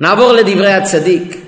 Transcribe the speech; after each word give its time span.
נעבור 0.00 0.32
לדברי 0.32 0.72
הצדיק, 0.72 1.40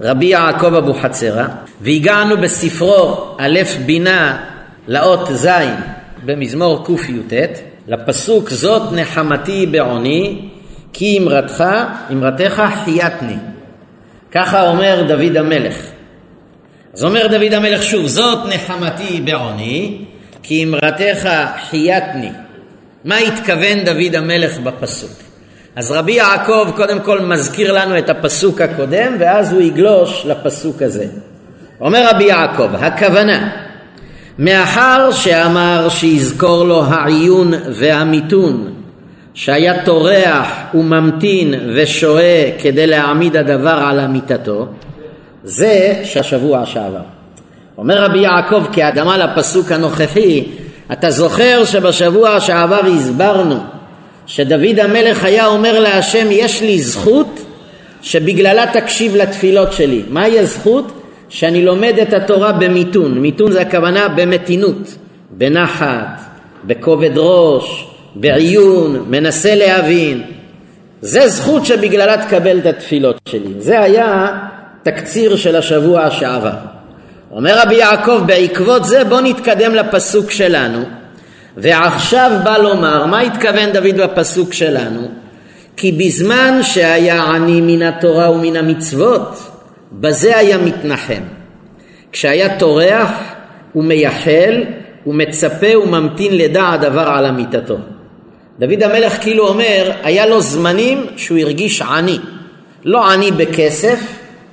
רבי 0.00 0.26
יעקב 0.26 0.74
אבוחצירא, 0.74 1.44
והגענו 1.80 2.36
בספרו 2.36 3.34
א' 3.38 3.60
בינה 3.86 4.44
לאות 4.86 5.28
ז' 5.32 5.48
במזמור 6.24 6.86
קי"ט, 6.86 7.32
לפסוק 7.88 8.50
זאת 8.50 8.92
נחמתי 8.92 9.66
בעוני, 9.66 10.48
כי 10.92 11.18
אמרתך, 11.18 11.64
אמרתך 12.12 12.62
חייתני. 12.84 13.36
ככה 14.32 14.68
אומר 14.68 15.04
דוד 15.08 15.36
המלך. 15.36 15.76
אז 16.94 17.04
אומר 17.04 17.26
דוד 17.26 17.52
המלך 17.52 17.82
שוב, 17.82 18.06
זאת 18.06 18.38
נחמתי 18.54 19.20
בעוני, 19.24 20.04
כי 20.42 20.64
אמרתך 20.64 21.28
חייתני. 21.70 22.30
מה 23.04 23.16
התכוון 23.16 23.84
דוד 23.84 24.14
המלך 24.14 24.58
בפסוק? 24.58 25.29
אז 25.76 25.92
רבי 25.92 26.12
יעקב 26.12 26.70
קודם 26.76 27.00
כל 27.00 27.20
מזכיר 27.20 27.72
לנו 27.72 27.98
את 27.98 28.10
הפסוק 28.10 28.60
הקודם 28.60 29.12
ואז 29.18 29.52
הוא 29.52 29.62
יגלוש 29.62 30.26
לפסוק 30.26 30.82
הזה. 30.82 31.06
אומר 31.80 32.08
רבי 32.10 32.24
יעקב, 32.24 32.74
הכוונה, 32.74 33.48
מאחר 34.38 35.10
שאמר 35.12 35.88
שיזכור 35.88 36.64
לו 36.64 36.84
העיון 36.84 37.52
והמיתון, 37.68 38.72
שהיה 39.34 39.84
טורח 39.84 40.48
וממתין 40.74 41.54
ושוהה 41.74 42.58
כדי 42.62 42.86
להעמיד 42.86 43.36
הדבר 43.36 43.80
על 43.84 44.00
אמיתתו, 44.00 44.66
זה 45.44 46.00
שהשבוע 46.04 46.66
שעבר. 46.66 47.02
אומר 47.78 48.04
רבי 48.04 48.18
יעקב 48.18 48.64
כהקדמה 48.72 49.16
לפסוק 49.16 49.72
הנוכחי, 49.72 50.44
אתה 50.92 51.10
זוכר 51.10 51.64
שבשבוע 51.64 52.40
שעבר 52.40 52.80
הסברנו 52.86 53.60
שדוד 54.30 54.78
המלך 54.78 55.24
היה 55.24 55.46
אומר 55.46 55.80
להשם 55.80 56.26
יש 56.30 56.62
לי 56.62 56.78
זכות 56.82 57.40
שבגללה 58.02 58.64
תקשיב 58.72 59.16
לתפילות 59.16 59.72
שלי. 59.72 60.02
מהי 60.08 60.38
הזכות? 60.38 60.92
שאני 61.28 61.64
לומד 61.64 61.94
את 62.02 62.12
התורה 62.12 62.52
במיתון. 62.52 63.18
מיתון 63.18 63.52
זה 63.52 63.60
הכוונה 63.60 64.08
במתינות, 64.08 64.94
בנחת, 65.30 66.20
בכובד 66.64 67.10
ראש, 67.16 67.86
בעיון, 68.14 69.04
מנסה 69.08 69.54
להבין. 69.54 70.22
זה 71.00 71.28
זכות 71.28 71.66
שבגללה 71.66 72.26
תקבל 72.26 72.58
את 72.58 72.66
התפילות 72.66 73.20
שלי. 73.28 73.54
זה 73.58 73.80
היה 73.80 74.38
תקציר 74.82 75.36
של 75.36 75.56
השבוע 75.56 76.10
שעבר. 76.10 76.54
אומר 77.30 77.58
רבי 77.62 77.74
יעקב, 77.74 78.22
בעקבות 78.26 78.84
זה 78.84 79.04
בוא 79.04 79.20
נתקדם 79.20 79.74
לפסוק 79.74 80.30
שלנו. 80.30 80.99
ועכשיו 81.62 82.30
בא 82.44 82.58
לומר, 82.58 83.06
מה 83.06 83.20
התכוון 83.20 83.72
דוד 83.72 83.96
בפסוק 83.96 84.52
שלנו? 84.52 85.08
כי 85.76 85.92
בזמן 85.92 86.62
שהיה 86.62 87.22
עני 87.22 87.60
מן 87.60 87.82
התורה 87.82 88.30
ומן 88.30 88.56
המצוות, 88.56 89.50
בזה 89.92 90.36
היה 90.36 90.58
מתנחם. 90.58 91.22
כשהיה 92.12 92.58
טורח 92.58 93.10
ומייחל 93.74 94.64
ומצפה 95.06 95.78
וממתין 95.78 96.36
לדע 96.36 96.68
הדבר 96.68 97.08
על 97.08 97.26
אמיתתו. 97.26 97.76
דוד 98.58 98.82
המלך 98.82 99.22
כאילו 99.22 99.48
אומר, 99.48 99.90
היה 100.02 100.26
לו 100.26 100.40
זמנים 100.40 101.06
שהוא 101.16 101.38
הרגיש 101.38 101.82
עני. 101.82 102.18
לא 102.84 103.10
עני 103.10 103.30
בכסף, 103.30 104.00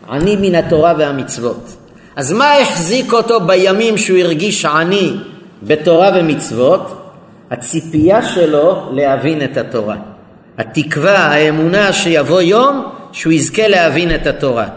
עני 0.10 0.36
מן 0.36 0.56
התורה 0.56 0.94
והמצוות. 0.98 1.78
אז 2.16 2.32
מה 2.32 2.58
החזיק 2.58 3.14
אותו 3.14 3.40
בימים 3.40 3.98
שהוא 3.98 4.18
הרגיש 4.18 4.66
עני 4.66 5.14
בתורה 5.64 6.12
ומצוות, 6.16 7.12
הציפייה 7.52 8.22
שלו 8.22 8.90
להבין 8.92 9.44
את 9.44 9.58
התורה. 9.58 9.96
התקווה, 10.58 11.18
האמונה 11.18 11.94
שיבוא 11.94 12.42
יום 12.42 12.86
שהוא 13.12 13.34
יזכה 13.34 13.68
להבין 13.68 14.16
את 14.16 14.28
התורה. 14.28 14.68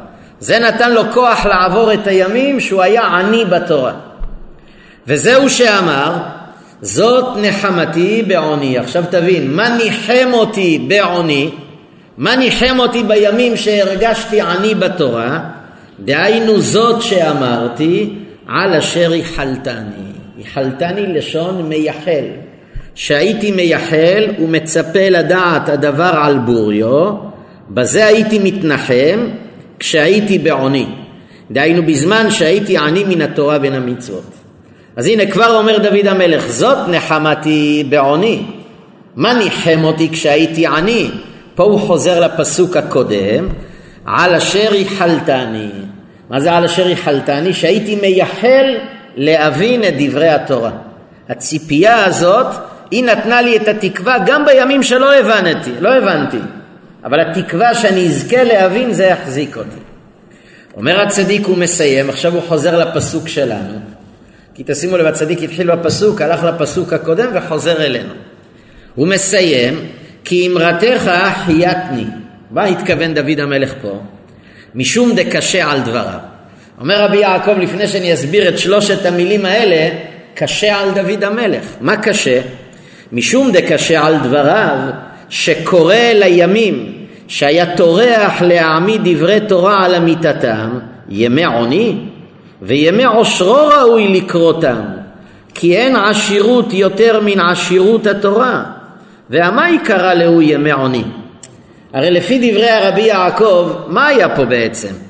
זה 0.41 0.59
נתן 0.59 0.93
לו 0.93 1.03
כוח 1.13 1.47
לעבור 1.47 1.93
את 1.93 2.07
הימים 2.07 2.61
שהוא 2.61 2.83
היה 2.83 3.03
עני 3.03 3.45
בתורה. 3.45 3.93
וזהו 5.07 5.51
שאמר, 5.51 6.17
זאת 6.83 7.25
נחמתי 7.37 8.23
בעוני. 8.27 8.79
עכשיו 8.79 9.05
תבין, 9.11 9.57
מה 9.57 9.69
ניחם 9.69 10.29
אותי 10.33 10.85
בעוני? 10.89 11.51
מה 12.19 12.37
ניחם 12.37 12.77
אותי 12.79 13.03
בימים 13.03 13.57
שהרגשתי 13.57 14.41
עני 14.41 14.75
בתורה? 14.75 15.41
דהיינו 16.01 16.61
זאת 16.61 17.03
שאמרתי, 17.03 18.15
על 18.49 18.75
אשר 18.75 19.15
יחלתני. 19.15 20.10
יחלתני 20.41 21.07
לשון 21.07 21.69
מייחל, 21.69 22.25
שהייתי 22.95 23.51
מייחל 23.51 24.27
ומצפה 24.43 25.09
לדעת 25.09 25.69
הדבר 25.69 26.13
על 26.23 26.39
בוריו, 26.39 27.13
בזה 27.71 28.07
הייתי 28.07 28.39
מתנחם 28.39 29.29
כשהייתי 29.79 30.39
בעוני. 30.39 30.87
דהיינו 31.51 31.83
בזמן 31.83 32.31
שהייתי 32.31 32.79
עני 32.79 33.05
מן 33.05 33.21
התורה 33.23 33.59
בין 33.59 33.75
המצוות. 33.75 34.31
אז 34.97 35.07
הנה 35.07 35.27
כבר 35.27 35.59
אומר 35.59 35.79
דוד 35.79 36.07
המלך, 36.07 36.47
זאת 36.49 36.79
נחמתי 36.89 37.85
בעוני. 37.89 38.43
מה 39.17 39.35
ניחם 39.35 39.85
אותי 39.85 40.09
כשהייתי 40.09 40.67
עני? 40.67 41.11
פה 41.55 41.65
הוא 41.65 41.81
חוזר 41.81 42.21
לפסוק 42.21 42.77
הקודם, 42.77 43.49
על 44.05 44.35
אשר 44.35 44.75
יחלתני. 44.75 45.69
מה 46.31 46.41
זה 46.41 46.53
על 46.53 46.65
אשר 46.65 46.89
יחלתני? 46.89 47.53
שהייתי 47.53 47.97
מייחל 47.97 48.77
להבין 49.17 49.85
את 49.85 49.95
דברי 49.99 50.29
התורה. 50.29 50.71
הציפייה 51.29 52.05
הזאת, 52.05 52.47
היא 52.91 53.05
נתנה 53.05 53.43
לי 53.43 53.57
את 53.57 53.69
התקווה 53.69 54.17
גם 54.27 54.45
בימים 54.47 54.83
שלא 54.83 55.15
הבנתי, 55.15 55.71
לא 55.81 55.95
הבנתי. 55.95 56.39
אבל 57.05 57.21
התקווה 57.21 57.75
שאני 57.75 58.07
אזכה 58.07 58.43
להבין 58.43 58.93
זה 58.93 59.05
יחזיק 59.05 59.57
אותי. 59.57 59.81
אומר 60.77 61.01
הצדיק 61.01 61.47
הוא 61.47 61.59
מסיים, 61.59 62.09
עכשיו 62.09 62.35
הוא 62.35 62.43
חוזר 62.43 62.79
לפסוק 62.79 63.29
שלנו. 63.29 63.79
כי 64.55 64.63
תשימו 64.67 64.97
לב, 64.97 65.07
הצדיק 65.07 65.43
התחיל 65.43 65.75
בפסוק, 65.75 66.21
הלך 66.21 66.45
לפסוק 66.45 66.93
הקודם 66.93 67.29
וחוזר 67.35 67.85
אלינו. 67.85 68.15
הוא 68.95 69.09
מסיים, 69.09 69.87
כי 70.25 70.49
אמרתך 70.49 71.11
חייתני. 71.45 72.05
מה 72.51 72.65
התכוון 72.65 73.15
דוד 73.15 73.41
המלך 73.41 73.75
פה? 73.83 74.01
משום 74.75 75.15
דקשה 75.15 75.71
על 75.71 75.81
דבריו. 75.81 76.30
אומר 76.81 77.05
רבי 77.05 77.17
יעקב, 77.17 77.59
לפני 77.59 77.89
שאני 77.89 78.15
אסביר 78.15 78.49
את 78.49 78.59
שלושת 78.59 79.07
המילים 79.07 79.45
האלה, 79.45 79.89
קשה 80.35 80.77
על 80.81 80.91
דוד 80.91 81.25
המלך. 81.25 81.65
מה 81.81 81.97
קשה? 81.97 82.41
משום 83.13 83.53
דקשה 83.53 84.07
על 84.07 84.17
דבריו, 84.17 84.79
שקורא 85.29 85.95
לימים 85.95 86.93
שהיה 87.29 87.77
טורח 87.77 88.43
להעמיד 88.43 89.01
דברי 89.05 89.41
תורה 89.49 89.85
על 89.85 89.95
אמיתתם, 89.95 90.79
ימי 91.09 91.45
עוני, 91.45 91.97
וימי 92.63 93.05
עושרו 93.05 93.67
ראוי 93.67 94.09
לקרותם, 94.09 94.81
כי 95.55 95.77
אין 95.77 95.97
עשירות 95.97 96.73
יותר 96.73 97.21
מן 97.25 97.41
עשירות 97.41 98.07
התורה. 98.07 98.63
והמה 99.31 99.71
יקרא 99.71 100.15
להו 100.15 100.43
ימי 100.43 100.73
עוני? 100.73 101.05
הרי 101.93 102.11
לפי 102.11 102.51
דברי 102.51 102.71
הרבי 102.71 103.03
יעקב, 103.03 103.73
מה 103.87 104.07
היה 104.07 104.37
פה 104.37 104.45
בעצם? 104.45 105.10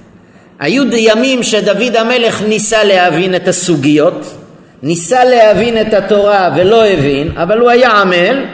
היו 0.61 0.83
ימים 0.97 1.43
שדוד 1.43 1.97
המלך 1.97 2.43
ניסה 2.43 2.85
להבין 2.85 3.35
את 3.35 3.49
הסוגיות, 3.49 4.35
ניסה 4.83 5.25
להבין 5.25 5.81
את 5.81 5.95
התורה 5.95 6.51
ולא 6.57 6.87
הבין, 6.87 7.31
אבל 7.37 7.59
הוא 7.59 7.71
היה 7.71 7.91
עמל, 7.91 8.45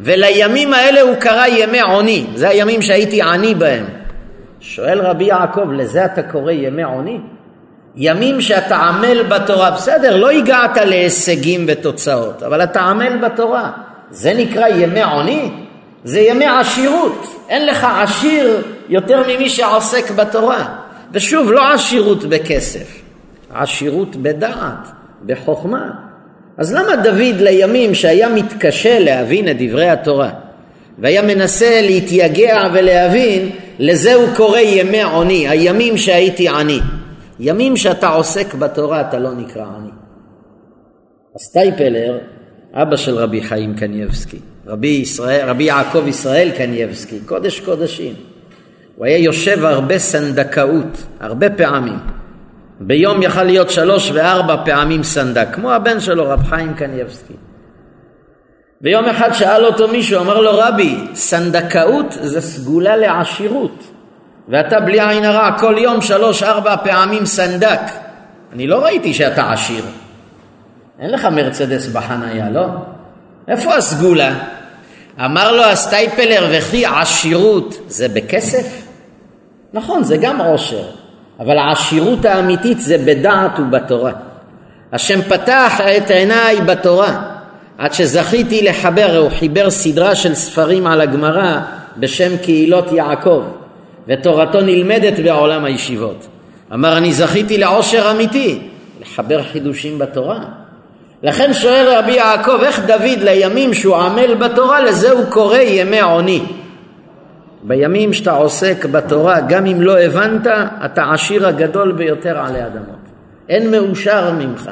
ולימים 0.00 0.74
האלה 0.74 1.00
הוא 1.00 1.14
קרא 1.14 1.46
ימי 1.46 1.80
עוני, 1.80 2.26
זה 2.34 2.48
הימים 2.48 2.82
שהייתי 2.82 3.22
עני 3.22 3.54
בהם. 3.54 3.84
שואל 4.60 5.00
רבי 5.00 5.24
יעקב, 5.24 5.72
לזה 5.72 6.04
אתה 6.04 6.22
קורא 6.22 6.52
ימי 6.52 6.82
עוני? 6.82 7.18
ימים 7.96 8.40
שאתה 8.40 8.76
עמל 8.76 9.22
בתורה, 9.22 9.70
בסדר, 9.70 10.16
לא 10.16 10.30
הגעת 10.30 10.76
להישגים 10.76 11.64
ותוצאות, 11.68 12.42
אבל 12.42 12.62
אתה 12.62 12.80
עמל 12.80 13.16
בתורה. 13.16 13.70
זה 14.10 14.34
נקרא 14.34 14.68
ימי 14.68 15.02
עוני? 15.02 15.50
זה 16.04 16.20
ימי 16.20 16.46
עשירות. 16.46 17.26
אין 17.48 17.66
לך 17.66 17.86
עשיר 18.02 18.62
יותר 18.88 19.22
ממי 19.28 19.50
שעוסק 19.50 20.10
בתורה. 20.10 20.64
ושוב, 21.12 21.52
לא 21.52 21.74
עשירות 21.74 22.24
בכסף, 22.24 23.02
עשירות 23.50 24.16
בדעת, 24.16 24.88
בחוכמה. 25.26 25.90
אז 26.56 26.72
למה 26.72 26.96
דוד 26.96 27.40
לימים 27.40 27.94
שהיה 27.94 28.28
מתקשה 28.28 28.98
להבין 28.98 29.48
את 29.48 29.56
דברי 29.58 29.88
התורה 29.88 30.30
והיה 30.98 31.22
מנסה 31.22 31.80
להתייגע 31.82 32.68
ולהבין, 32.74 33.50
לזה 33.78 34.14
הוא 34.14 34.28
קורא 34.36 34.58
ימי 34.58 35.02
עוני, 35.02 35.48
הימים 35.48 35.96
שהייתי 35.96 36.48
עני. 36.48 36.80
ימים 37.40 37.76
שאתה 37.76 38.08
עוסק 38.08 38.54
בתורה 38.54 39.00
אתה 39.00 39.18
לא 39.18 39.34
נקרא 39.34 39.64
עני. 39.64 39.90
הסטייפלר, 41.34 42.18
אבא 42.72 42.96
של 42.96 43.14
רבי 43.14 43.42
חיים 43.42 43.74
קנייבסקי, 43.74 44.38
רבי, 44.66 44.88
ישראל, 44.88 45.48
רבי 45.48 45.64
יעקב 45.64 46.08
ישראל 46.08 46.50
קנייבסקי, 46.56 47.18
קודש 47.26 47.60
קודשים, 47.60 48.14
הוא 49.00 49.06
היה 49.06 49.18
יושב 49.18 49.64
הרבה 49.64 49.98
סנדקאות, 49.98 51.02
הרבה 51.20 51.50
פעמים. 51.50 51.98
ביום 52.80 53.22
יכל 53.22 53.42
להיות 53.42 53.70
שלוש 53.70 54.10
וארבע 54.14 54.56
פעמים 54.64 55.02
סנדק, 55.02 55.46
כמו 55.52 55.72
הבן 55.72 56.00
שלו, 56.00 56.30
רב 56.30 56.42
חיים 56.42 56.74
קנייבסקי. 56.74 57.32
ויום 58.82 59.04
אחד 59.04 59.32
שאל 59.32 59.64
אותו 59.64 59.88
מישהו, 59.88 60.20
אמר 60.20 60.40
לו 60.40 60.50
רבי, 60.54 60.96
סנדקאות 61.14 62.06
זה 62.20 62.40
סגולה 62.40 62.96
לעשירות. 62.96 63.84
ואתה 64.48 64.80
בלי 64.80 65.00
עין 65.00 65.24
הרע 65.24 65.58
כל 65.58 65.74
יום 65.78 66.02
שלוש-ארבע 66.02 66.76
פעמים 66.76 67.26
סנדק. 67.26 67.80
אני 68.52 68.66
לא 68.66 68.84
ראיתי 68.84 69.14
שאתה 69.14 69.52
עשיר. 69.52 69.84
אין 70.98 71.10
לך 71.10 71.24
מרצדס 71.24 71.86
בחניה, 71.86 72.50
לא? 72.50 72.66
איפה 73.48 73.74
הסגולה? 73.74 74.34
אמר 75.24 75.52
לו 75.52 75.64
הסטייפלר 75.64 76.48
וכי 76.52 76.86
עשירות 76.86 77.76
זה 77.88 78.08
בכסף? 78.08 78.89
נכון, 79.72 80.04
זה 80.04 80.16
גם 80.16 80.40
עושר, 80.40 80.82
אבל 81.40 81.58
העשירות 81.58 82.24
האמיתית 82.24 82.80
זה 82.80 82.98
בדעת 82.98 83.58
ובתורה. 83.58 84.12
השם 84.92 85.22
פתח 85.22 85.80
את 85.80 86.10
עיניי 86.10 86.56
בתורה, 86.66 87.22
עד 87.78 87.92
שזכיתי 87.92 88.62
לחבר, 88.62 89.16
הוא 89.16 89.30
חיבר 89.38 89.70
סדרה 89.70 90.14
של 90.14 90.34
ספרים 90.34 90.86
על 90.86 91.00
הגמרא 91.00 91.58
בשם 91.96 92.36
קהילות 92.36 92.92
יעקב, 92.92 93.42
ותורתו 94.08 94.60
נלמדת 94.60 95.18
בעולם 95.24 95.64
הישיבות. 95.64 96.26
אמר 96.74 96.96
אני 96.96 97.12
זכיתי 97.12 97.58
לעושר 97.58 98.10
אמיתי, 98.10 98.58
לחבר 99.00 99.42
חידושים 99.42 99.98
בתורה. 99.98 100.38
לכן 101.22 101.52
שואל 101.52 101.86
רבי 101.88 102.12
יעקב 102.12 102.62
איך 102.62 102.80
דוד 102.86 103.18
לימים 103.22 103.74
שהוא 103.74 103.96
עמל 103.96 104.34
בתורה 104.34 104.80
לזה 104.80 105.10
הוא 105.10 105.24
קורא 105.28 105.58
ימי 105.58 106.00
עוני. 106.00 106.42
בימים 107.62 108.12
שאתה 108.12 108.32
עוסק 108.32 108.84
בתורה 108.84 109.40
גם 109.40 109.66
אם 109.66 109.82
לא 109.82 109.98
הבנת 110.00 110.46
אתה 110.84 111.02
העשיר 111.02 111.46
הגדול 111.46 111.92
ביותר 111.92 112.38
עלי 112.38 112.66
אדמות. 112.66 113.00
אין 113.48 113.70
מאושר 113.70 114.32
ממך. 114.32 114.70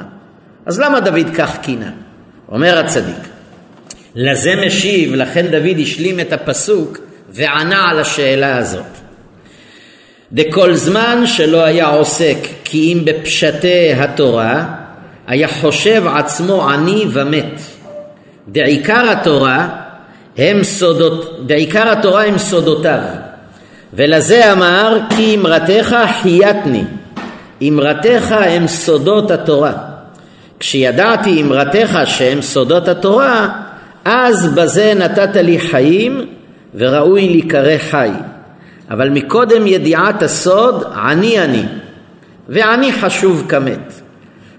אז 0.66 0.80
למה 0.80 1.00
דוד 1.00 1.30
כך 1.36 1.58
קינה? 1.62 1.90
אומר 2.52 2.78
הצדיק 2.78 3.28
לזה 4.14 4.66
משיב 4.66 5.14
לכן 5.14 5.46
דוד 5.46 5.78
השלים 5.82 6.20
את 6.20 6.32
הפסוק 6.32 6.98
וענה 7.30 7.90
על 7.90 8.00
השאלה 8.00 8.56
הזאת. 8.56 8.84
דכל 10.32 10.74
זמן 10.74 11.26
שלא 11.26 11.64
היה 11.64 11.86
עוסק 11.86 12.36
כי 12.64 12.92
אם 12.92 13.04
בפשטי 13.04 13.92
התורה 13.92 14.64
היה 15.26 15.48
חושב 15.48 16.02
עצמו 16.06 16.68
עני 16.68 17.04
ומת. 17.12 17.60
דעיקר 18.48 19.10
התורה 19.10 19.77
הם 20.38 20.64
סודות, 20.64 21.46
דעיקר 21.46 21.88
התורה 21.88 22.24
הם 22.24 22.38
סודותיו. 22.38 23.00
ולזה 23.94 24.52
אמר 24.52 24.98
כי 25.16 25.36
אמרתך 25.36 25.96
חייתני, 26.22 26.84
אמרתך 27.62 28.34
הם 28.38 28.66
סודות 28.66 29.30
התורה. 29.30 29.72
כשידעתי 30.60 31.42
אמרתך 31.42 31.98
שהם 32.04 32.42
סודות 32.42 32.88
התורה, 32.88 33.48
אז 34.04 34.54
בזה 34.54 34.92
נתת 34.96 35.36
לי 35.36 35.58
חיים 35.60 36.26
וראוי 36.74 37.28
להיקרא 37.28 37.78
חי. 37.78 38.10
אבל 38.90 39.10
מקודם 39.10 39.66
ידיעת 39.66 40.22
הסוד, 40.22 40.84
עני 40.94 41.40
אני, 41.40 41.64
ועני 42.48 42.92
חשוב 42.92 43.46
כמת. 43.48 43.92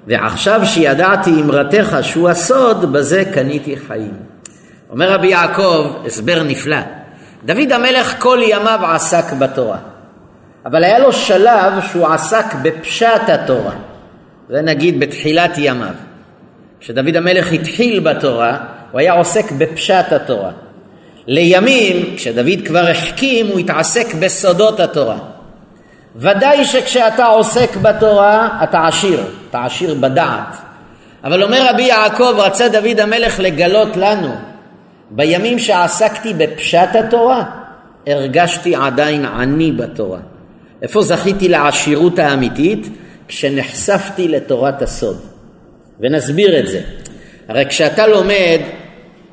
ועכשיו 0.07 0.61
שידעתי 0.65 1.41
אמרתך 1.41 1.97
שהוא 2.01 2.29
הסוד, 2.29 2.93
בזה 2.93 3.23
קניתי 3.33 3.75
חיים. 3.87 4.28
אומר 4.89 5.13
רבי 5.13 5.27
יעקב, 5.27 5.87
הסבר 6.05 6.43
נפלא, 6.43 6.77
דוד 7.45 7.71
המלך 7.71 8.15
כל 8.19 8.39
ימיו 8.43 8.79
עסק 8.83 9.33
בתורה, 9.33 9.77
אבל 10.65 10.83
היה 10.83 10.99
לו 10.99 11.13
שלב 11.13 11.73
שהוא 11.91 12.07
עסק 12.07 12.45
בפשט 12.61 13.29
התורה, 13.29 13.71
זה 14.49 14.61
נגיד 14.61 14.99
בתחילת 14.99 15.51
ימיו. 15.57 15.93
כשדוד 16.79 17.15
המלך 17.15 17.51
התחיל 17.51 17.99
בתורה, 17.99 18.57
הוא 18.91 18.99
היה 18.99 19.13
עוסק 19.13 19.51
בפשט 19.51 20.11
התורה. 20.11 20.51
לימים, 21.27 22.15
כשדוד 22.15 22.67
כבר 22.67 22.87
החכים, 22.87 23.47
הוא 23.47 23.59
התעסק 23.59 24.15
בסודות 24.19 24.79
התורה. 24.79 25.17
ודאי 26.15 26.65
שכשאתה 26.65 27.25
עוסק 27.25 27.75
בתורה, 27.75 28.49
אתה 28.63 28.87
עשיר, 28.87 29.23
אתה 29.49 29.65
עשיר 29.65 29.93
בדעת. 29.93 30.55
אבל 31.23 31.43
אומר 31.43 31.67
רבי 31.69 31.83
יעקב, 31.83 32.33
רצה 32.37 32.67
דוד 32.67 32.99
המלך 32.99 33.39
לגלות 33.39 33.97
לנו, 33.97 34.35
בימים 35.11 35.59
שעסקתי 35.59 36.33
בפשט 36.33 36.95
התורה, 36.95 37.43
הרגשתי 38.07 38.75
עדיין 38.75 39.25
עני 39.25 39.71
בתורה. 39.71 40.19
איפה 40.81 41.01
זכיתי 41.01 41.47
לעשירות 41.47 42.19
האמיתית? 42.19 42.87
כשנחשפתי 43.27 44.27
לתורת 44.27 44.81
הסוד. 44.81 45.17
ונסביר 45.99 46.59
את 46.59 46.67
זה. 46.67 46.81
הרי 47.47 47.65
כשאתה 47.65 48.07
לומד 48.07 48.59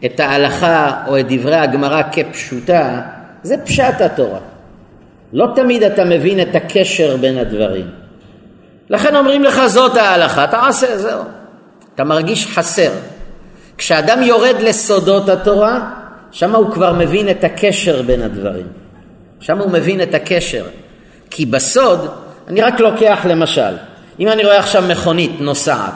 את 0.05 0.21
ההלכה 0.21 1.03
או 1.07 1.21
את 1.21 1.27
דברי 1.29 1.57
הגמרא 1.57 2.03
כפשוטה, 2.13 3.01
זה 3.43 3.57
פשט 3.65 4.01
התורה. 4.01 4.39
לא 5.33 5.47
תמיד 5.55 5.83
אתה 5.83 6.05
מבין 6.05 6.41
את 6.41 6.55
הקשר 6.55 7.17
בין 7.17 7.39
הדברים. 7.39 7.87
לכן 8.91 9.17
אומרים 9.17 9.45
לך 9.45 9.67
זאת 9.67 9.97
ההלכה, 9.97 10.47
תעשה, 10.47 10.99
זהו. 10.99 11.23
אתה 11.95 12.05
מרגיש 12.05 12.47
חסר. 12.47 12.91
כשאדם 13.79 14.23
יורד 14.23 14.57
לסודות 14.61 15.29
התורה, 15.29 15.91
שם 16.31 16.55
הוא 16.55 16.73
כבר 16.73 16.93
מבין 16.93 17.31
את 17.31 17.45
הקשר 17.45 18.03
בין 18.03 18.23
הדברים. 18.23 18.67
שם 19.41 19.59
הוא 19.59 19.71
מבין 19.71 20.03
את 20.03 20.15
הקשר. 20.15 20.65
כי 21.31 21.47
בסוד, 21.47 22.09
אני 22.49 22.61
רק 22.61 22.81
לוקח 22.81 23.19
למשל, 23.29 23.77
אם 24.21 24.29
אני 24.29 24.45
רואה 24.45 24.59
עכשיו 24.59 24.83
מכונית 24.89 25.41
נוסעת, 25.41 25.95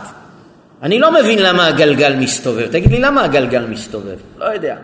אני 0.83 0.99
לא 0.99 1.13
מבין 1.13 1.39
למה 1.39 1.67
הגלגל 1.67 2.17
מסתובב. 2.17 2.67
תגיד 2.67 2.91
לי, 2.91 3.01
למה 3.01 3.25
הגלגל 3.25 3.67
מסתובב? 3.67 4.17
לא 4.39 4.45
יודע. 4.45 4.77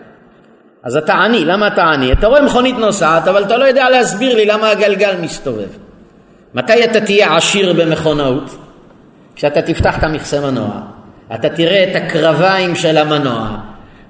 אז 0.83 0.97
אתה 0.97 1.13
עני, 1.13 1.45
למה 1.45 1.67
אתה 1.67 1.83
עני? 1.83 2.11
אתה 2.11 2.27
רואה 2.27 2.41
מכונית 2.41 2.77
נוסעת, 2.77 3.27
אבל 3.27 3.43
אתה 3.43 3.57
לא 3.57 3.65
יודע 3.65 3.89
להסביר 3.89 4.35
לי 4.35 4.45
למה 4.45 4.69
הגלגל 4.69 5.15
מסתובב. 5.21 5.67
מתי 6.53 6.83
אתה 6.83 7.01
תהיה 7.01 7.37
עשיר 7.37 7.73
במכונאות? 7.73 8.55
כשאתה 9.35 9.61
תפתח 9.61 9.97
את 9.97 10.03
המכסה 10.03 10.41
מנוע, 10.41 10.81
אתה 11.35 11.49
תראה 11.49 11.83
את 11.83 11.95
הקרביים 11.95 12.75
של 12.75 12.97
המנוע, 12.97 13.57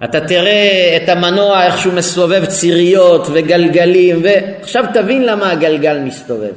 אתה 0.03 0.21
תראה 0.21 0.97
את 1.03 1.09
המנוע 1.09 1.65
איך 1.65 1.77
שהוא 1.77 1.93
מסובב 1.93 2.45
ציריות 2.45 3.27
וגלגלים, 3.33 4.21
ועכשיו 4.23 4.85
תבין 4.93 5.25
למה 5.25 5.51
הגלגל 5.51 5.99
מסתובב. 5.99 6.51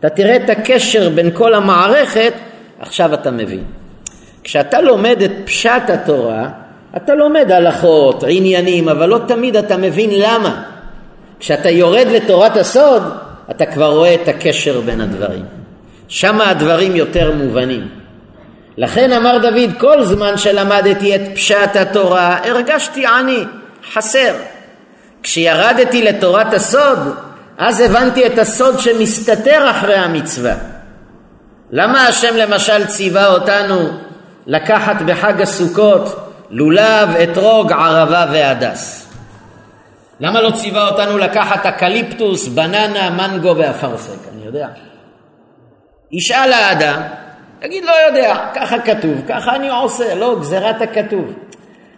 אתה 0.00 0.08
תראה 0.08 0.36
את 0.36 0.50
הקשר 0.50 1.08
בין 1.08 1.30
כל 1.32 1.54
המערכת, 1.54 2.32
עכשיו 2.80 3.14
אתה 3.14 3.30
מבין. 3.30 3.64
כשאתה 4.44 4.80
לומד 4.80 5.22
את 5.22 5.30
פשט 5.44 5.82
התורה, 5.88 6.48
אתה 6.96 7.14
לומד 7.14 7.50
הלכות, 7.50 8.24
עניינים, 8.28 8.88
אבל 8.88 9.08
לא 9.08 9.20
תמיד 9.28 9.56
אתה 9.56 9.76
מבין 9.76 10.10
למה. 10.12 10.62
כשאתה 11.40 11.70
יורד 11.70 12.06
לתורת 12.06 12.56
הסוד, 12.56 13.02
אתה 13.50 13.66
כבר 13.66 13.96
רואה 13.96 14.14
את 14.14 14.28
הקשר 14.28 14.80
בין 14.80 15.00
הדברים. 15.00 15.44
שם 16.08 16.40
הדברים 16.40 16.96
יותר 16.96 17.32
מובנים. 17.34 18.01
לכן 18.76 19.12
אמר 19.12 19.38
דוד, 19.38 19.70
כל 19.78 20.04
זמן 20.04 20.36
שלמדתי 20.36 21.16
את 21.16 21.20
פשט 21.34 21.76
התורה, 21.76 22.38
הרגשתי 22.44 23.06
עני, 23.06 23.44
חסר. 23.92 24.34
כשירדתי 25.22 26.02
לתורת 26.02 26.54
הסוד, 26.54 26.98
אז 27.58 27.80
הבנתי 27.80 28.26
את 28.26 28.38
הסוד 28.38 28.78
שמסתתר 28.78 29.70
אחרי 29.70 29.94
המצווה. 29.94 30.54
למה 31.70 32.06
השם 32.06 32.36
למשל 32.36 32.86
ציווה 32.86 33.26
אותנו 33.26 33.88
לקחת 34.46 35.02
בחג 35.06 35.40
הסוכות 35.42 36.28
לולב, 36.50 37.08
אתרוג, 37.22 37.72
ערבה 37.72 38.26
והדס. 38.32 39.08
למה 40.20 40.40
לא 40.40 40.50
ציווה 40.50 40.88
אותנו 40.88 41.18
לקחת 41.18 41.66
אקליפטוס, 41.66 42.48
בננה, 42.48 43.10
מנגו 43.10 43.54
ואפרסק? 43.56 44.18
אני 44.34 44.46
יודע. 44.46 44.68
ישאל 46.10 46.52
האדם, 46.52 47.00
תגיד 47.62 47.84
לא 47.84 47.92
יודע, 48.08 48.36
ככה 48.54 48.78
כתוב, 48.78 49.22
ככה 49.28 49.56
אני 49.56 49.68
עושה, 49.68 50.14
לא, 50.14 50.36
גזירת 50.40 50.82
הכתוב. 50.82 51.32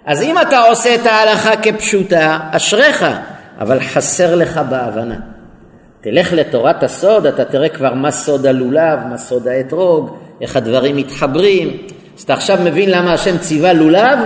אז 0.07 0.23
אם 0.23 0.41
אתה 0.41 0.59
עושה 0.61 0.95
את 0.95 1.07
ההלכה 1.07 1.57
כפשוטה, 1.57 2.39
אשריך, 2.51 3.05
אבל 3.61 3.81
חסר 3.81 4.35
לך 4.35 4.61
בהבנה. 4.69 5.15
תלך 6.01 6.33
לתורת 6.33 6.83
הסוד, 6.83 7.27
אתה 7.27 7.45
תראה 7.45 7.69
כבר 7.69 7.95
מה 7.95 8.11
סוד 8.11 8.47
הלולב, 8.47 8.99
מה 9.11 9.19
סוד 9.19 9.49
האתרוג, 9.49 10.17
איך 10.41 10.57
הדברים 10.57 10.97
מתחברים. 10.97 11.77
אז 12.19 12.23
אתה 12.23 12.33
עכשיו 12.33 12.59
מבין 12.65 12.91
למה 12.91 13.13
השם 13.13 13.39
ציווה 13.39 13.73
לולב 13.73 14.19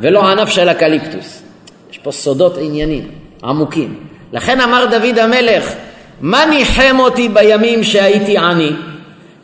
ולא 0.00 0.30
ענף 0.30 0.48
של 0.48 0.68
אקליפטוס. 0.68 1.42
יש 1.90 1.98
פה 1.98 2.12
סודות 2.12 2.56
עניינים 2.60 3.08
עמוקים. 3.44 3.94
לכן 4.32 4.60
אמר 4.60 4.86
דוד 4.90 5.18
המלך, 5.18 5.72
מה 6.20 6.44
ניחם 6.46 6.96
אותי 7.00 7.28
בימים 7.28 7.84
שהייתי 7.84 8.38
עני? 8.38 8.72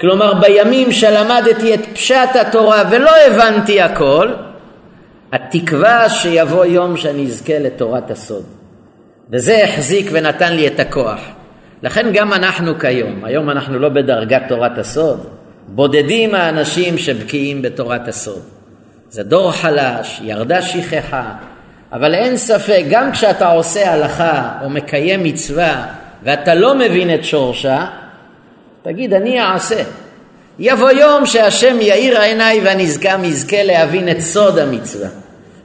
כלומר 0.02 0.35
בימים 0.35 0.92
שלמדתי 0.92 1.75
את 1.75 1.80
פשט 1.92 2.37
התורה 2.40 2.82
ולא 2.90 3.11
הבנתי 3.26 3.80
הכל, 3.80 4.28
התקווה 5.32 6.09
שיבוא 6.09 6.64
יום 6.64 6.97
שאני 6.97 7.26
אזכה 7.26 7.59
לתורת 7.59 8.11
הסוד. 8.11 8.44
וזה 9.30 9.64
החזיק 9.64 10.06
ונתן 10.12 10.52
לי 10.52 10.66
את 10.66 10.80
הכוח. 10.80 11.21
לכן 11.82 12.12
גם 12.12 12.32
אנחנו 12.32 12.78
כיום, 12.78 13.25
היום 13.25 13.50
אנחנו 13.50 13.78
לא 13.78 13.88
בדרגת 13.88 14.42
תורת 14.49 14.78
הסוד, 14.78 15.26
בודדים 15.68 16.35
האנשים 16.35 16.99
שבקיאים 16.99 17.62
בתורת 17.62 18.09
הסוד. 18.09 18.42
זה 19.11 19.23
דור 19.23 19.52
חלש, 19.52 20.21
ירדה 20.25 20.62
שכחה, 20.62 21.32
אבל 21.92 22.14
אין 22.14 22.37
ספק, 22.37 22.85
גם 22.90 23.12
כשאתה 23.12 23.52
עושה 23.52 23.92
הלכה 23.92 24.52
או 24.62 24.71
מקיים 24.71 25.25
מצווה 25.25 25.87
ואתה 26.23 26.54
לא 26.54 26.75
מבין 26.75 27.14
את 27.14 27.25
שורשה, 27.25 27.87
תגיד, 28.82 29.14
אני 29.14 29.40
אעשה. 29.40 29.82
יבוא 30.58 30.90
יום 30.90 31.26
שהשם 31.26 31.80
יאיר 31.80 32.20
עיניי 32.20 32.60
ואני 32.64 32.86
גם 33.00 33.24
אזכה 33.24 33.62
להבין 33.62 34.08
את 34.08 34.20
סוד 34.20 34.58
המצווה. 34.58 35.08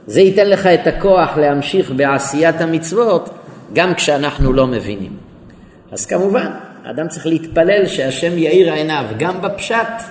זה 0.06 0.20
ייתן 0.20 0.50
לך 0.50 0.66
את 0.66 0.86
הכוח 0.86 1.36
להמשיך 1.36 1.90
בעשיית 1.90 2.60
המצוות 2.60 3.30
גם 3.72 3.94
כשאנחנו 3.94 4.52
לא 4.52 4.66
מבינים. 4.66 5.12
אז 5.92 6.06
כמובן, 6.06 6.50
האדם 6.84 7.08
צריך 7.08 7.26
להתפלל 7.26 7.86
שהשם 7.86 8.38
יאיר 8.38 8.72
עיניו 8.72 9.04
גם 9.18 9.42
בפשט 9.42 10.02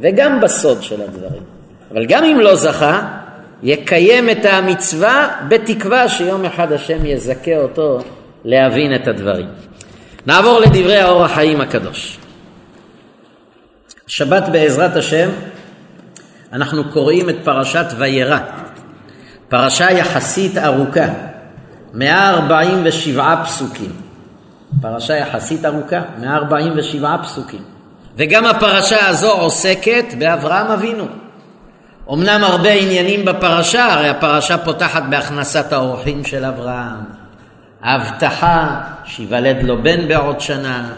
וגם 0.00 0.40
בסוד 0.40 0.82
של 0.82 1.02
הדברים. 1.02 1.42
אבל 1.90 2.06
גם 2.06 2.24
אם 2.24 2.40
לא 2.40 2.56
זכה, 2.56 3.00
יקיים 3.62 4.30
את 4.30 4.44
המצווה 4.44 5.28
בתקווה 5.48 6.08
שיום 6.08 6.44
אחד 6.44 6.72
השם 6.72 7.06
יזכה 7.06 7.56
אותו 7.56 7.98
להבין 8.44 8.94
את 8.94 9.08
הדברים. 9.08 9.46
נעבור 10.26 10.60
לדברי 10.60 10.96
האור 10.96 11.24
החיים 11.24 11.60
הקדוש. 11.60 12.18
שבת 14.06 14.42
בעזרת 14.52 14.96
השם 14.96 15.30
אנחנו 16.52 16.90
קוראים 16.90 17.30
את 17.30 17.36
פרשת 17.44 17.86
וירא, 17.98 18.38
פרשה 19.48 19.90
יחסית 19.90 20.58
ארוכה, 20.58 21.06
147 21.94 23.44
פסוקים. 23.44 23.92
פרשה 24.80 25.16
יחסית 25.16 25.64
ארוכה, 25.64 26.00
147 26.20 27.16
פסוקים. 27.22 27.62
וגם 28.16 28.46
הפרשה 28.46 29.08
הזו 29.08 29.30
עוסקת 29.30 30.04
באברהם 30.18 30.70
אבינו. 30.70 31.06
אמנם 32.12 32.44
הרבה 32.44 32.72
עניינים 32.72 33.24
בפרשה, 33.24 33.92
הרי 33.92 34.08
הפרשה 34.08 34.58
פותחת 34.58 35.02
בהכנסת 35.10 35.72
האורחים 35.72 36.24
של 36.24 36.44
אברהם, 36.44 37.00
ההבטחה 37.82 38.80
שיוולד 39.04 39.62
לו 39.62 39.82
בן 39.82 40.08
בעוד 40.08 40.40
שנה, 40.40 40.88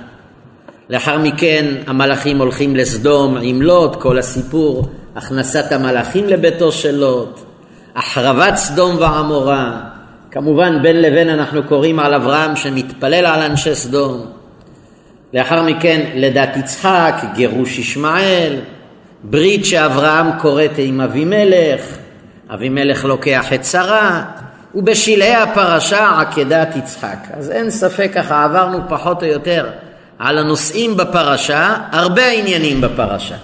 לאחר 0.91 1.19
מכן 1.19 1.65
המלאכים 1.87 2.39
הולכים 2.39 2.77
לסדום 2.77 3.37
עם 3.43 3.63
לוט, 3.63 3.97
כל 3.97 4.19
הסיפור, 4.19 4.89
הכנסת 5.17 5.73
המלאכים 5.73 6.27
לביתו 6.27 6.73
של 6.73 6.95
לוט, 6.97 7.41
החרבת 7.97 8.57
סדום 8.57 8.97
ועמורה, 8.97 9.81
כמובן 10.31 10.83
בין 10.83 11.03
לבין 11.03 11.29
אנחנו 11.29 11.63
קוראים 11.63 11.99
על 11.99 12.15
אברהם 12.15 12.57
שמתפלל 12.57 13.27
על 13.27 13.43
אנשי 13.43 13.75
סדום, 13.75 14.27
לאחר 15.33 15.63
מכן 15.63 16.01
לידת 16.15 16.57
יצחק, 16.57 17.15
גירוש 17.35 17.79
ישמעאל, 17.79 18.57
ברית 19.23 19.65
שאברהם 19.65 20.27
כורת 20.39 20.73
עם 20.77 21.01
אבימלך, 21.01 21.81
אבימלך 22.51 23.05
לוקח 23.05 23.53
את 23.53 23.65
שרה, 23.65 24.25
ובשלהי 24.75 25.35
הפרשה 25.35 26.21
עקדת 26.21 26.77
יצחק. 26.77 27.19
אז 27.31 27.51
אין 27.51 27.71
ספק 27.71 28.11
ככה 28.15 28.45
עברנו 28.45 28.79
פחות 28.89 29.23
או 29.23 29.29
יותר 29.29 29.71
על 30.19 30.39
הנושאים 30.39 30.97
בפרשה, 30.97 31.77
הרבה 31.93 32.31
עניינים 32.31 32.81
בפרשה. 32.81 33.37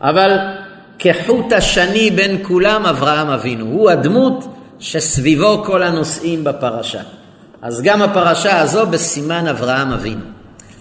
אבל 0.00 0.38
כחוט 0.98 1.52
השני 1.52 2.10
בין 2.10 2.38
כולם 2.42 2.86
אברהם 2.86 3.30
אבינו, 3.30 3.64
הוא 3.64 3.90
הדמות 3.90 4.44
שסביבו 4.78 5.64
כל 5.64 5.82
הנושאים 5.82 6.44
בפרשה. 6.44 7.00
אז 7.62 7.82
גם 7.82 8.02
הפרשה 8.02 8.60
הזו 8.60 8.86
בסימן 8.86 9.46
אברהם 9.46 9.92
אבינו. 9.92 10.24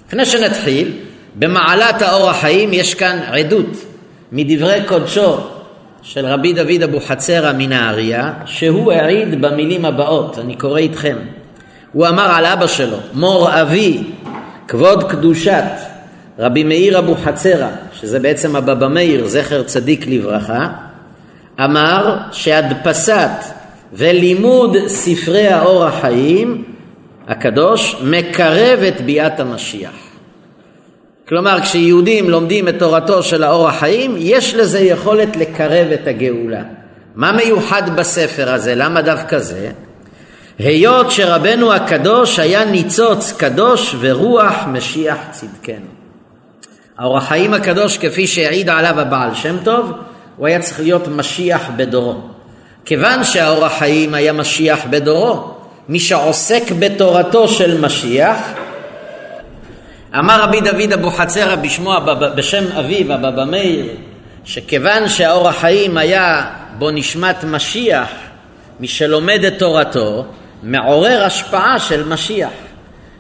לפני 0.08 0.26
שנתחיל, 0.26 0.92
במעלת 1.36 2.02
האור 2.02 2.30
החיים 2.30 2.74
יש 2.74 2.94
כאן 2.94 3.20
עדות 3.28 3.76
מדברי 4.32 4.80
קודשו 4.86 5.38
של 6.02 6.26
רבי 6.26 6.54
דוד 6.54 6.82
אבוחצירא 6.84 7.52
מנהריה, 7.58 8.34
שהוא 8.46 8.92
העיד 8.92 9.42
במילים 9.42 9.86
הבאות, 9.86 10.40
אני 10.40 10.56
קורא 10.56 10.80
איתכם. 10.80 11.18
הוא 11.92 12.08
אמר 12.08 12.32
על 12.36 12.46
אבא 12.46 12.68
שלו, 12.68 12.98
מור 13.14 13.62
אבי, 13.62 14.04
כבוד 14.68 15.12
קדושת 15.12 15.64
רבי 16.40 16.64
מאיר 16.64 17.00
אבוחצירא, 17.00 17.68
שזה 17.94 18.20
בעצם 18.20 18.56
הבבא 18.56 18.88
מאיר, 18.88 19.28
זכר 19.28 19.64
צדיק 19.64 20.08
לברכה, 20.08 20.68
אמר 21.60 22.18
שהדפסת 22.32 23.30
ולימוד 23.94 24.78
ספרי 24.88 25.48
האור 25.48 25.86
החיים 25.86 26.64
הקדוש 27.28 27.96
מקרב 28.04 28.80
את 28.88 29.02
ביאת 29.02 29.40
המשיח. 29.40 29.94
כלומר, 31.28 31.62
כשיהודים 31.62 32.30
לומדים 32.30 32.68
את 32.68 32.80
תורתו 32.80 33.24
של 33.24 33.44
האור 33.44 33.70
החיים, 33.70 34.16
יש 34.18 34.56
לזה 34.56 34.80
יכולת 34.80 35.36
לקרב 35.36 35.88
את 35.94 36.08
הגאולה. 36.08 36.64
מה 37.16 37.32
מיוחד 37.32 37.96
בספר 37.96 38.54
הזה? 38.54 38.76
למה 38.76 39.02
דווקא 39.02 39.40
זה? 39.40 39.72
היות 40.60 41.12
שרבנו 41.12 41.74
הקדוש 41.74 42.40
היה 42.40 42.66
ניצוץ 42.66 43.32
קדוש 43.32 43.96
ורוח 44.00 44.54
משיח 44.68 45.18
צדקנו. 45.32 45.86
האור 46.98 47.18
החיים 47.18 47.54
הקדוש, 47.54 47.98
כפי 47.98 48.28
שהעיד 48.28 48.70
עליו 48.70 49.00
הבעל 49.00 49.36
שם 49.36 49.56
טוב, 49.64 49.92
הוא 50.38 50.48
היה 50.48 50.60
צריך 50.60 50.80
להיות 50.80 51.08
משיח 51.08 51.70
בדורו. 51.76 52.16
כיוון 52.86 53.24
שהאור 53.24 53.66
החיים 53.66 54.14
היה 54.14 54.34
משיח 54.34 54.80
בדורו, 54.90 55.54
מי 55.90 56.00
שעוסק 56.00 56.64
בתורתו 56.80 57.48
של 57.48 57.82
משיח, 57.82 58.38
אמר 60.20 60.42
רבי 60.42 60.62
דוד 60.62 60.94
אבוחצירא 60.94 61.56
בשמו, 61.56 61.94
בשם 62.36 62.64
אביו, 62.80 63.14
הבבא 63.14 63.46
מאיר, 63.46 63.86
שכיוון 64.46 65.10
שהאור 65.10 65.50
החיים 65.50 65.98
היה 65.98 66.46
בו 66.78 66.92
נשמת 66.92 67.44
משיח, 67.44 68.10
מי 68.80 68.88
שלומד 68.88 69.44
את 69.48 69.60
תורתו, 69.60 70.26
מעורר 70.64 71.24
השפעה 71.24 71.80
של 71.80 72.08
משיח. 72.08 72.50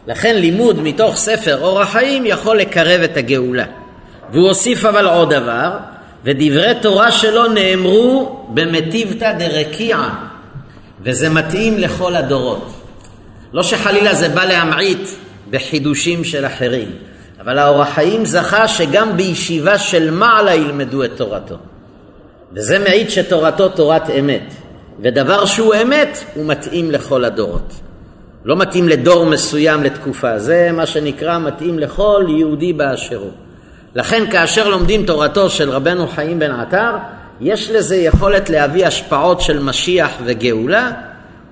לכן 0.07 0.35
לימוד 0.35 0.79
מתוך 0.79 1.15
ספר 1.15 1.61
אור 1.61 1.81
החיים 1.81 2.25
יכול 2.25 2.57
לקרב 2.57 3.01
את 3.01 3.17
הגאולה. 3.17 3.65
והוא 4.31 4.47
הוסיף 4.47 4.85
אבל 4.85 5.07
עוד 5.07 5.33
דבר, 5.33 5.77
ודברי 6.23 6.73
תורה 6.81 7.11
שלו 7.11 7.47
נאמרו 7.47 8.45
במטיבתא 8.53 9.31
דרקיעא, 9.31 10.09
וזה 11.01 11.29
מתאים 11.29 11.77
לכל 11.77 12.15
הדורות. 12.15 12.73
לא 13.53 13.63
שחלילה 13.63 14.13
זה 14.13 14.29
בא 14.29 14.45
להמעיט 14.45 15.07
בחידושים 15.49 16.23
של 16.23 16.45
אחרים. 16.45 16.91
אבל 17.41 17.59
האור 17.59 17.81
החיים 17.81 18.25
זכה 18.25 18.67
שגם 18.67 19.17
בישיבה 19.17 19.77
של 19.77 20.11
מעלה 20.11 20.55
ילמדו 20.55 21.03
את 21.03 21.11
תורתו. 21.17 21.55
וזה 22.53 22.79
מעיד 22.79 23.09
שתורתו 23.09 23.69
תורת 23.69 24.09
אמת. 24.09 24.53
ודבר 24.99 25.45
שהוא 25.45 25.73
אמת, 25.81 26.17
הוא 26.33 26.45
מתאים 26.45 26.91
לכל 26.91 27.25
הדורות. 27.25 27.73
לא 28.45 28.55
מתאים 28.55 28.89
לדור 28.89 29.25
מסוים 29.25 29.83
לתקופה, 29.83 30.39
זה 30.39 30.69
מה 30.73 30.85
שנקרא 30.85 31.39
מתאים 31.39 31.79
לכל 31.79 32.25
יהודי 32.29 32.73
באשר 32.73 33.17
הוא. 33.17 33.31
לכן 33.95 34.31
כאשר 34.31 34.69
לומדים 34.69 35.05
תורתו 35.05 35.49
של 35.49 35.69
רבנו 35.69 36.07
חיים 36.07 36.39
בן 36.39 36.51
עטר, 36.51 36.95
יש 37.41 37.71
לזה 37.71 37.95
יכולת 37.95 38.49
להביא 38.49 38.85
השפעות 38.87 39.41
של 39.41 39.63
משיח 39.63 40.11
וגאולה, 40.25 40.91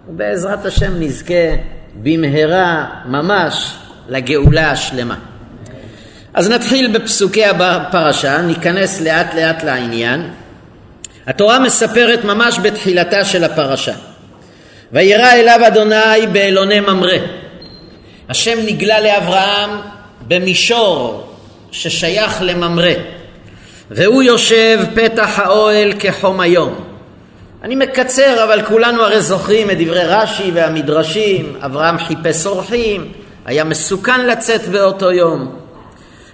ובעזרת 0.10 0.66
השם 0.66 0.92
נזכה 1.00 1.56
במהרה 2.04 2.86
ממש 3.06 3.76
לגאולה 4.10 4.72
השלמה. 4.72 5.16
אז 6.34 6.50
נתחיל 6.50 6.98
בפסוקי 6.98 7.46
הפרשה, 7.46 8.42
ניכנס 8.42 9.02
לאט 9.02 9.36
לאט 9.36 9.64
לעניין. 9.64 10.30
התורה 11.28 11.60
מספרת 11.60 12.24
ממש 12.24 12.60
בתחילתה 12.62 13.26
של 13.26 13.44
הפרשה. 13.44 13.94
וירא 14.92 15.32
אליו 15.32 15.60
אדוני 15.68 16.28
באלוני 16.32 16.80
ממרא. 16.80 17.18
השם 18.30 18.60
נגלה 18.66 19.02
לאברהם 19.02 19.70
במישור 20.28 21.28
ששייך 21.72 22.42
לממרא, 22.42 22.94
והוא 23.92 24.24
יושב 24.24 24.80
פתח 24.96 25.40
האוהל 25.40 25.94
כחום 26.00 26.40
היום. 26.40 26.76
אני 27.64 27.76
מקצר, 27.76 28.44
אבל 28.44 28.62
כולנו 28.66 29.04
הרי 29.04 29.22
זוכרים 29.22 29.72
את 29.72 29.78
דברי 29.78 30.04
רש"י 30.04 30.52
והמדרשים, 30.54 31.56
אברהם 31.62 31.98
חיפש 31.98 32.46
אורחים, 32.46 33.12
היה 33.46 33.64
מסוכן 33.64 34.26
לצאת 34.26 34.68
באותו 34.68 35.12
יום. 35.12 35.61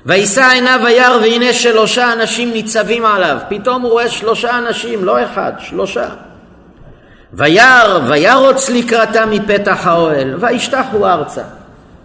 ויישא 0.07 0.49
עיניו 0.53 0.79
וירא 0.85 1.15
והנה 1.15 1.53
שלושה 1.53 2.13
אנשים 2.13 2.51
ניצבים 2.51 3.05
עליו. 3.05 3.37
פתאום 3.49 3.81
הוא 3.81 3.91
רואה 3.91 4.09
שלושה 4.09 4.57
אנשים, 4.57 5.03
לא 5.05 5.23
אחד, 5.23 5.51
שלושה. 5.59 6.09
וירא 7.33 7.99
וירוץ 8.07 8.69
לקראתה 8.69 9.25
מפתח 9.25 9.87
האוהל 9.87 10.35
וישתחו 10.39 11.07
ארצה. 11.07 11.41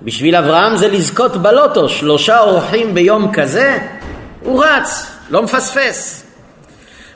בשביל 0.02 0.36
אברהם 0.36 0.76
זה 0.76 0.88
לזכות 0.88 1.36
בלוטו, 1.36 1.88
שלושה 1.88 2.40
אורחים 2.40 2.94
ביום 2.94 3.32
כזה, 3.32 3.78
הוא 4.40 4.64
רץ, 4.64 5.16
לא 5.30 5.42
מפספס. 5.42 6.24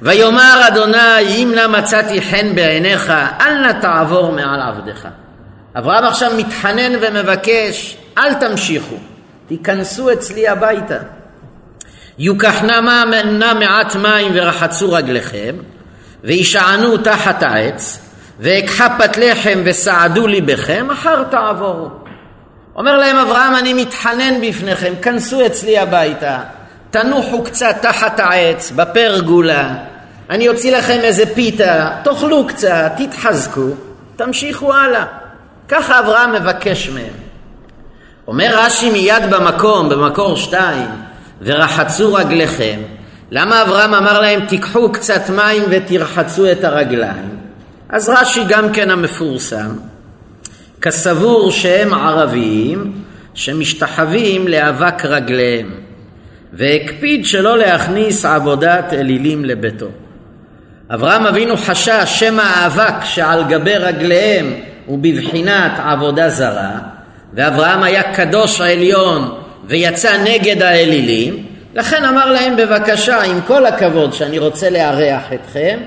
ויאמר 0.03 0.61
אדוני 0.69 1.23
אם 1.29 1.53
נא 1.55 1.67
מצאתי 1.67 2.23
חן 2.23 2.55
בעיניך 2.55 3.13
אל 3.41 3.55
נא 3.55 3.73
תעבור 3.81 4.33
מעל 4.33 4.61
עבדך. 4.61 5.09
אברהם 5.79 6.05
עכשיו 6.05 6.33
מתחנן 6.37 6.93
ומבקש, 7.01 7.97
אל 8.19 8.35
תמשיכו, 8.35 8.97
תיכנסו 9.47 10.13
אצלי 10.13 10.49
הביתה. 10.49 10.99
יוקחנה 12.19 13.05
נא 13.25 13.55
מעט 13.55 13.97
מים 13.97 14.33
ורחצו 14.35 14.93
רגליכם, 14.93 15.57
וישענו 16.25 16.97
תחת 16.97 17.43
העץ, 17.43 17.99
ואקחה 18.41 18.97
פת 18.99 19.17
לחם 19.17 19.63
וסעדו 19.65 20.27
ליבכם, 20.27 20.91
אחר 20.91 21.25
תעבורו. 21.25 21.89
אומר 22.77 22.99
להם 22.99 23.17
אברהם, 23.17 23.57
אני 23.57 23.75
מתחנן 23.75 24.41
בפניכם, 24.49 24.93
כנסו 25.03 25.47
אצלי 25.47 25.79
הביתה, 25.79 26.39
תנוחו 26.91 27.43
קצת 27.43 27.77
תחת 27.83 28.21
העץ, 28.21 28.71
בפרגולה, 28.77 29.75
אני 30.31 30.49
אוציא 30.49 30.77
לכם 30.77 30.99
איזה 31.03 31.35
פיתה, 31.35 31.91
תאכלו 32.05 32.47
קצת, 32.47 32.93
תתחזקו, 32.97 33.69
תמשיכו 34.17 34.75
הלאה. 34.75 35.05
ככה 35.69 35.99
אברהם 35.99 36.33
מבקש 36.33 36.89
מהם. 36.89 37.26
אומר 38.29 38.51
רש"י 38.59 38.91
מיד 38.91 39.31
במקום, 39.31 39.89
במקור 39.89 40.37
שתיים, 40.37 40.89
ורחצו 41.43 42.15
רגליכם. 42.15 42.81
למה 43.31 43.63
אברהם 43.63 43.95
אמר 43.95 44.21
להם 44.21 44.47
תיקחו 44.47 44.93
קצת 44.93 45.31
מים 45.31 45.63
ותרחצו 45.71 46.53
את 46.53 46.65
הרגליים? 46.65 47.37
אז 47.89 48.09
רש"י 48.09 48.45
גם 48.49 48.73
כן 48.73 48.91
המפורסם, 48.91 49.69
כסבור 50.83 51.51
שהם 51.51 51.95
ערבים 51.95 52.93
שמשתחווים 53.35 54.49
לאבק 54.49 55.05
רגליהם, 55.05 55.71
והקפיד 56.53 57.27
שלא 57.27 57.59
להכניס 57.59 58.25
עבודת 58.25 58.93
אלילים 58.93 59.45
לביתו. 59.45 59.89
אברהם 60.91 61.27
אבינו 61.27 61.57
חשש 61.57 62.05
שמא 62.07 62.43
האבק 62.43 63.05
שעל 63.05 63.45
גבי 63.49 63.77
רגליהם 63.77 64.53
הוא 64.87 64.99
בבחינת 64.99 65.73
עבודה 65.79 66.29
זרה, 66.29 66.79
ואברהם 67.37 67.83
היה 67.83 68.03
קדוש 68.03 68.61
העליון 68.61 69.35
ויצא 69.65 70.17
נגד 70.25 70.63
האלילים, 70.63 71.47
לכן 71.75 72.05
אמר 72.05 72.33
להם 72.33 72.57
בבקשה, 72.57 73.23
עם 73.23 73.41
כל 73.47 73.67
הכבוד 73.67 74.13
שאני 74.13 74.39
רוצה 74.39 74.71
לארח 74.71 75.23
אתכם, 75.35 75.79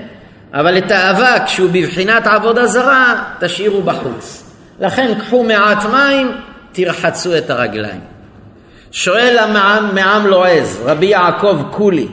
אבל 0.54 0.78
את 0.78 0.90
האבק 0.90 1.42
שהוא 1.46 1.70
בבחינת 1.72 2.26
עבודה 2.26 2.66
זרה, 2.66 3.22
תשאירו 3.40 3.82
בחוץ. 3.82 4.52
לכן 4.80 5.14
קחו 5.18 5.44
מעט 5.44 5.84
מים, 5.84 6.32
תרחצו 6.72 7.38
את 7.38 7.50
הרגליים. 7.50 8.00
שואל 8.92 9.38
המעם 9.38 9.94
מעם 9.94 10.26
לועז, 10.26 10.80
רבי 10.84 11.06
יעקב 11.06 11.62
קולי, 11.70 12.06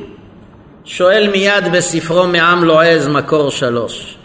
שואל 0.86 1.30
מיד 1.32 1.72
בספרו 1.72 2.28
מעם 2.28 2.64
לועז 2.64 3.08
מקור 3.08 3.52
שלוש, 3.52 4.18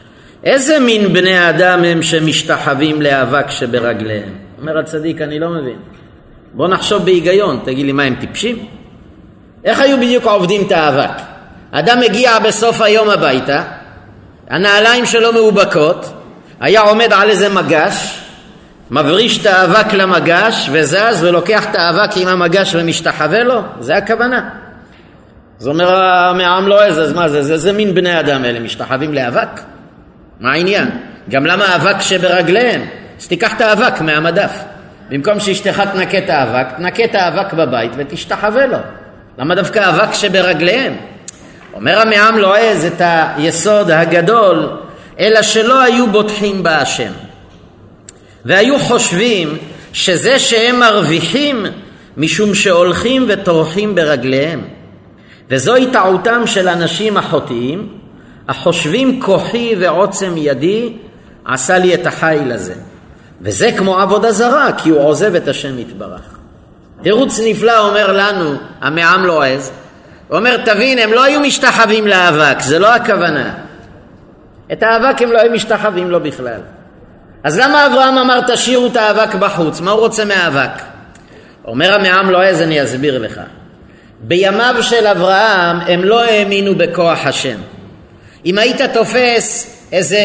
איזה 0.44 0.78
מין 0.78 1.12
בני 1.12 1.48
אדם 1.50 1.84
הם 1.84 2.02
שמשתחווים 2.02 3.02
לאבק 3.02 3.50
שברגליהם? 3.50 4.42
אומר 4.62 4.78
הצדיק, 4.78 5.20
אני 5.20 5.38
לא 5.38 5.48
מבין. 5.48 5.76
בוא 6.52 6.68
נחשוב 6.68 7.04
בהיגיון, 7.04 7.60
תגיד 7.64 7.86
לי, 7.86 7.92
מה 7.92 8.02
הם 8.02 8.14
טיפשים? 8.14 8.66
איך 9.64 9.80
היו 9.80 9.96
בדיוק 9.96 10.24
עובדים 10.24 10.66
את 10.66 10.72
האבק? 10.72 11.22
אדם 11.70 12.00
מגיע 12.00 12.38
בסוף 12.38 12.80
היום 12.80 13.10
הביתה, 13.10 13.62
הנעליים 14.50 15.06
שלו 15.06 15.32
מאובקות, 15.32 16.12
היה 16.60 16.80
עומד 16.80 17.12
על 17.12 17.30
איזה 17.30 17.48
מגש, 17.48 18.22
מבריש 18.90 19.40
את 19.40 19.46
האבק 19.46 19.92
למגש 19.92 20.68
וזז 20.72 21.24
ולוקח 21.24 21.70
את 21.70 21.74
האבק 21.74 22.16
עם 22.16 22.28
המגש 22.28 22.74
ומשתחווה 22.74 23.44
לו, 23.44 23.60
זה 23.80 23.96
הכוונה. 23.96 24.48
אז 25.60 25.68
אומר 25.68 25.94
המעם 25.94 26.68
לא 26.68 26.84
איזה, 26.84 27.02
אז 27.02 27.12
מה 27.12 27.28
זה, 27.28 27.42
זה, 27.42 27.56
זה 27.56 27.72
מין 27.72 27.94
בני 27.94 28.20
אדם 28.20 28.44
אלה, 28.44 28.60
משתחווים 28.60 29.14
לאבק? 29.14 29.60
מה 30.40 30.52
העניין? 30.52 30.90
גם 31.30 31.46
למה 31.46 31.76
אבק 31.76 32.00
שברגליהם? 32.00 33.01
אז 33.22 33.28
תיקח 33.28 33.56
את 33.56 33.60
האבק 33.60 34.00
מהמדף. 34.00 34.52
במקום 35.10 35.40
שאשתך 35.40 35.82
תנקה 35.92 36.18
את 36.18 36.30
האבק, 36.30 36.76
תנקה 36.76 37.04
את 37.04 37.14
האבק 37.14 37.52
בבית 37.52 37.92
ותשתחווה 37.96 38.66
לו. 38.66 38.78
למה 39.38 39.54
דווקא 39.54 39.88
אבק 39.88 40.14
שברגליהם? 40.14 40.96
אומר 41.74 42.00
המעם 42.00 42.38
לועז 42.38 42.84
את 42.84 43.02
היסוד 43.04 43.90
הגדול, 43.90 44.70
אלא 45.18 45.42
שלא 45.42 45.82
היו 45.82 46.06
בוטחים 46.06 46.62
בהשם. 46.62 47.12
והיו 48.44 48.78
חושבים 48.78 49.58
שזה 49.92 50.38
שהם 50.38 50.80
מרוויחים 50.80 51.66
משום 52.16 52.54
שהולכים 52.54 53.24
וטורחים 53.28 53.94
ברגליהם. 53.94 54.60
וזוהי 55.50 55.86
טעותם 55.92 56.42
של 56.46 56.68
אנשים 56.68 57.16
החוטאים, 57.16 57.88
החושבים 58.48 59.20
כוחי 59.20 59.74
ועוצם 59.80 60.34
ידי 60.36 60.92
עשה 61.44 61.78
לי 61.78 61.94
את 61.94 62.06
החיל 62.06 62.52
הזה. 62.52 62.91
וזה 63.42 63.72
כמו 63.76 63.98
עבודה 63.98 64.32
זרה, 64.32 64.68
כי 64.76 64.90
הוא 64.90 65.00
עוזב 65.00 65.34
את 65.34 65.48
השם 65.48 65.78
יתברך. 65.78 66.38
תירוץ 67.02 67.40
נפלא 67.44 67.88
אומר 67.88 68.12
לנו 68.12 68.54
המעם 68.80 69.24
לועז, 69.24 69.72
הוא 70.28 70.38
אומר 70.38 70.56
תבין 70.56 70.98
הם 70.98 71.12
לא 71.12 71.24
היו 71.24 71.40
משתחווים 71.40 72.06
לאבק, 72.06 72.60
זה 72.60 72.78
לא 72.78 72.94
הכוונה. 72.94 73.54
את 74.72 74.82
האבק 74.82 75.22
הם 75.22 75.32
לא 75.32 75.38
היו 75.38 75.52
משתחווים 75.52 76.10
לו 76.10 76.20
בכלל. 76.20 76.60
אז 77.44 77.58
למה 77.58 77.86
אברהם 77.86 78.18
אמר 78.18 78.40
תשאירו 78.46 78.86
את 78.86 78.96
האבק 78.96 79.34
בחוץ? 79.34 79.80
מה 79.80 79.90
הוא 79.90 80.00
רוצה 80.00 80.24
מהאבק? 80.24 80.82
אומר 81.64 81.94
המעם 81.94 82.30
לועז 82.30 82.60
אני 82.60 82.84
אסביר 82.84 83.18
לך. 83.18 83.40
בימיו 84.20 84.74
של 84.80 85.06
אברהם 85.06 85.80
הם 85.80 86.04
לא 86.04 86.22
האמינו 86.22 86.74
בכוח 86.74 87.26
השם. 87.26 87.58
אם 88.46 88.58
היית 88.58 88.80
תופס 88.80 89.76
איזה 89.92 90.24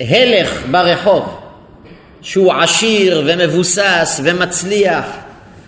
הלך 0.00 0.62
ברחוב 0.70 1.37
שהוא 2.20 2.52
עשיר 2.52 3.22
ומבוסס 3.26 4.20
ומצליח 4.24 5.04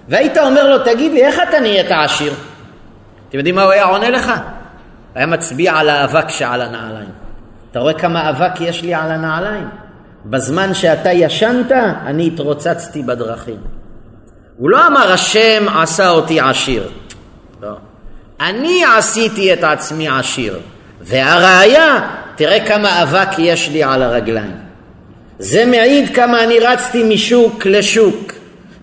והיית 0.08 0.38
אומר 0.38 0.70
לו 0.70 0.84
תגיד 0.84 1.12
לי 1.12 1.26
איך 1.26 1.40
אתה 1.48 1.60
נהיית 1.60 1.90
עשיר? 1.90 2.34
אתם 3.28 3.38
יודעים 3.38 3.54
מה 3.54 3.62
הוא 3.62 3.72
היה 3.72 3.84
עונה 3.84 4.10
לך? 4.10 4.32
היה 5.14 5.26
מצביע 5.26 5.76
על 5.76 5.88
האבק 5.88 6.28
שעל 6.28 6.60
הנעליים. 6.60 7.08
אתה 7.70 7.78
רואה 7.78 7.92
כמה 7.92 8.30
אבק 8.30 8.60
יש 8.60 8.82
לי 8.82 8.94
על 8.94 9.10
הנעליים? 9.10 9.68
בזמן 10.26 10.74
שאתה 10.74 11.12
ישנת 11.12 11.72
אני 12.06 12.26
התרוצצתי 12.26 13.02
בדרכים. 13.02 13.60
הוא 14.56 14.70
לא 14.70 14.86
אמר 14.86 15.12
השם 15.12 15.68
עשה 15.68 16.10
אותי 16.10 16.40
עשיר. 16.40 16.88
לא. 17.62 17.76
אני 18.40 18.84
עשיתי 18.98 19.52
את 19.52 19.64
עצמי 19.64 20.08
עשיר, 20.08 20.58
והראיה, 21.00 22.00
תראה 22.36 22.66
כמה 22.66 23.02
אבק 23.02 23.28
יש 23.38 23.68
לי 23.68 23.82
על 23.82 24.02
הרגליים. 24.02 24.69
זה 25.42 25.66
מעיד 25.66 26.14
כמה 26.14 26.44
אני 26.44 26.58
רצתי 26.58 27.04
משוק 27.04 27.66
לשוק, 27.66 28.32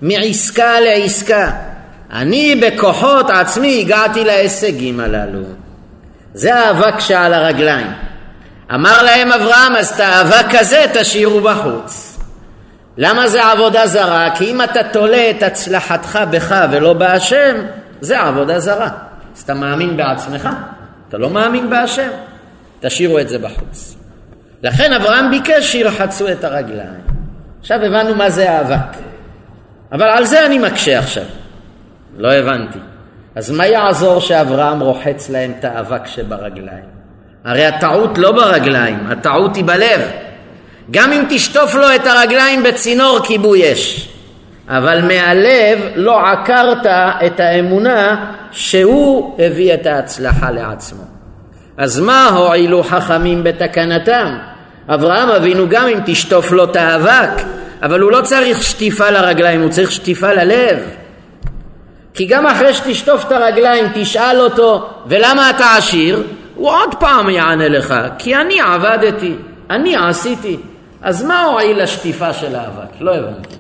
מעסקה 0.02 0.80
לעסקה. 0.80 1.52
אני 2.12 2.56
בכוחות 2.56 3.30
עצמי 3.30 3.82
הגעתי 3.82 4.24
להישגים 4.24 5.00
הללו. 5.00 5.42
זה 6.34 6.56
האבק 6.56 7.00
שעל 7.00 7.34
הרגליים. 7.34 7.88
אמר 8.74 9.04
להם 9.04 9.32
אברהם, 9.32 9.76
אז 9.76 9.90
את 9.90 10.00
האבק 10.00 10.56
הזה 10.56 10.86
תשאירו 10.94 11.42
בחוץ. 11.42 12.20
למה 12.98 13.28
זה 13.28 13.44
עבודה 13.44 13.88
זרה? 13.88 14.30
כי 14.36 14.52
אם 14.52 14.62
אתה 14.62 14.84
תולה 14.84 15.30
את 15.30 15.44
הצלחתך 15.44 16.20
בך 16.30 16.56
ולא 16.72 16.94
בהשם, 16.94 17.56
זה 18.02 18.20
עבודה 18.20 18.60
זרה. 18.60 18.90
אז 19.36 19.42
אתה 19.42 19.54
מאמין 19.54 19.98
בעצמך, 19.98 20.50
אתה 21.10 21.18
לא 21.18 21.30
מאמין 21.30 21.70
בהשם, 21.70 22.10
תשאירו 22.80 23.20
את 23.20 23.30
זה 23.30 23.40
בחוץ. 23.40 23.98
לכן 24.64 24.94
אברהם 24.94 25.32
ביקש 25.32 25.72
שירחצו 25.72 26.32
את 26.32 26.44
הרגליים. 26.44 27.02
עכשיו 27.60 27.84
הבנו 27.84 28.16
מה 28.16 28.30
זה 28.30 28.52
האבק. 28.52 28.98
אבל 29.92 30.08
על 30.08 30.26
זה 30.26 30.46
אני 30.46 30.60
מקשה 30.60 31.00
עכשיו. 31.00 31.24
לא 32.18 32.34
הבנתי. 32.34 32.80
אז 33.36 33.52
מה 33.52 33.68
יעזור 33.68 34.20
שאברהם 34.22 34.80
רוחץ 34.80 35.30
להם 35.30 35.54
את 35.60 35.66
האבק 35.66 36.08
שברגליים? 36.08 36.86
הרי 37.44 37.66
הטעות 37.66 38.18
לא 38.18 38.32
ברגליים, 38.32 39.08
הטעות 39.08 39.56
היא 39.56 39.64
בלב. 39.66 40.02
גם 40.92 41.12
אם 41.12 41.24
תשטוף 41.30 41.76
לו 41.76 41.96
את 41.96 42.08
הרגליים 42.08 42.64
בצינור 42.64 43.20
כיבוי 43.24 43.74
אש. 43.74 44.10
אבל 44.68 45.02
מהלב 45.02 45.80
לא 45.96 46.28
עקרת 46.28 46.86
את 47.26 47.40
האמונה 47.40 48.32
שהוא 48.52 49.40
הביא 49.40 49.74
את 49.74 49.86
ההצלחה 49.86 50.52
לעצמו. 50.52 51.17
אז 51.78 52.00
מה 52.00 52.30
הועילו 52.30 52.84
חכמים 52.84 53.44
בתקנתם? 53.44 54.38
אברהם 54.88 55.30
אבינו 55.30 55.70
גם 55.70 55.88
אם 55.88 56.00
תשטוף 56.06 56.52
לו 56.52 56.64
את 56.64 56.76
האבק, 56.76 57.44
אבל 57.84 58.00
הוא 58.00 58.12
לא 58.12 58.22
צריך 58.22 58.64
שטיפה 58.64 59.10
לרגליים, 59.10 59.62
הוא 59.62 59.70
צריך 59.70 59.92
שטיפה 59.92 60.34
ללב. 60.34 60.80
כי 62.14 62.26
גם 62.26 62.48
אחרי 62.48 62.74
שתשטוף 62.74 63.28
את 63.28 63.32
הרגליים 63.32 63.86
תשאל 63.94 64.40
אותו, 64.40 64.90
ולמה 65.06 65.50
אתה 65.50 65.76
עשיר? 65.78 66.24
הוא 66.56 66.70
עוד 66.70 66.96
פעם 67.00 67.30
יענה 67.30 67.68
לך, 67.68 67.96
כי 68.18 68.36
אני 68.36 68.62
עבדתי, 68.62 69.36
אני 69.70 69.96
עשיתי. 69.96 70.58
אז 71.02 71.24
מה 71.24 71.44
הועיל 71.44 71.82
השטיפה 71.82 72.34
של 72.34 72.56
האבק? 72.56 73.02
לא 73.02 73.16
הבנתי. 73.16 73.56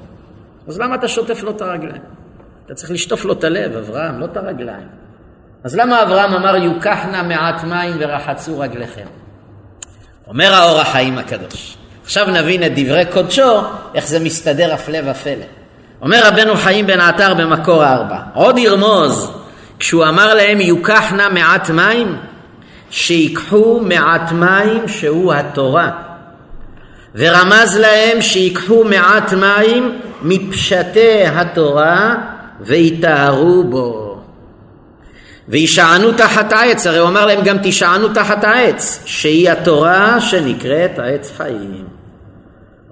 אז 0.67 0.79
למה 0.79 0.95
אתה 0.95 1.07
שוטף 1.07 1.43
לו 1.43 1.51
את 1.51 1.61
הרגליים? 1.61 2.01
אתה 2.65 2.73
צריך 2.73 2.91
לשטוף 2.91 3.25
לו 3.25 3.33
את 3.33 3.43
הלב, 3.43 3.77
אברהם, 3.77 4.19
לא 4.19 4.25
את 4.25 4.37
הרגליים. 4.37 4.87
אז 5.63 5.75
למה 5.75 6.03
אברהם 6.03 6.33
אמר 6.33 6.55
יוקחנה 6.55 7.23
מעט 7.23 7.63
מים 7.63 7.95
ורחצו 7.99 8.59
רגליכם? 8.59 9.05
אומר 10.27 10.53
האור 10.53 10.79
החיים 10.79 11.17
הקדוש. 11.17 11.77
עכשיו 12.03 12.27
נבין 12.31 12.63
את 12.63 12.71
דברי 12.75 13.05
קודשו, 13.05 13.61
איך 13.95 14.07
זה 14.07 14.19
מסתדר 14.19 14.73
הפלא 14.73 14.97
ופלא. 15.11 15.45
אומר 16.01 16.19
רבנו 16.23 16.55
חיים 16.55 16.87
בן 16.87 16.99
עטר 16.99 17.33
במקור 17.33 17.85
ארבע, 17.85 18.19
עוד 18.33 18.57
ירמוז, 18.57 19.31
כשהוא 19.79 20.05
אמר 20.05 20.33
להם 20.33 20.61
יוקחנה 20.61 21.29
מעט 21.29 21.69
מים, 21.69 22.17
שיקחו 22.89 23.79
מעט 23.81 24.31
מים 24.31 24.87
שהוא 24.87 25.33
התורה, 25.33 25.91
ורמז 27.15 27.77
להם 27.77 28.21
שיקחו 28.21 28.83
מעט 28.83 29.33
מים 29.33 29.99
מפשטי 30.21 31.25
התורה 31.25 32.15
ויטהרו 32.59 33.63
בו. 33.63 34.06
וישענו 35.47 36.11
תחת 36.11 36.53
העץ, 36.53 36.87
הרי 36.87 36.97
הוא 36.97 37.09
אמר 37.09 37.25
להם 37.25 37.43
גם 37.43 37.57
תשענו 37.63 38.07
תחת 38.07 38.43
העץ, 38.43 39.03
שהיא 39.05 39.49
התורה 39.49 40.21
שנקראת 40.21 40.99
העץ 40.99 41.31
חיים. 41.37 41.85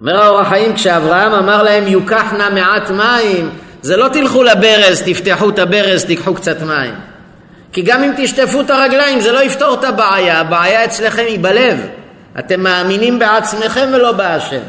אומר 0.01 0.21
האור 0.21 0.39
החיים, 0.39 0.73
כשאברהם 0.73 1.33
אמר 1.33 1.63
להם 1.63 1.87
יוקח 1.87 2.33
נא 2.37 2.49
מעט 2.49 2.89
מים, 2.89 3.49
זה 3.81 3.97
לא 3.97 4.07
תלכו 4.07 4.43
לברז, 4.43 5.03
תפתחו 5.05 5.49
את 5.49 5.59
הברז, 5.59 6.05
תיקחו 6.05 6.33
קצת 6.33 6.61
מים. 6.61 6.93
כי 7.71 7.81
גם 7.81 8.03
אם 8.03 8.11
תשטפו 8.17 8.61
את 8.61 8.69
הרגליים 8.69 9.19
זה 9.19 9.31
לא 9.31 9.43
יפתור 9.43 9.73
את 9.73 9.83
הבעיה, 9.83 10.39
הבעיה 10.39 10.85
אצלכם 10.85 11.23
היא 11.27 11.39
בלב. 11.41 11.87
אתם 12.39 12.59
מאמינים 12.59 13.19
בעצמכם 13.19 13.87
ולא 13.93 14.11
בהשם. 14.11 14.61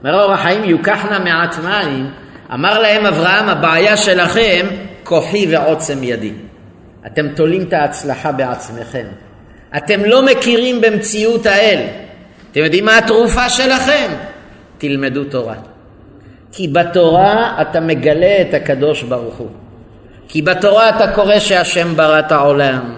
אומר 0.00 0.22
אור 0.22 0.32
החיים, 0.32 0.64
יוקחנה 0.64 1.18
מעט 1.18 1.56
מים, 1.58 2.10
אמר 2.54 2.78
להם 2.78 3.06
אברהם, 3.06 3.48
הבעיה 3.48 3.96
שלכם, 3.96 4.66
כוחי 5.04 5.46
ועוצם 5.50 6.02
ידי. 6.02 6.32
אתם 7.06 7.28
תולים 7.28 7.62
את 7.62 7.72
ההצלחה 7.72 8.32
בעצמכם. 8.32 9.06
אתם 9.76 10.04
לא 10.04 10.26
מכירים 10.26 10.80
במציאות 10.80 11.46
האל. 11.46 11.80
אתם 12.52 12.60
יודעים 12.60 12.84
מה 12.84 12.98
התרופה 12.98 13.48
שלכם? 13.48 14.12
תלמדו 14.78 15.24
תורה. 15.24 15.54
כי 16.52 16.68
בתורה 16.68 17.62
אתה 17.62 17.80
מגלה 17.80 18.40
את 18.40 18.54
הקדוש 18.54 19.02
ברוך 19.02 19.34
הוא. 19.34 19.48
כי 20.28 20.42
בתורה 20.42 20.88
אתה 20.88 21.12
קורא 21.12 21.38
שהשם 21.38 21.96
ברא 21.96 22.18
את 22.18 22.32
העולם. 22.32 22.94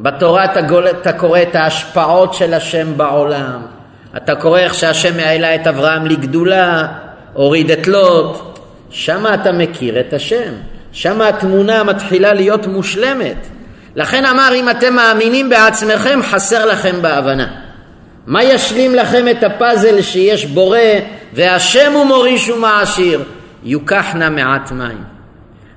בתורה 0.00 0.44
אתה, 0.44 0.60
גול, 0.60 0.88
אתה 0.88 1.12
קורא 1.12 1.42
את 1.42 1.54
ההשפעות 1.54 2.34
של 2.34 2.54
השם 2.54 2.96
בעולם. 2.96 3.60
אתה 4.16 4.34
קורא 4.34 4.58
איך 4.58 4.74
שהשם 4.74 5.18
העלה 5.18 5.54
את 5.54 5.66
אברהם 5.66 6.06
לגדולה, 6.06 6.86
הוריד 7.32 7.70
את 7.70 7.86
לוט. 7.86 8.58
שם 8.90 9.26
אתה 9.34 9.52
מכיר 9.52 10.00
את 10.00 10.12
השם. 10.12 10.52
שם 10.92 11.20
התמונה 11.20 11.84
מתחילה 11.84 12.32
להיות 12.32 12.66
מושלמת. 12.66 13.46
לכן 13.96 14.24
אמר 14.24 14.50
אם 14.54 14.70
אתם 14.70 14.94
מאמינים 14.94 15.48
בעצמכם 15.48 16.20
חסר 16.22 16.66
לכם 16.66 17.02
בהבנה. 17.02 17.46
מה 18.26 18.44
ישלים 18.44 18.94
לכם 18.94 19.28
את 19.28 19.42
הפאזל 19.42 20.02
שיש 20.02 20.46
בורא 20.46 20.78
והשם 21.32 21.92
הוא 21.92 22.06
מוריש 22.06 22.48
ומעשיר? 22.48 23.24
יוקחנה 23.64 24.30
מעט 24.30 24.72
מים. 24.72 25.04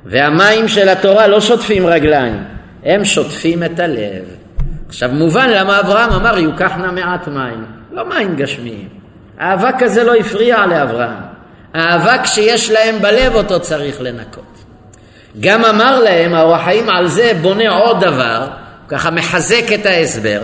והמים 0.05 0.67
של 0.67 0.89
התורה 0.89 1.27
לא 1.27 1.41
שוטפים 1.41 1.85
רגליים, 1.85 2.43
הם 2.83 3.05
שוטפים 3.05 3.63
את 3.63 3.79
הלב. 3.79 4.23
עכשיו 4.87 5.09
מובן 5.13 5.49
למה 5.49 5.79
אברהם 5.79 6.11
אמר 6.11 6.37
יוקחנה 6.37 6.91
מעט 6.91 7.27
מים, 7.27 7.65
לא 7.91 8.09
מים 8.09 8.35
גשמיים. 8.35 8.89
האבק 9.39 9.83
הזה 9.83 10.03
לא 10.03 10.15
הפריע 10.15 10.65
לאברהם. 10.65 11.23
האבק 11.73 12.25
שיש 12.25 12.71
להם 12.71 13.01
בלב 13.01 13.35
אותו 13.35 13.59
צריך 13.59 14.01
לנקות. 14.01 14.54
גם 15.39 15.65
אמר 15.65 15.99
להם, 15.99 16.33
האור 16.33 16.55
החיים 16.55 16.89
על 16.89 17.07
זה 17.07 17.31
בונה 17.41 17.69
עוד 17.69 17.99
דבר, 17.99 18.47
ככה 18.87 19.11
מחזק 19.11 19.73
את 19.73 19.85
ההסבר. 19.85 20.41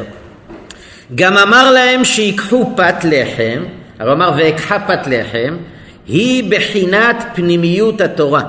גם 1.15 1.37
אמר 1.37 1.71
להם 1.71 2.05
שיקחו 2.05 2.73
פת 2.75 2.95
לחם, 3.03 3.63
הרי 3.99 4.11
אמר 4.11 4.31
ואקחה 4.37 4.79
פת 4.79 5.07
לחם, 5.07 5.57
היא 6.07 6.51
בחינת 6.51 7.23
פנימיות 7.33 8.01
התורה. 8.01 8.43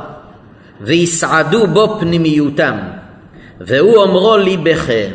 ויסעדו 0.80 1.66
בו 1.66 1.96
פנימיותם, 2.00 2.78
והוא 3.60 3.96
אומרו 3.96 4.36
ליבכם. 4.36 5.10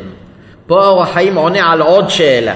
פה 0.66 0.84
האור 0.84 1.02
החיים 1.02 1.36
עונה 1.36 1.72
על 1.72 1.80
עוד 1.80 2.10
שאלה. 2.10 2.54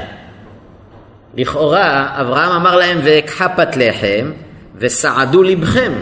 לכאורה 1.35 2.08
אברהם 2.20 2.52
אמר 2.52 2.76
להם 2.76 3.00
ואקחה 3.04 3.48
פת 3.48 3.76
לחם 3.76 4.32
וסעדו 4.78 5.42
ליבכם. 5.42 5.92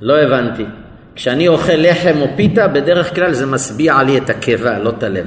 לא 0.00 0.18
הבנתי. 0.18 0.64
כשאני 1.14 1.48
אוכל 1.48 1.72
לחם 1.76 2.20
או 2.20 2.26
פיתה 2.36 2.68
בדרך 2.68 3.14
כלל 3.14 3.32
זה 3.32 3.46
משביע 3.46 4.02
לי 4.02 4.18
את 4.18 4.30
הקיבה, 4.30 4.78
לא 4.78 4.90
את 4.90 5.02
הלב. 5.02 5.26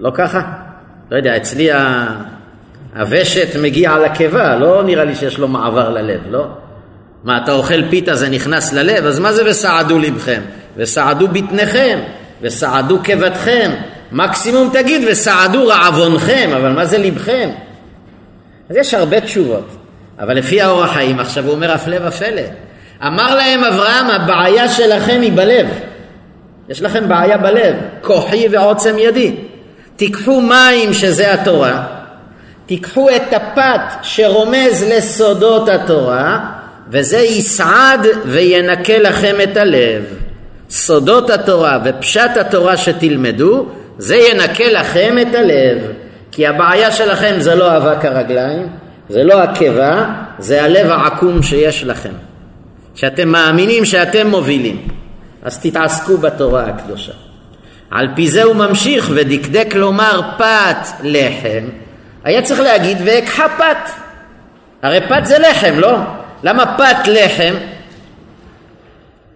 לא 0.00 0.10
ככה? 0.14 0.42
לא 1.10 1.16
יודע, 1.16 1.36
אצלי 1.36 1.68
הוושט 2.96 3.56
מגיע 3.62 3.98
לקיבה, 3.98 4.56
לא 4.56 4.82
נראה 4.82 5.04
לי 5.04 5.14
שיש 5.14 5.38
לו 5.38 5.48
מעבר 5.48 5.90
ללב, 5.90 6.20
לא? 6.30 6.46
מה, 7.24 7.38
אתה 7.44 7.52
אוכל 7.52 7.88
פיתה 7.90 8.16
זה 8.16 8.28
נכנס 8.28 8.72
ללב? 8.72 9.06
אז 9.06 9.18
מה 9.18 9.32
זה 9.32 9.50
וסעדו 9.50 9.98
לבכם? 9.98 10.40
וסעדו 10.76 11.28
בטניכם, 11.28 11.98
וסעדו 12.42 12.98
כבדכם. 13.04 13.70
מקסימום 14.12 14.70
תגיד 14.72 15.02
וסעדו 15.10 15.66
רעבונכם, 15.66 16.50
אבל 16.56 16.72
מה 16.72 16.84
זה 16.84 16.98
לבכם? 16.98 17.50
אז 18.70 18.76
יש 18.76 18.94
הרבה 18.94 19.20
תשובות. 19.20 19.76
אבל 20.18 20.36
לפי 20.36 20.60
האור 20.60 20.84
החיים, 20.84 21.20
עכשיו 21.20 21.44
הוא 21.44 21.52
אומר 21.52 21.72
הפלא 21.72 22.08
ופלא. 22.08 22.42
אמר 23.06 23.34
להם 23.34 23.64
אברהם, 23.64 24.06
הבעיה 24.10 24.68
שלכם 24.68 25.20
היא 25.20 25.32
בלב. 25.32 25.66
יש 26.68 26.82
לכם 26.82 27.08
בעיה 27.08 27.38
בלב, 27.38 27.76
כוחי 28.00 28.48
ועוצם 28.50 28.98
ידי. 28.98 29.36
תיקחו 29.96 30.40
מים 30.40 30.92
שזה 30.92 31.32
התורה, 31.32 31.82
תיקחו 32.66 33.08
את 33.16 33.32
הפת 33.32 33.80
שרומז 34.02 34.84
לסודות 34.88 35.68
התורה, 35.68 36.40
וזה 36.90 37.18
יסעד 37.18 38.06
וינקה 38.24 38.98
לכם 38.98 39.36
את 39.42 39.56
הלב. 39.56 40.04
סודות 40.70 41.30
התורה 41.30 41.78
ופשט 41.84 42.36
התורה 42.40 42.76
שתלמדו, 42.76 43.66
זה 43.98 44.16
ינקה 44.16 44.64
לכם 44.68 45.16
את 45.22 45.34
הלב. 45.34 45.78
כי 46.32 46.46
הבעיה 46.46 46.92
שלכם 46.92 47.34
זה 47.38 47.54
לא 47.54 47.76
אבק 47.76 48.04
הרגליים, 48.04 48.68
זה 49.08 49.24
לא 49.24 49.42
הקיבה, 49.42 50.04
זה 50.38 50.64
הלב 50.64 50.90
העקום 50.90 51.42
שיש 51.42 51.84
לכם. 51.84 52.29
שאתם 53.00 53.28
מאמינים 53.28 53.84
שאתם 53.84 54.26
מובילים. 54.26 54.88
אז 55.42 55.58
תתעסקו 55.58 56.16
בתורה 56.16 56.64
הקדושה. 56.64 57.12
על 57.90 58.08
פי 58.16 58.28
זה 58.28 58.42
הוא 58.42 58.56
ממשיך 58.56 59.10
ודקדק 59.14 59.74
לומר 59.74 60.20
פת 60.38 60.88
לחם, 61.02 61.64
היה 62.24 62.42
צריך 62.42 62.60
להגיד 62.60 62.98
ואקחה 63.04 63.46
פת. 63.48 63.90
הרי 64.82 65.00
פת 65.08 65.24
זה 65.24 65.38
לחם, 65.38 65.74
לא? 65.78 65.98
למה 66.42 66.76
פת 66.78 67.08
לחם? 67.08 67.54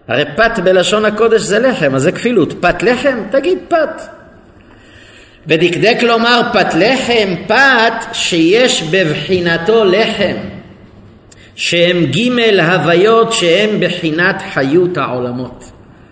הרי 0.07 0.23
פת 0.35 0.59
בלשון 0.63 1.05
הקודש 1.05 1.41
זה 1.41 1.59
לחם, 1.59 1.95
אז 1.95 2.01
זה 2.01 2.11
כפילות. 2.11 2.53
פת 2.61 2.83
לחם? 2.83 3.17
תגיד 3.31 3.57
פת. 3.67 4.01
ודקדק 5.47 5.97
לומר 6.01 6.41
פת 6.53 6.73
לחם, 6.73 7.35
פת 7.47 8.13
שיש 8.13 8.83
בבחינתו 8.83 9.85
לחם, 9.85 10.35
שהם 11.55 12.05
ג' 12.05 12.59
הוויות 12.59 13.33
שהם 13.33 13.79
בחינת 13.79 14.43
חיות 14.53 14.97
העולמות. 14.97 15.63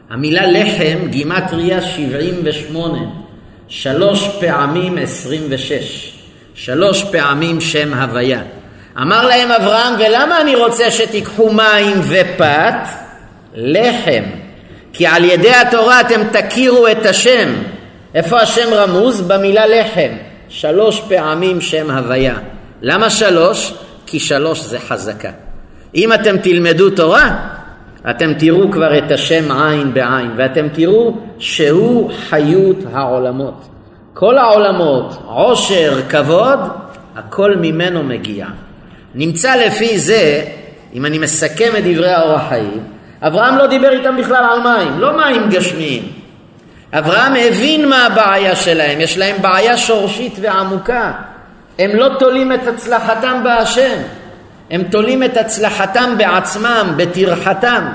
המילה 0.10 0.48
לחם, 0.48 1.08
גימטריה 1.08 1.82
78, 1.82 3.00
שלוש 3.68 4.30
פעמים 4.40 4.98
26, 4.98 6.14
שלוש 6.56 7.04
פעמים 7.04 7.62
שם 7.62 7.94
הוויה. 7.94 8.42
אמר 9.02 9.28
להם 9.28 9.52
אברהם, 9.52 9.94
ולמה 10.00 10.42
אני 10.42 10.56
רוצה 10.56 10.92
שתיקחו 10.92 11.54
מים 11.54 12.00
ופת? 12.00 12.88
לחם. 13.56 14.24
כי 14.94 15.08
על 15.08 15.24
ידי 15.24 15.54
התורה 15.54 16.02
אתם 16.02 16.22
תכירו 16.32 16.88
את 16.88 17.06
השם. 17.06 17.54
איפה 18.16 18.40
השם 18.40 18.74
רמוז? 18.74 19.22
במילה 19.22 19.68
לחם. 19.68 20.12
שלוש 20.50 21.02
פעמים 21.10 21.62
שם 21.62 21.92
הוויה. 21.92 22.36
למה 22.82 23.10
שלוש? 23.10 23.74
כי 24.14 24.20
שלוש 24.20 24.60
זה 24.60 24.80
חזקה. 24.80 25.30
אם 25.96 26.14
אתם 26.14 26.38
תלמדו 26.38 26.90
תורה, 26.90 27.38
אתם 28.10 28.34
תראו 28.34 28.72
כבר 28.72 28.98
את 28.98 29.12
השם 29.12 29.52
עין 29.52 29.94
בעין, 29.94 30.32
ואתם 30.36 30.68
תראו 30.70 31.18
שהוא 31.40 32.12
חיות 32.30 32.78
העולמות. 32.94 33.68
כל 34.14 34.38
העולמות, 34.38 35.24
עושר, 35.26 36.02
כבוד, 36.10 36.60
הכל 37.16 37.56
ממנו 37.56 38.04
מגיע. 38.04 38.46
נמצא 39.16 39.56
לפי 39.56 40.00
זה, 40.00 40.46
אם 40.94 41.06
אני 41.06 41.20
מסכם 41.20 41.72
את 41.78 41.84
דברי 41.84 42.12
האור 42.12 42.34
החיים, 42.34 42.84
אברהם 43.22 43.58
לא 43.58 43.68
דיבר 43.68 43.90
איתם 43.90 44.18
בכלל 44.18 44.46
על 44.52 44.60
מים, 44.60 45.00
לא 45.00 45.18
מים 45.18 45.50
גשמיים. 45.50 46.04
אברהם 46.94 47.34
הבין 47.36 47.90
מה 47.90 48.06
הבעיה 48.06 48.56
שלהם, 48.56 49.02
יש 49.02 49.18
להם 49.18 49.42
בעיה 49.42 49.78
שורשית 49.78 50.34
ועמוקה. 50.42 51.12
הם 51.80 51.96
לא 51.96 52.10
תולים 52.20 52.54
את 52.54 52.68
הצלחתם 52.68 53.42
בהשם, 53.44 54.02
הם 54.72 54.84
תולים 54.84 55.24
את 55.24 55.38
הצלחתם 55.38 56.18
בעצמם, 56.18 56.94
בטרחתם. 56.98 57.86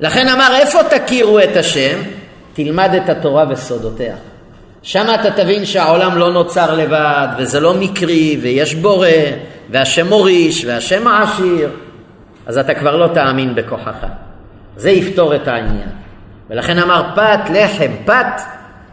לכן 0.00 0.28
אמר, 0.28 0.56
איפה 0.56 0.78
תכירו 0.82 1.38
את 1.38 1.56
השם? 1.56 1.98
תלמד 2.52 2.90
את 2.94 3.08
התורה 3.08 3.44
וסודותיה. 3.48 4.14
שם 4.82 5.06
אתה 5.20 5.30
תבין 5.30 5.64
שהעולם 5.64 6.18
לא 6.18 6.32
נוצר 6.32 6.74
לבד, 6.74 7.28
וזה 7.38 7.60
לא 7.60 7.74
מקרי, 7.74 8.38
ויש 8.42 8.74
בורא, 8.74 9.08
והשם 9.70 10.08
מוריש, 10.08 10.64
והשם 10.64 11.08
העשיר, 11.08 11.70
אז 12.46 12.58
אתה 12.58 12.74
כבר 12.74 12.96
לא 12.96 13.08
תאמין 13.14 13.54
בכוחך. 13.54 14.06
זה 14.76 14.90
יפתור 14.90 15.34
את 15.34 15.48
העניין. 15.48 15.88
ולכן 16.50 16.78
אמר 16.78 17.02
פת 17.14 17.50
לחם, 17.54 17.90
פת 18.04 18.40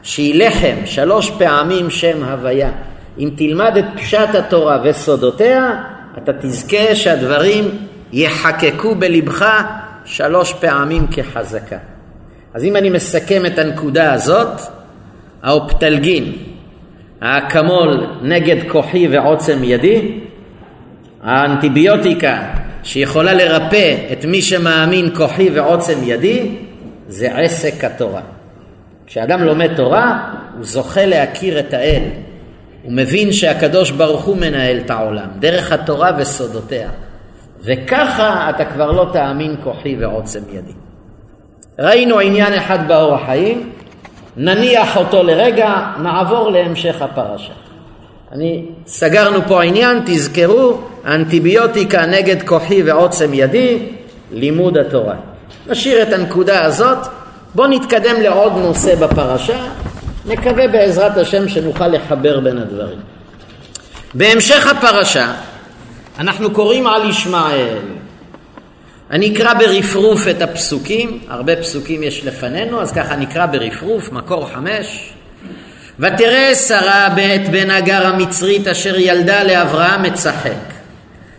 שהיא 0.04 0.46
לחם, 0.46 0.76
שלוש 0.86 1.32
פעמים 1.32 1.90
שם 1.90 2.24
הוויה. 2.24 2.70
אם 3.20 3.30
תלמד 3.36 3.78
את 3.78 3.86
פשט 3.96 4.36
התורה 4.36 4.82
וסודותיה, 4.84 5.84
אתה 6.18 6.32
תזכה 6.42 6.96
שהדברים 6.96 7.66
יחקקו 8.14 8.96
בלבך 8.96 9.46
שלוש 10.06 10.54
פעמים 10.54 11.08
כחזקה. 11.08 11.78
אז 12.54 12.64
אם 12.64 12.76
אני 12.76 12.90
מסכם 12.90 13.46
את 13.46 13.60
הנקודה 13.60 14.14
הזאת, 14.14 14.62
האופטלגין, 15.44 16.34
האקמול 17.22 18.08
נגד 18.22 18.70
כוחי 18.72 19.08
ועוצם 19.08 19.64
ידי, 19.64 20.20
האנטיביוטיקה 21.24 22.42
שיכולה 22.84 23.34
לרפא 23.34 23.96
את 24.12 24.26
מי 24.26 24.42
שמאמין 24.42 25.16
כוחי 25.16 25.50
ועוצם 25.50 25.98
ידי, 26.04 26.56
זה 27.08 27.36
עסק 27.36 27.84
התורה. 27.84 28.22
כשאדם 29.06 29.44
לומד 29.44 29.76
תורה, 29.76 30.34
הוא 30.58 30.66
זוכה 30.66 31.06
להכיר 31.06 31.60
את 31.60 31.74
האל. 31.74 32.04
הוא 32.84 32.92
מבין 32.94 33.34
שהקדוש 33.34 33.92
ברוך 33.92 34.26
הוא 34.26 34.38
מנהל 34.38 34.78
את 34.78 34.90
העולם, 34.90 35.28
דרך 35.40 35.72
התורה 35.72 36.12
וסודותיה. 36.18 36.90
וככה 37.64 38.50
אתה 38.50 38.66
כבר 38.66 38.92
לא 38.92 39.10
תאמין 39.14 39.56
כוחי 39.64 39.96
ועוצם 40.00 40.40
ידי. 40.50 40.72
ראינו 41.80 42.20
עניין 42.20 42.54
אחד 42.54 42.88
באור 42.88 43.14
החיים, 43.16 43.72
נניח 44.38 44.98
אותו 44.98 45.24
לרגע, 45.24 45.84
נעבור 46.04 46.52
להמשך 46.52 47.02
הפרשה. 47.02 47.54
אני, 48.32 48.66
סגרנו 48.88 49.40
פה 49.48 49.64
עניין, 49.64 50.02
תזכרו, 50.06 50.78
אנטיביוטיקה 51.06 52.06
נגד 52.06 52.48
כוחי 52.48 52.84
ועוצם 52.84 53.34
ידי, 53.34 53.80
לימוד 54.32 54.78
התורה. 54.78 55.16
נשאיר 55.68 56.02
את 56.02 56.14
הנקודה 56.14 56.66
הזאת, 56.66 56.98
בואו 57.56 57.68
נתקדם 57.68 58.22
לעוד 58.22 58.54
נושא 58.58 58.96
בפרשה, 58.96 59.60
נקווה 60.26 60.68
בעזרת 60.68 61.18
השם 61.18 61.48
שנוכל 61.48 61.88
לחבר 61.88 62.40
בין 62.40 62.58
הדברים. 62.58 63.00
בהמשך 64.14 64.68
הפרשה 64.68 65.34
אנחנו 66.20 66.52
קוראים 66.52 66.88
על 66.88 67.10
ישמעאל. 67.10 67.78
אני 69.12 69.34
אקרא 69.34 69.54
ברפרוף 69.54 70.28
את 70.28 70.42
הפסוקים, 70.42 71.20
הרבה 71.30 71.56
פסוקים 71.56 72.04
יש 72.04 72.26
לפנינו, 72.26 72.82
אז 72.82 72.92
ככה 72.92 73.16
נקרא 73.16 73.46
ברפרוף, 73.46 74.12
מקור 74.12 74.50
חמש. 74.54 75.14
ותראה 76.00 76.56
שרה 76.56 77.10
בעת 77.16 77.50
בן 77.50 77.72
הגר 77.72 78.08
המצרית 78.08 78.68
אשר 78.68 79.00
ילדה 79.00 79.44
לאברהם 79.44 80.04
מצחק. 80.04 80.52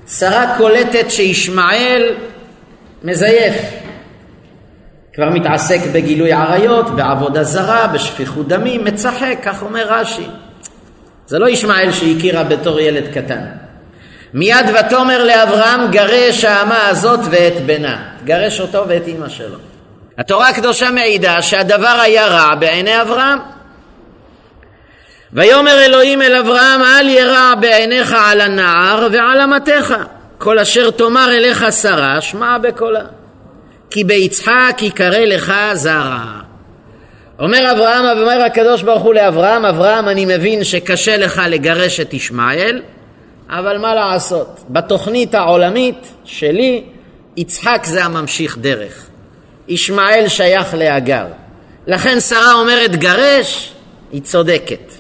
שרה 0.08 0.54
קולטת 0.56 1.10
שישמעאל 1.10 2.14
מזייף. 3.04 3.54
כבר 5.14 5.30
מתעסק 5.30 5.80
בגילוי 5.92 6.32
עריות, 6.32 6.90
בעבודה 6.90 7.44
זרה, 7.44 7.86
בשפיכות 7.86 8.48
דמים, 8.48 8.84
מצחק, 8.84 9.36
כך 9.42 9.62
אומר 9.62 9.86
רש"י. 9.88 10.26
זה 11.26 11.38
לא 11.38 11.48
ישמעאל 11.48 11.92
שהכירה 11.92 12.44
בתור 12.44 12.80
ילד 12.80 13.14
קטן. 13.14 13.46
מיד 14.34 14.66
ותאמר 14.74 15.24
לאברהם 15.24 15.90
גרש 15.90 16.44
האמה 16.44 16.88
הזאת 16.88 17.20
ואת 17.30 17.66
בנה. 17.66 18.02
גרש 18.24 18.60
אותו 18.60 18.84
ואת 18.88 19.08
אמא 19.08 19.28
שלו. 19.28 19.56
התורה 20.18 20.48
הקדושה 20.48 20.90
מעידה 20.90 21.42
שהדבר 21.42 21.98
היה 22.02 22.26
רע 22.26 22.54
בעיני 22.54 23.02
אברהם. 23.02 23.38
ויאמר 25.32 25.78
אלוהים 25.84 26.22
אל 26.22 26.36
אברהם 26.36 26.82
אל 26.82 27.08
ירע 27.08 27.54
בעיניך 27.60 28.16
על 28.18 28.40
הנער 28.40 29.08
ועל 29.12 29.40
אמתך 29.40 29.94
כל 30.38 30.58
אשר 30.58 30.90
תאמר 30.90 31.28
אליך 31.32 31.64
שרה 31.72 32.20
שמע 32.20 32.58
בקולה 32.58 33.04
כי 33.90 34.04
ביצחק 34.04 34.78
יקרא 34.80 35.18
לך 35.18 35.52
זרע 35.74 36.24
אומר 37.38 37.72
אברהם, 37.72 38.18
אומר 38.18 38.42
הקדוש 38.42 38.82
ברוך 38.82 39.02
הוא 39.02 39.14
לאברהם, 39.14 39.64
אברהם 39.64 40.08
אני 40.08 40.24
מבין 40.24 40.64
שקשה 40.64 41.16
לך 41.16 41.42
לגרש 41.48 42.00
את 42.00 42.14
ישמעאל 42.14 42.82
אבל 43.48 43.78
מה 43.78 43.94
לעשות, 43.94 44.60
בתוכנית 44.68 45.34
העולמית 45.34 46.06
שלי 46.24 46.84
יצחק 47.36 47.82
זה 47.84 48.04
הממשיך 48.04 48.58
דרך 48.58 49.06
ישמעאל 49.68 50.28
שייך 50.28 50.74
להגר 50.74 51.26
לכן 51.86 52.20
שרה 52.20 52.52
אומרת 52.52 52.96
גרש, 52.96 53.72
היא 54.12 54.22
צודקת 54.22 54.92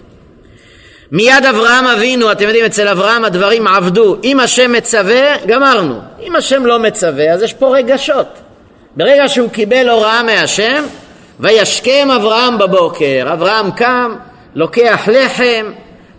מיד 1.12 1.44
אברהם 1.50 1.86
אבינו, 1.86 2.32
אתם 2.32 2.44
יודעים, 2.44 2.64
אצל 2.64 2.88
אברהם 2.88 3.24
הדברים 3.24 3.66
עבדו. 3.66 4.16
אם 4.24 4.40
השם 4.40 4.72
מצווה, 4.72 5.36
גמרנו. 5.46 6.00
אם 6.22 6.36
השם 6.36 6.66
לא 6.66 6.78
מצווה, 6.78 7.32
אז 7.32 7.42
יש 7.42 7.52
פה 7.52 7.76
רגשות. 7.76 8.26
ברגע 8.96 9.28
שהוא 9.28 9.50
קיבל 9.50 9.88
הוראה 9.88 10.22
מהשם, 10.22 10.84
וישכם 11.40 12.08
אברהם 12.16 12.58
בבוקר. 12.58 13.28
אברהם 13.32 13.70
קם, 13.70 14.14
לוקח 14.54 15.08
לחם, 15.12 15.72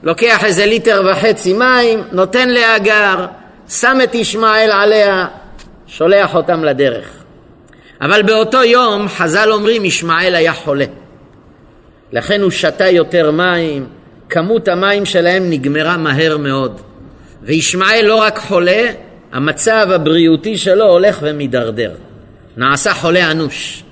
לוקח 0.03 0.43
איזה 0.43 0.65
ליטר 0.65 1.01
וחצי 1.11 1.53
מים, 1.53 2.03
נותן 2.11 2.49
להגר, 2.49 3.25
שם 3.69 3.97
את 4.03 4.15
ישמעאל 4.15 4.71
עליה, 4.71 5.27
שולח 5.87 6.35
אותם 6.35 6.63
לדרך. 6.63 7.09
אבל 8.01 8.21
באותו 8.21 8.63
יום, 8.63 9.07
חז"ל 9.07 9.51
אומרים, 9.51 9.85
ישמעאל 9.85 10.35
היה 10.35 10.53
חולה. 10.53 10.85
לכן 12.11 12.41
הוא 12.41 12.51
שתה 12.51 12.87
יותר 12.87 13.31
מים, 13.31 13.87
כמות 14.29 14.67
המים 14.67 15.05
שלהם 15.05 15.49
נגמרה 15.49 15.97
מהר 15.97 16.37
מאוד. 16.37 16.81
וישמעאל 17.41 18.05
לא 18.05 18.15
רק 18.15 18.37
חולה, 18.37 18.81
המצב 19.31 19.87
הבריאותי 19.91 20.57
שלו 20.57 20.85
הולך 20.85 21.19
ומידרדר. 21.21 21.91
נעשה 22.57 22.93
חולה 22.93 23.31
אנוש. 23.31 23.83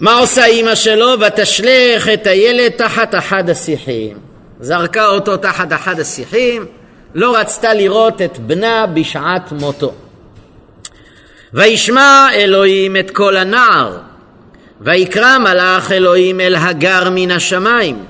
מה 0.00 0.12
עושה 0.18 0.44
אימא 0.44 0.74
שלו? 0.74 1.14
ותשלך 1.20 2.08
את 2.14 2.26
הילד 2.26 2.68
תחת 2.68 3.14
אחד 3.14 3.50
השיחים. 3.50 4.18
זרקה 4.60 5.06
אותו 5.06 5.36
תחת 5.36 5.72
אחד 5.72 6.00
השיחים, 6.00 6.66
לא 7.14 7.36
רצתה 7.36 7.74
לראות 7.74 8.22
את 8.22 8.38
בנה 8.38 8.86
בשעת 8.86 9.52
מותו. 9.52 9.92
וישמע 11.52 12.28
אלוהים 12.34 12.96
את 12.96 13.10
קול 13.10 13.36
הנער, 13.36 13.98
ויקרא 14.80 15.38
מלאך 15.38 15.92
אלוהים 15.92 16.40
אל 16.40 16.54
הגר 16.54 17.10
מן 17.10 17.30
השמיים. 17.30 18.04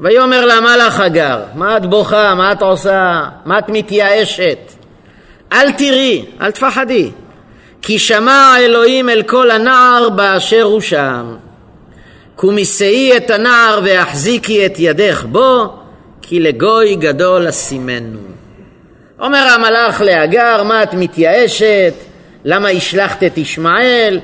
ויאמר 0.00 0.44
לה 0.46 0.60
מה 0.60 0.76
לך 0.76 1.00
הגר? 1.00 1.40
מה 1.54 1.76
את 1.76 1.86
בוכה? 1.86 2.34
מה 2.34 2.52
את 2.52 2.62
עושה? 2.62 3.24
מה 3.44 3.58
את 3.58 3.68
מתייאשת? 3.68 4.58
אל 5.52 5.72
תראי, 5.72 6.24
אל 6.40 6.50
תפחדי, 6.50 7.10
כי 7.82 7.98
שמע 7.98 8.54
אלוהים 8.58 9.08
אל 9.08 9.22
כל 9.22 9.50
הנער 9.50 10.08
באשר 10.08 10.62
הוא 10.62 10.80
שם. 10.80 11.36
קומי 12.36 12.64
שאי 12.64 13.16
את 13.16 13.30
הנער 13.30 13.80
והחזיקי 13.84 14.66
את 14.66 14.74
ידך 14.78 15.24
בו, 15.28 15.76
כי 16.22 16.40
לגוי 16.40 16.96
גדול 16.96 17.48
אשימנו. 17.48 18.18
אומר 19.20 19.48
המלאך 19.54 20.00
להגר, 20.00 20.62
מה 20.62 20.82
את 20.82 20.94
מתייאשת? 20.94 21.94
למה 22.44 22.68
השלכת 22.68 23.22
את 23.22 23.38
ישמעאל? 23.38 24.20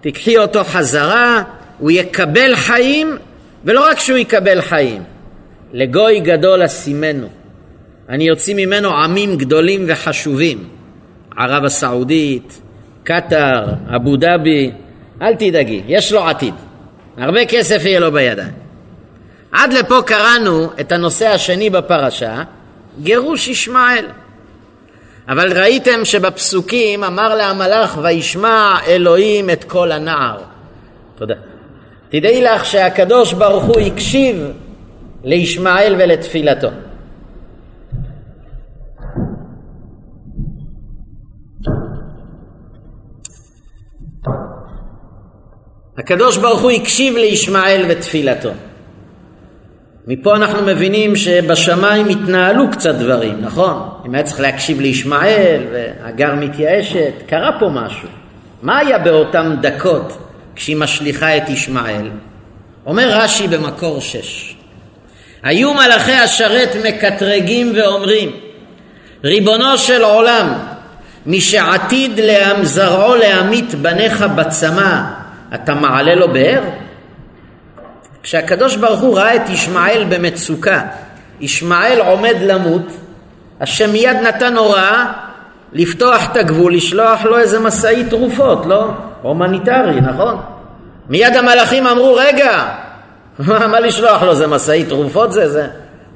תקחי 0.00 0.38
אותו 0.38 0.64
חזרה, 0.64 1.42
הוא 1.78 1.90
יקבל 1.90 2.56
חיים 2.56 3.16
ולא 3.64 3.86
רק 3.90 3.98
שהוא 3.98 4.18
יקבל 4.18 4.60
חיים, 4.60 5.02
לגוי 5.72 6.20
גדול 6.20 6.62
אשימנו. 6.62 7.28
אני 8.08 8.30
אוציא 8.30 8.54
ממנו 8.54 8.94
עמים 8.96 9.36
גדולים 9.36 9.84
וחשובים. 9.88 10.68
ערב 11.36 11.64
הסעודית, 11.64 12.60
קטאר, 13.10 13.64
אבו 13.96 14.16
דאבי, 14.16 14.70
אל 15.22 15.34
תדאגי, 15.34 15.82
יש 15.86 16.12
לו 16.12 16.28
עתיד. 16.28 16.54
הרבה 17.16 17.44
כסף 17.44 17.84
יהיה 17.84 18.00
לו 18.00 18.12
בידיים. 18.12 18.52
עד 19.52 19.72
לפה 19.72 20.02
קראנו 20.06 20.68
את 20.80 20.92
הנושא 20.92 21.28
השני 21.28 21.70
בפרשה, 21.70 22.42
גירוש 23.02 23.48
ישמעאל. 23.48 24.04
אבל 25.28 25.58
ראיתם 25.60 26.04
שבפסוקים 26.04 27.04
אמר 27.04 27.34
להמלאך 27.34 27.98
וישמע 28.02 28.78
אלוהים 28.86 29.50
את 29.50 29.64
כל 29.64 29.92
הנער. 29.92 30.38
תודה. 31.18 31.34
תדעי 32.08 32.42
לך 32.42 32.64
שהקדוש 32.64 33.32
ברוך 33.32 33.64
הוא 33.64 33.80
הקשיב 33.80 34.46
לישמעאל 35.24 35.94
ולתפילתו. 35.98 36.68
הקדוש 46.00 46.36
ברוך 46.36 46.60
הוא 46.60 46.70
הקשיב 46.70 47.16
לישמעאל 47.16 47.84
ותפילתו. 47.88 48.50
מפה 50.06 50.36
אנחנו 50.36 50.62
מבינים 50.62 51.16
שבשמיים 51.16 52.08
התנהלו 52.08 52.70
קצת 52.70 52.94
דברים, 52.94 53.40
נכון? 53.40 53.88
אם 54.06 54.14
היה 54.14 54.24
צריך 54.24 54.40
להקשיב 54.40 54.80
לישמעאל 54.80 55.62
והגר 55.72 56.34
מתייאשת, 56.34 57.12
קרה 57.26 57.50
פה 57.58 57.68
משהו. 57.68 58.08
מה 58.62 58.78
היה 58.78 58.98
באותן 58.98 59.56
דקות 59.60 60.18
כשהיא 60.56 60.76
משליכה 60.76 61.36
את 61.36 61.48
ישמעאל? 61.48 62.10
אומר 62.86 63.08
רש"י 63.10 63.48
במקור 63.48 64.00
שש: 64.00 64.56
היו 65.42 65.74
מלאכי 65.74 66.12
השרת 66.12 66.76
מקטרגים 66.86 67.72
ואומרים 67.76 68.30
ריבונו 69.24 69.78
של 69.78 70.04
עולם 70.04 70.52
מי 71.26 71.40
שעתיד 71.40 72.20
זרעו 72.62 73.14
להמית 73.14 73.74
בניך 73.74 74.22
בצמא 74.22 75.19
אתה 75.54 75.74
מעלה 75.74 76.14
לו 76.14 76.32
באר? 76.32 76.62
כשהקדוש 78.22 78.76
ברוך 78.76 79.00
הוא 79.00 79.18
ראה 79.18 79.36
את 79.36 79.50
ישמעאל 79.50 80.04
במצוקה, 80.08 80.82
ישמעאל 81.40 81.98
עומד 82.00 82.36
למות, 82.40 82.86
השם 83.60 83.92
מיד 83.92 84.16
נתן 84.16 84.56
הוראה 84.56 85.12
לפתוח 85.72 86.30
את 86.30 86.36
הגבול, 86.36 86.74
לשלוח 86.74 87.24
לו 87.24 87.38
איזה 87.38 87.60
משאית 87.60 88.10
תרופות, 88.10 88.66
לא? 88.66 88.90
הומניטרי, 89.22 90.00
נכון? 90.00 90.40
מיד 91.08 91.36
המלאכים 91.36 91.86
אמרו, 91.86 92.14
רגע, 92.14 92.64
מה, 93.38 93.80
לשלוח 93.80 94.22
לו, 94.22 94.34
זה 94.34 94.46
משאית 94.46 94.88
תרופות 94.88 95.32
זה? 95.32 95.48
זה? 95.48 95.66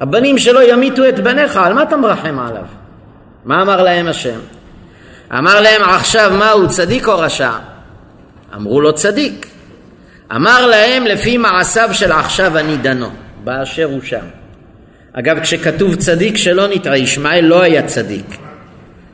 הבנים 0.00 0.38
שלו 0.38 0.62
ימיתו 0.62 1.08
את 1.08 1.20
בניך, 1.20 1.56
על 1.56 1.72
מה 1.72 1.82
אתה 1.82 1.96
מרחם 1.96 2.38
עליו? 2.38 2.64
מה 3.44 3.62
אמר 3.62 3.82
להם 3.82 4.08
השם? 4.08 4.38
אמר 5.38 5.60
להם 5.60 5.82
עכשיו 5.82 6.32
מה 6.38 6.50
הוא 6.50 6.66
צדיק 6.66 7.08
או 7.08 7.18
רשע? 7.18 7.50
אמרו 8.54 8.80
לו 8.80 8.92
צדיק. 8.92 9.46
אמר 10.36 10.66
להם 10.66 11.04
לפי 11.04 11.36
מעשיו 11.36 11.88
של 11.92 12.12
עכשיו 12.12 12.58
אני 12.58 12.76
דנו, 12.76 13.10
באשר 13.44 13.84
הוא 13.84 14.00
שם. 14.02 14.24
אגב, 15.12 15.40
כשכתוב 15.40 15.94
צדיק 15.94 16.36
שלא 16.36 16.66
נטעה, 16.68 16.98
ישמעאל 16.98 17.44
לא 17.44 17.62
היה 17.62 17.82
צדיק. 17.82 18.36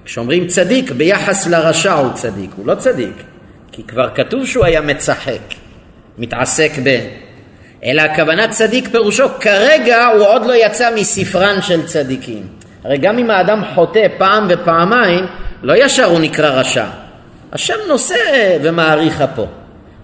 כשאומרים 0.05 0.46
צדיק, 0.46 0.90
ביחס 0.90 1.46
לרשע 1.46 1.92
הוא 1.92 2.12
צדיק, 2.12 2.50
הוא 2.57 2.66
לא 2.66 2.74
צדיק, 2.74 3.14
כי 3.72 3.83
כבר 3.83 4.09
כתוב 4.14 4.46
שהוא 4.46 4.64
היה 4.64 4.81
מצחק, 4.81 5.40
מתעסק 6.18 6.72
ב... 6.85 7.00
אלא 7.85 8.03
הכוונה 8.03 8.48
צדיק 8.48 8.88
פירושו, 8.88 9.29
כרגע 9.40 10.07
הוא 10.07 10.26
עוד 10.26 10.46
לא 10.46 10.53
יצא 10.66 10.94
מספרן 10.94 11.62
של 11.62 11.87
צדיקים. 11.87 12.46
הרי 12.85 12.98
גם 12.98 13.18
אם 13.18 13.31
האדם 13.31 13.62
חוטא 13.74 14.07
פעם 14.18 14.46
ופעמיים, 14.48 15.26
לא 15.62 15.85
ישר 15.85 16.05
הוא 16.05 16.20
נקרא 16.20 16.48
רשע. 16.48 16.87
השם 17.53 17.75
נושא 17.89 18.59
ומעריך 18.63 19.21
אפו. 19.21 19.47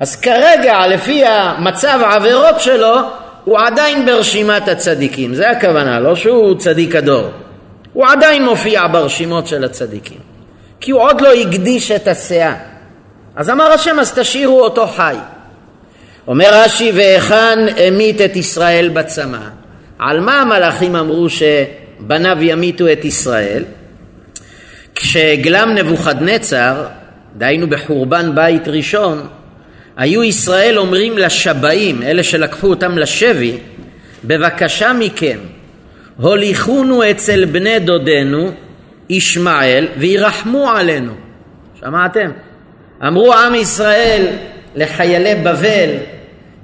אז 0.01 0.17
כרגע, 0.17 0.87
לפי 0.87 1.25
המצב 1.27 1.99
העבירות 2.03 2.61
שלו, 2.61 2.97
הוא 3.45 3.59
עדיין 3.59 4.07
ברשימת 4.07 4.69
הצדיקים. 4.69 5.35
זה 5.35 5.51
הכוונה, 5.51 6.01
לא 6.01 6.17
שהוא 6.17 6.59
צדיק 6.59 6.97
הדור. 6.97 7.31
הוא 7.93 8.07
עדיין 8.07 8.45
מופיע 8.45 8.87
ברשימות 8.93 9.47
של 9.47 9.65
הצדיקים. 9.65 10.19
כי 10.81 10.91
הוא 10.91 11.01
עוד 11.01 11.21
לא 11.21 11.35
הקדיש 11.35 11.91
את 11.91 12.09
הסאה. 12.09 12.55
אז 13.37 13.51
אמר 13.51 13.73
השם, 13.73 13.99
אז 13.99 14.19
תשאירו 14.19 14.61
אותו 14.61 14.87
חי. 14.87 15.17
אומר 16.29 16.49
רש"י, 16.53 16.93
והיכן 16.95 17.59
המית 17.77 18.21
את 18.21 18.37
ישראל 18.37 18.89
בצמא? 18.89 19.39
על 19.99 20.21
מה 20.21 20.41
המלאכים 20.41 20.97
אמרו 20.97 21.27
שבניו 21.31 22.37
ימיתו 22.41 22.93
את 22.93 23.05
ישראל? 23.05 23.65
כשהגלם 24.95 25.75
נבוכדנצר, 25.75 26.85
דהיינו 27.37 27.67
בחורבן 27.67 28.35
בית 28.35 28.69
ראשון, 28.69 29.27
היו 29.97 30.25
ישראל 30.25 30.79
אומרים 30.79 31.19
לשבאים, 31.19 32.03
אלה 32.03 32.23
שלקחו 32.23 32.67
אותם 32.67 32.99
לשבי, 32.99 33.57
בבקשה 34.25 34.93
מכם, 34.93 35.39
הוליכונו 36.17 37.11
אצל 37.11 37.45
בני 37.45 37.79
דודנו 37.79 38.51
ישמעאל 39.11 39.87
וירחמו 39.99 40.71
עלינו. 40.71 41.13
שמעתם? 41.81 42.31
אמרו 43.07 43.35
עם 43.35 43.55
ישראל 43.55 44.27
לחיילי 44.75 45.35
בבל, 45.35 45.91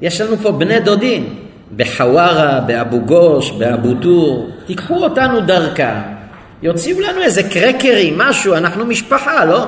יש 0.03 0.21
לנו 0.21 0.37
פה 0.37 0.53
בני 0.53 0.81
דודים, 0.81 1.39
בחווארה, 1.77 2.61
באבו 2.61 3.01
גוש, 3.01 3.51
באבו 3.51 3.95
טור, 3.95 4.51
תיקחו 4.67 5.05
אותנו 5.05 5.41
דרכם, 5.41 6.01
יוציאו 6.63 7.01
לנו 7.01 7.23
איזה 7.23 7.43
קרקרים, 7.43 8.19
משהו, 8.19 8.55
אנחנו 8.55 8.87
משפחה, 8.87 9.45
לא? 9.45 9.67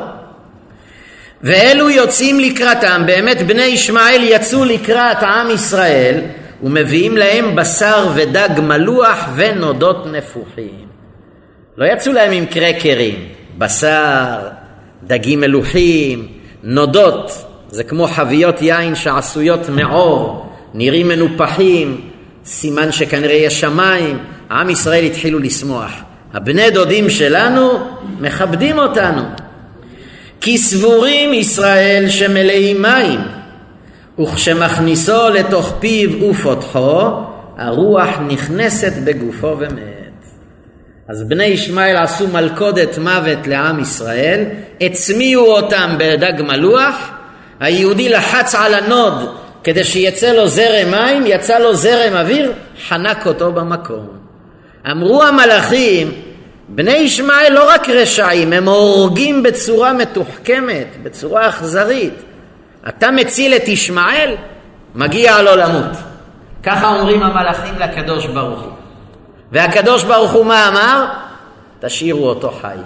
ואלו 1.45 1.91
יוצאים 1.91 2.41
לקראתם, 2.41 3.03
באמת 3.07 3.47
בני 3.47 3.63
ישמעאל 3.63 4.21
יצאו 4.23 4.65
לקראת 4.65 5.23
עם 5.23 5.51
ישראל 5.51 6.21
ומביאים 6.63 7.17
להם 7.17 7.57
בשר 7.57 8.09
ודג 8.15 8.49
מלוח 8.63 9.29
ונודות 9.37 10.07
נפוחים. 10.07 10.87
לא 11.77 11.85
יצאו 11.85 12.13
להם 12.13 12.33
עם 12.33 12.47
קרקרים, 12.47 13.29
בשר, 13.59 14.39
דגים 15.03 15.41
מלוחים, 15.41 16.29
נודות, 16.63 17.45
זה 17.69 17.85
כמו 17.85 18.07
חביות 18.07 18.63
יין 18.63 18.95
שעשויות 18.95 19.69
מעור, 19.69 20.47
נראים 20.75 21.09
מנופחים, 21.09 22.11
סימן 22.45 22.93
שכנראה 22.93 23.35
יש 23.35 23.61
שמיים, 23.61 24.19
עם 24.51 24.71
ישראל 24.71 25.05
התחילו 25.05 25.39
לשמוח. 25.39 25.93
הבני 26.35 26.71
דודים 26.71 27.11
שלנו 27.11 27.71
מכבדים 28.21 28.79
אותנו. 28.79 29.44
כי 30.45 30.59
סבורים 30.59 31.33
ישראל 31.33 32.05
שמלאים 32.09 32.83
מים, 32.83 33.21
וכשמכניסו 34.21 35.29
לתוך 35.29 35.75
פיו 35.81 36.31
ופותחו, 36.31 37.11
הרוח 37.57 38.09
נכנסת 38.29 38.93
בגופו 39.05 39.57
ומת. 39.59 40.25
אז 41.09 41.29
בני 41.29 41.45
ישמעאל 41.45 41.97
עשו 41.97 42.29
מלכודת 42.29 42.99
מוות 42.99 43.47
לעם 43.47 43.81
ישראל, 43.81 44.45
הצמיאו 44.81 45.47
אותם 45.47 45.95
בדג 45.99 46.43
מלוח, 46.43 47.11
היהודי 47.61 48.09
לחץ 48.09 48.55
על 48.55 48.75
הנאד 48.75 49.35
כדי 49.65 49.85
שיצא 49.85 50.33
לו 50.33 50.49
זרם 50.49 50.91
מים, 50.91 51.23
יצא 51.27 51.59
לו 51.59 51.75
זרם 51.75 52.17
אוויר, 52.17 52.53
חנק 52.89 53.27
אותו 53.27 53.53
במקום. 53.53 54.07
אמרו 54.91 55.23
המלאכים, 55.23 56.13
בני 56.69 56.93
ישמעאל 56.93 57.53
לא 57.53 57.71
רק 57.71 57.89
רשעים, 57.89 58.53
הם 58.53 58.69
הורגים 58.69 59.43
בצורה 59.43 59.93
מתוחכמת, 59.93 60.87
בצורה 61.03 61.49
אכזרית. 61.49 62.23
אתה 62.89 63.11
מציל 63.11 63.55
את 63.55 63.69
ישמעאל, 63.69 64.35
מגיע 64.95 65.43
לו 65.43 65.57
למות. 65.57 65.97
ככה 66.63 66.89
אומרים 66.89 67.23
המלאכים 67.23 67.75
לקדוש 67.79 68.27
ברוך 68.27 68.61
הוא. 68.61 68.73
והקדוש 69.53 70.05
ברוך 70.05 70.33
הוא 70.33 70.47
מה 70.47 70.69
אמר? 70.69 71.07
תשאירו 71.81 72.29
אותו 72.29 72.51
חי. 72.51 72.77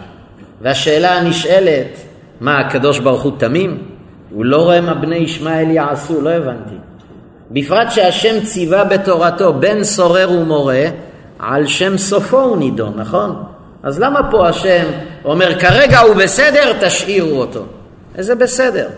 והשאלה 0.61 1.19
הנשאלת, 1.19 1.99
מה 2.41 2.59
הקדוש 2.59 2.99
ברוך 2.99 3.23
הוא 3.23 3.33
תמים? 3.39 3.83
הוא 4.31 4.45
לא 4.45 4.63
רואה 4.63 4.81
מה 4.81 4.95
בני 4.95 5.17
ישמעאל 5.17 5.71
יעשו, 5.71 6.21
לא 6.21 6.31
הבנתי. 6.31 6.75
בפרט 7.51 7.91
שהשם 7.91 8.45
ציווה 8.45 8.85
בתורתו, 8.85 9.53
בן 9.53 9.85
סורר 9.85 10.31
ומורה, 10.31 10.85
על 11.39 11.67
שם 11.67 11.99
סופו 11.99 12.41
הוא 12.41 12.57
נידון, 12.57 12.93
נכון? 12.97 13.45
אז 13.83 14.01
למה 14.01 14.31
פה 14.31 14.49
השם 14.49 14.85
אומר, 15.25 15.61
כרגע 15.61 15.99
הוא 15.99 16.15
בסדר, 16.17 16.73
תשאירו 16.81 17.41
אותו? 17.41 17.67
איזה 18.15 18.35
בסדר? 18.35 18.89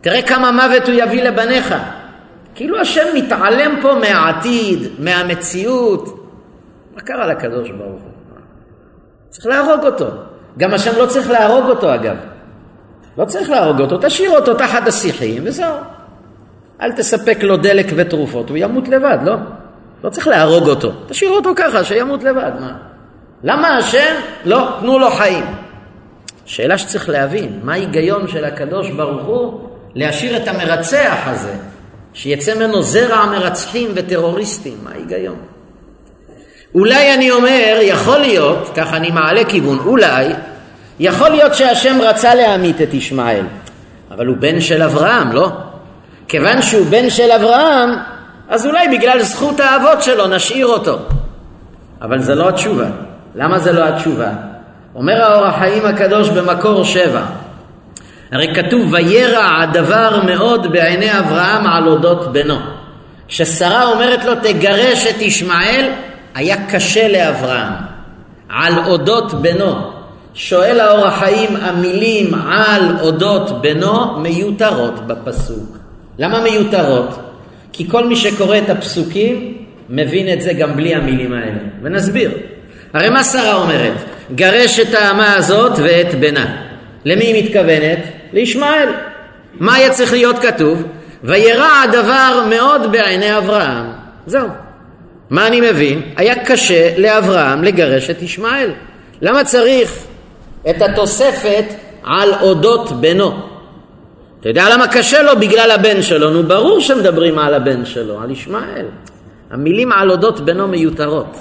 תראה 0.00 0.22
כמה 0.22 0.52
מוות 0.52 0.88
הוא 0.88 0.94
יביא 0.98 1.22
לבניך. 1.22 1.74
כאילו 2.54 2.80
השם 2.80 3.06
מתעלם 3.14 3.78
פה 3.82 3.94
מהעתיד, 3.94 4.88
מהמציאות. 4.98 6.28
מה 6.94 7.00
קרה 7.00 7.26
לקדוש 7.26 7.70
ברוך 7.70 8.02
הוא? 8.02 8.10
צריך 9.30 9.46
להרוג 9.46 9.84
אותו. 9.84 10.06
גם 10.58 10.74
השם 10.74 10.98
לא 10.98 11.06
צריך 11.06 11.30
להרוג 11.30 11.64
אותו 11.68 11.94
אגב. 11.94 12.16
לא 13.18 13.24
צריך 13.24 13.50
להרוג 13.50 13.80
אותו, 13.80 13.98
תשאיר 14.02 14.30
אותו 14.30 14.54
תחת 14.54 14.88
השיחים 14.88 15.42
וזהו. 15.46 15.74
אל 16.80 16.92
תספק 16.92 17.38
לו 17.42 17.56
דלק 17.56 17.86
ותרופות, 17.96 18.48
הוא 18.48 18.56
ימות 18.60 18.88
לבד, 18.88 19.18
לא? 19.24 19.34
לא 20.04 20.10
צריך 20.10 20.28
להרוג 20.28 20.68
אותו, 20.68 20.92
תשאיר 21.06 21.30
אותו 21.30 21.50
ככה, 21.56 21.84
שימות 21.84 22.22
לבד. 22.22 22.52
מה? 22.60 22.76
למה 23.46 23.76
השם? 23.76 24.14
לא, 24.44 24.68
תנו 24.80 24.98
לו 24.98 25.10
חיים. 25.10 25.44
שאלה 26.46 26.78
שצריך 26.78 27.08
להבין, 27.08 27.60
מה 27.62 27.72
ההיגיון 27.72 28.28
של 28.28 28.44
הקדוש 28.44 28.90
ברוך 28.90 29.24
הוא 29.24 29.68
להשאיר 29.94 30.36
את 30.36 30.48
המרצח 30.48 31.16
הזה, 31.26 31.54
שיצא 32.14 32.54
ממנו 32.54 32.82
זרע 32.82 33.26
מרצחים 33.26 33.90
וטרוריסטים, 33.94 34.76
מה 34.84 34.90
ההיגיון? 34.90 35.36
אולי 36.74 37.14
אני 37.14 37.30
אומר, 37.30 37.78
יכול 37.80 38.18
להיות, 38.18 38.70
ככה 38.76 38.96
אני 38.96 39.10
מעלה 39.10 39.44
כיוון, 39.44 39.78
אולי, 39.78 40.32
יכול 41.00 41.28
להיות 41.28 41.54
שהשם 41.54 41.98
רצה 42.00 42.34
להמית 42.34 42.82
את 42.82 42.94
ישמעאל, 42.94 43.44
אבל 44.10 44.26
הוא 44.26 44.36
בן 44.36 44.60
של 44.60 44.82
אברהם, 44.82 45.32
לא? 45.32 45.48
כיוון 46.28 46.62
שהוא 46.62 46.86
בן 46.86 47.10
של 47.10 47.30
אברהם, 47.32 47.90
אז 48.48 48.66
אולי 48.66 48.98
בגלל 48.98 49.22
זכות 49.22 49.60
האבות 49.60 50.02
שלו 50.02 50.26
נשאיר 50.26 50.66
אותו. 50.66 50.98
אבל 52.02 52.22
זה 52.22 52.34
לא 52.34 52.48
התשובה. 52.48 52.86
למה 53.34 53.58
זה 53.58 53.72
לא 53.72 53.88
התשובה? 53.88 54.32
אומר 54.94 55.22
האור 55.22 55.46
החיים 55.46 55.86
הקדוש 55.86 56.28
במקור 56.28 56.84
שבע, 56.84 57.22
הרי 58.32 58.54
כתוב 58.54 58.92
וירע 58.92 59.62
הדבר 59.62 60.20
מאוד 60.26 60.72
בעיני 60.72 61.18
אברהם 61.18 61.66
על 61.66 61.88
אודות 61.88 62.32
בנו. 62.32 62.56
כששרה 63.28 63.86
אומרת 63.86 64.24
לו 64.24 64.32
תגרש 64.34 65.06
את 65.06 65.22
ישמעאל, 65.22 65.90
היה 66.34 66.56
קשה 66.70 67.08
לאברהם. 67.08 67.72
על 68.48 68.78
אודות 68.86 69.34
בנו. 69.34 69.74
שואל 70.34 70.80
האור 70.80 71.06
החיים, 71.06 71.56
המילים 71.56 72.34
על 72.34 72.96
אודות 73.00 73.62
בנו 73.62 74.18
מיותרות 74.18 75.06
בפסוק. 75.06 75.78
למה 76.18 76.40
מיותרות? 76.40 77.18
כי 77.72 77.88
כל 77.90 78.06
מי 78.06 78.16
שקורא 78.16 78.58
את 78.58 78.70
הפסוקים 78.70 79.56
מבין 79.88 80.32
את 80.32 80.42
זה 80.42 80.52
גם 80.52 80.76
בלי 80.76 80.94
המילים 80.94 81.32
האלה. 81.32 81.58
ונסביר. 81.82 82.30
הרי 82.94 83.10
מה 83.10 83.24
שרה 83.24 83.54
אומרת? 83.54 83.92
גרש 84.34 84.80
את 84.80 84.94
האמה 84.94 85.34
הזאת 85.34 85.72
ואת 85.76 86.14
בנה. 86.14 86.56
למי 87.04 87.24
היא 87.24 87.44
מתכוונת? 87.44 87.98
לישמעאל. 88.32 88.88
מה 89.54 89.74
היה 89.74 89.90
צריך 89.90 90.12
להיות 90.12 90.38
כתוב? 90.38 90.82
וירע 91.24 91.68
הדבר 91.84 92.44
מאוד 92.50 92.92
בעיני 92.92 93.38
אברהם. 93.38 93.86
זהו. 94.26 94.48
מה 95.30 95.46
אני 95.46 95.60
מבין? 95.60 96.02
היה 96.16 96.44
קשה 96.44 96.98
לאברהם 96.98 97.64
לגרש 97.64 98.10
את 98.10 98.22
ישמעאל. 98.22 98.70
למה 99.22 99.44
צריך 99.44 99.94
את 100.70 100.82
התוספת 100.82 101.64
על 102.04 102.30
אודות 102.40 103.00
בנו. 103.00 103.32
אתה 104.40 104.48
יודע 104.48 104.64
למה 104.72 104.88
קשה 104.88 105.22
לו? 105.22 105.36
בגלל 105.40 105.70
הבן 105.70 106.02
שלו. 106.02 106.30
נו, 106.30 106.42
ברור 106.42 106.80
שמדברים 106.80 107.38
על 107.38 107.54
הבן 107.54 107.84
שלו, 107.84 108.20
על 108.22 108.30
ישמעאל. 108.30 108.86
המילים 109.50 109.92
על 109.92 110.10
אודות 110.10 110.40
בנו 110.40 110.68
מיותרות. 110.68 111.36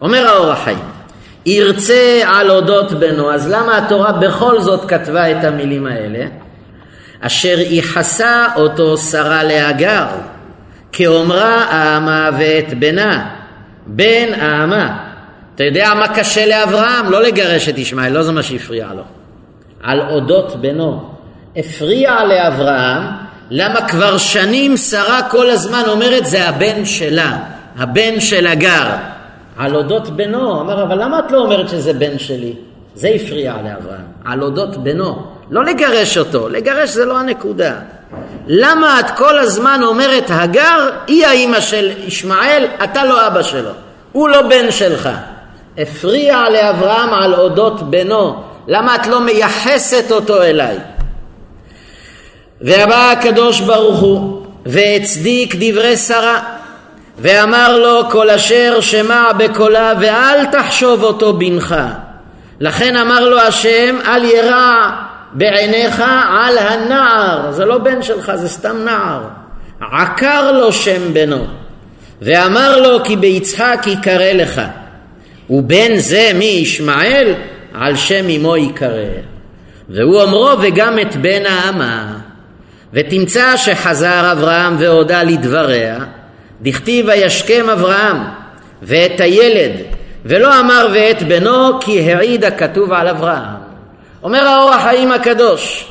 אומר 0.00 0.28
האור 0.28 0.50
החיים, 0.50 0.78
ירצה 1.46 2.20
על 2.26 2.50
אודות 2.50 2.92
בנו, 2.92 3.32
אז 3.32 3.50
למה 3.50 3.78
התורה 3.78 4.12
בכל 4.12 4.60
זאת 4.60 4.88
כתבה 4.88 5.30
את 5.30 5.44
המילים 5.44 5.86
האלה? 5.86 6.26
אשר 7.20 7.58
ייחסה 7.58 8.46
אותו 8.56 8.98
שרה 8.98 9.44
להגר, 9.44 10.06
כאומרה 10.92 11.64
האמה 11.64 12.30
ואת 12.38 12.78
בנה, 12.78 13.28
בן 13.86 14.40
האמה. 14.40 14.96
אתה 15.54 15.64
יודע 15.64 15.94
מה 15.94 16.08
קשה 16.08 16.46
לאברהם? 16.46 17.10
לא 17.10 17.22
לגרש 17.22 17.68
את 17.68 17.78
ישמעאל, 17.78 18.12
לא 18.12 18.22
זה 18.22 18.32
מה 18.32 18.42
שהפריע 18.42 18.86
לו. 18.94 19.02
על 19.82 20.00
אודות 20.00 20.56
בנו. 20.60 21.10
הפריע 21.56 22.24
לאברהם, 22.24 23.02
למה 23.50 23.88
כבר 23.88 24.18
שנים 24.18 24.76
שרה 24.76 25.22
כל 25.30 25.50
הזמן 25.50 25.82
אומרת 25.88 26.26
זה 26.26 26.48
הבן 26.48 26.84
שלה, 26.84 27.36
הבן 27.78 28.20
של 28.20 28.46
הגר. 28.46 28.86
על 29.58 29.76
אודות 29.76 30.10
בנו, 30.10 30.60
אמר 30.60 30.82
אבל 30.82 31.02
למה 31.02 31.18
את 31.18 31.32
לא 31.32 31.38
אומרת 31.38 31.68
שזה 31.68 31.92
בן 31.92 32.18
שלי? 32.18 32.52
זה 32.94 33.08
הפריע 33.08 33.54
לאברהם, 33.56 34.04
על 34.24 34.42
אודות 34.42 34.76
בנו. 34.76 35.16
לא 35.50 35.64
לגרש 35.64 36.18
אותו, 36.18 36.48
לגרש 36.48 36.90
זה 36.90 37.04
לא 37.04 37.18
הנקודה. 37.18 37.74
למה 38.46 39.00
את 39.00 39.10
כל 39.10 39.38
הזמן 39.38 39.80
אומרת 39.82 40.24
הגר 40.28 40.90
היא 41.06 41.26
האימא 41.26 41.60
של 41.60 41.90
ישמעאל, 42.06 42.66
אתה 42.84 43.04
לא 43.04 43.26
אבא 43.26 43.42
שלו, 43.42 43.70
הוא 44.12 44.28
לא 44.28 44.42
בן 44.42 44.70
שלך. 44.70 45.08
הפריע 45.78 46.50
לאברהם 46.50 47.14
על 47.14 47.34
אודות 47.34 47.90
בנו, 47.90 48.42
למה 48.68 48.96
את 48.96 49.06
לא 49.06 49.20
מייחסת 49.20 50.10
אותו 50.10 50.42
אליי? 50.42 50.78
ובא 52.60 53.12
הקדוש 53.12 53.60
ברוך 53.60 54.00
הוא 54.00 54.42
והצדיק 54.66 55.54
דברי 55.58 55.96
שרה 55.96 56.57
ואמר 57.20 57.78
לו 57.78 58.10
כל 58.10 58.30
אשר 58.30 58.80
שמע 58.80 59.32
בקולה 59.32 59.92
ואל 60.00 60.44
תחשוב 60.46 61.02
אותו 61.02 61.32
בנך. 61.32 61.76
לכן 62.60 62.96
אמר 62.96 63.28
לו 63.28 63.40
השם 63.40 63.96
אל 64.06 64.24
ירע 64.24 64.90
בעיניך 65.32 66.04
על 66.30 66.58
הנער. 66.58 67.52
זה 67.52 67.64
לא 67.64 67.78
בן 67.78 68.02
שלך 68.02 68.32
זה 68.34 68.48
סתם 68.48 68.76
נער. 68.84 69.20
עקר 69.80 70.52
לו 70.52 70.72
שם 70.72 71.14
בנו. 71.14 71.46
ואמר 72.22 72.80
לו 72.80 73.04
כי 73.04 73.16
ביצחק 73.16 73.86
יקרא 73.86 74.32
לך. 74.32 74.60
ובן 75.50 75.96
זה 75.96 76.30
מי 76.34 76.44
ישמעאל 76.44 77.34
על 77.74 77.96
שם 77.96 78.28
אמו 78.28 78.56
יקרא 78.56 79.04
והוא 79.88 80.22
אומרו 80.22 80.50
וגם 80.62 80.98
את 80.98 81.16
בן 81.16 81.46
האמה. 81.46 82.16
ותמצא 82.92 83.56
שחזר 83.56 84.32
אברהם 84.32 84.76
והודה 84.78 85.22
לדבריה 85.22 85.98
דכתיב 86.62 87.06
וישכם 87.08 87.70
אברהם 87.72 88.16
ואת 88.82 89.20
הילד 89.20 89.72
ולא 90.24 90.60
אמר 90.60 90.88
ואת 90.92 91.22
בנו 91.22 91.80
כי 91.80 92.12
העיד 92.12 92.44
הכתוב 92.44 92.92
על 92.92 93.08
אברהם. 93.08 93.58
אומר 94.22 94.48
האור 94.48 94.70
החיים 94.70 95.12
הקדוש 95.12 95.88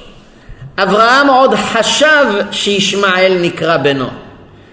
אברהם 0.78 1.28
עוד 1.28 1.56
חשב 1.56 2.26
שישמעאל 2.52 3.38
נקרא 3.42 3.78
בנו. 3.78 4.08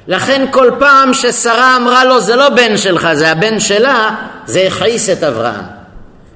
לכן 0.09 0.47
כל 0.51 0.71
פעם 0.79 1.15
ששרה 1.15 1.77
אמרה 1.77 2.05
לו 2.05 2.21
זה 2.21 2.37
לא 2.37 2.49
בן 2.49 2.77
שלך 2.77 3.09
זה 3.13 3.31
הבן 3.31 3.61
שלה 3.61 4.11
זה 4.47 4.61
הכעיס 4.67 5.11
את 5.11 5.23
אברהם. 5.23 5.65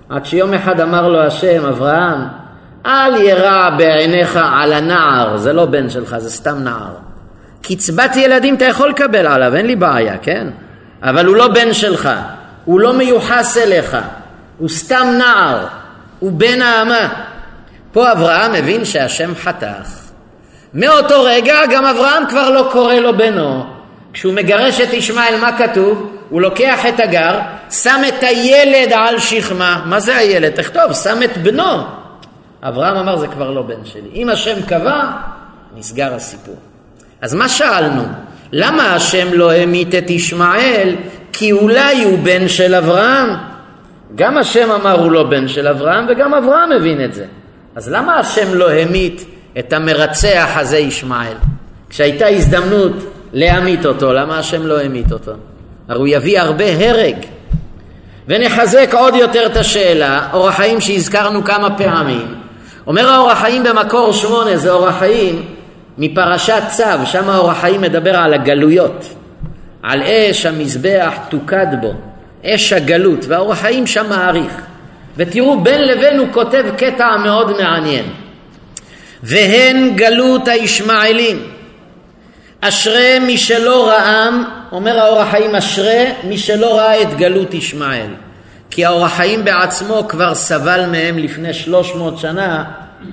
עד 0.09 0.27
שיום 0.27 0.55
אחד 0.55 0.81
אמר 0.81 1.09
לו 1.09 1.21
השם 1.21 1.65
אברהם 1.65 2.21
אל 2.87 3.17
ירע 3.17 3.71
בעיניך 3.71 4.39
על 4.53 4.73
הנער 4.73 5.37
זה 5.37 5.53
לא 5.53 5.67
בן 5.67 5.91
שלך 5.91 6.19
זה 6.19 6.31
סתם 6.31 6.59
נער 6.59 7.08
קצבת 7.63 8.17
ילדים 8.17 8.55
אתה 8.55 8.65
יכול 8.65 8.91
לקבל 8.91 9.27
עליו, 9.27 9.55
אין 9.55 9.67
לי 9.67 9.77
בעיה, 9.77 10.19
כן? 10.19 10.47
אבל 11.03 11.27
הוא 11.27 11.37
לא 11.37 11.49
בן 11.49 11.75
שלך, 11.75 12.09
הוא 12.65 12.81
לא 12.81 12.93
מיוחס 12.93 13.57
אליך, 13.57 13.97
הוא 14.59 14.69
סתם 14.69 15.07
נער, 15.19 15.67
הוא 16.19 16.33
בן 16.33 16.63
האמה. 16.63 17.09
פה 17.93 18.13
אברהם 18.13 18.53
מבין 18.53 18.85
שהשם 18.85 19.35
חתך. 19.35 20.09
מאותו 20.75 21.23
רגע 21.23 21.55
גם 21.71 21.85
אברהם 21.85 22.27
כבר 22.29 22.51
לא 22.51 22.69
קורא 22.73 22.95
לו 22.95 23.17
בנו. 23.17 23.65
כשהוא 24.13 24.35
מגרש 24.35 24.81
את 24.81 24.93
ישמעאל, 24.93 25.41
מה 25.41 25.59
כתוב? 25.59 26.13
הוא 26.29 26.41
לוקח 26.41 26.87
את 26.87 27.01
הגר, 27.01 27.39
שם 27.71 28.01
את 28.09 28.23
הילד 28.23 28.93
על 28.93 29.19
שכמה. 29.19 29.83
מה 29.87 30.01
זה 30.01 30.17
הילד? 30.17 30.51
תכתוב, 30.51 30.93
שם 30.93 31.23
את 31.23 31.39
בנו. 31.39 31.83
אברהם 32.63 32.97
אמר, 32.97 33.17
זה 33.17 33.29
כבר 33.29 33.51
לא 33.51 33.63
בן 33.63 33.85
שלי. 33.85 34.11
אם 34.15 34.29
השם 34.29 34.63
קבע, 34.67 35.03
נסגר 35.77 36.15
הסיפור. 36.15 36.57
אז 37.23 37.35
מה 37.35 37.49
שאלנו? 37.49 38.03
למה 38.53 38.95
השם 38.95 39.33
לא 39.33 39.53
המית 39.53 39.95
את 39.95 40.11
ישמעאל? 40.11 40.95
כי 41.33 41.53
אולי 41.53 42.05
הוא 42.05 42.19
בן 42.19 42.49
של 42.49 42.75
אברהם. 42.75 43.29
גם 44.15 44.39
השם 44.39 44.71
אמר 44.71 45.01
הוא 45.01 45.13
לא 45.13 45.23
בן 45.23 45.49
של 45.49 45.69
אברהם 45.69 46.07
וגם 46.09 46.35
אברהם 46.35 46.73
הבין 46.73 47.05
את 47.05 47.15
זה. 47.15 47.25
אז 47.77 47.89
למה 47.89 48.19
השם 48.19 48.55
לא 48.55 48.71
המית 48.73 49.25
את 49.59 49.73
המרצח 49.73 50.49
הזה 50.57 50.79
ישמעאל? 50.79 51.35
כשהייתה 51.91 52.27
הזדמנות 52.27 52.93
להמית 53.33 53.87
אותו, 53.87 54.13
למה 54.13 54.39
השם 54.39 54.67
לא 54.67 54.81
המית 54.81 55.13
אותו? 55.13 55.33
הרי 55.89 55.99
הוא 55.99 56.09
יביא 56.09 56.41
הרבה 56.41 56.65
הרג. 56.65 57.17
ונחזק 58.29 58.95
עוד 58.95 59.15
יותר 59.15 59.47
את 59.47 59.57
השאלה, 59.57 60.29
אור 60.33 60.49
החיים 60.49 60.81
שהזכרנו 60.81 61.45
כמה 61.45 61.79
פעמים. 61.79 62.35
אומר 62.87 63.09
האור 63.09 63.31
החיים 63.31 63.63
במקור 63.63 64.13
שמונה, 64.13 64.57
זה 64.57 64.71
אור 64.71 64.89
החיים 64.89 65.45
מפרשת 65.99 66.63
צו, 66.69 67.07
שם 67.07 67.31
האור 67.31 67.51
החיים 67.51 67.81
מדבר 67.81 68.17
על 68.17 68.35
הגלויות, 68.35 69.05
על 69.83 70.03
אש 70.03 70.47
המזבח 70.47 71.15
תוקד 71.29 71.67
בו, 71.81 71.93
אש 72.45 72.73
הגלות, 72.73 73.25
והאור 73.29 73.53
החיים 73.53 73.87
שם 73.87 74.09
מעריך. 74.09 74.53
ותראו, 75.17 75.61
בין 75.61 75.83
לבין 75.83 76.19
הוא 76.19 76.29
כותב 76.33 76.65
קטע 76.77 77.17
מאוד 77.17 77.63
מעניין. 77.63 78.05
והן 79.23 79.97
גלות 79.97 80.49
הישמעאלים. 80.49 81.43
אשרי 82.61 83.19
מי 83.19 83.39
שלא 83.39 83.89
ראם, 83.91 84.45
אומר 84.73 84.99
האור 84.99 85.21
החיים 85.21 85.55
אשרי 85.55 86.05
מי 86.25 86.39
שלא 86.39 86.79
ראה 86.79 87.03
את 87.03 87.17
גלות 87.17 87.55
ישמעאל. 87.55 88.11
כי 88.71 88.85
האור 88.85 89.05
החיים 89.05 89.45
בעצמו 89.45 90.09
כבר 90.09 90.35
סבל 90.35 90.87
מהם 90.87 91.19
לפני 91.19 91.55
שלוש 91.55 91.95
מאות 91.95 92.19
שנה 92.19 92.65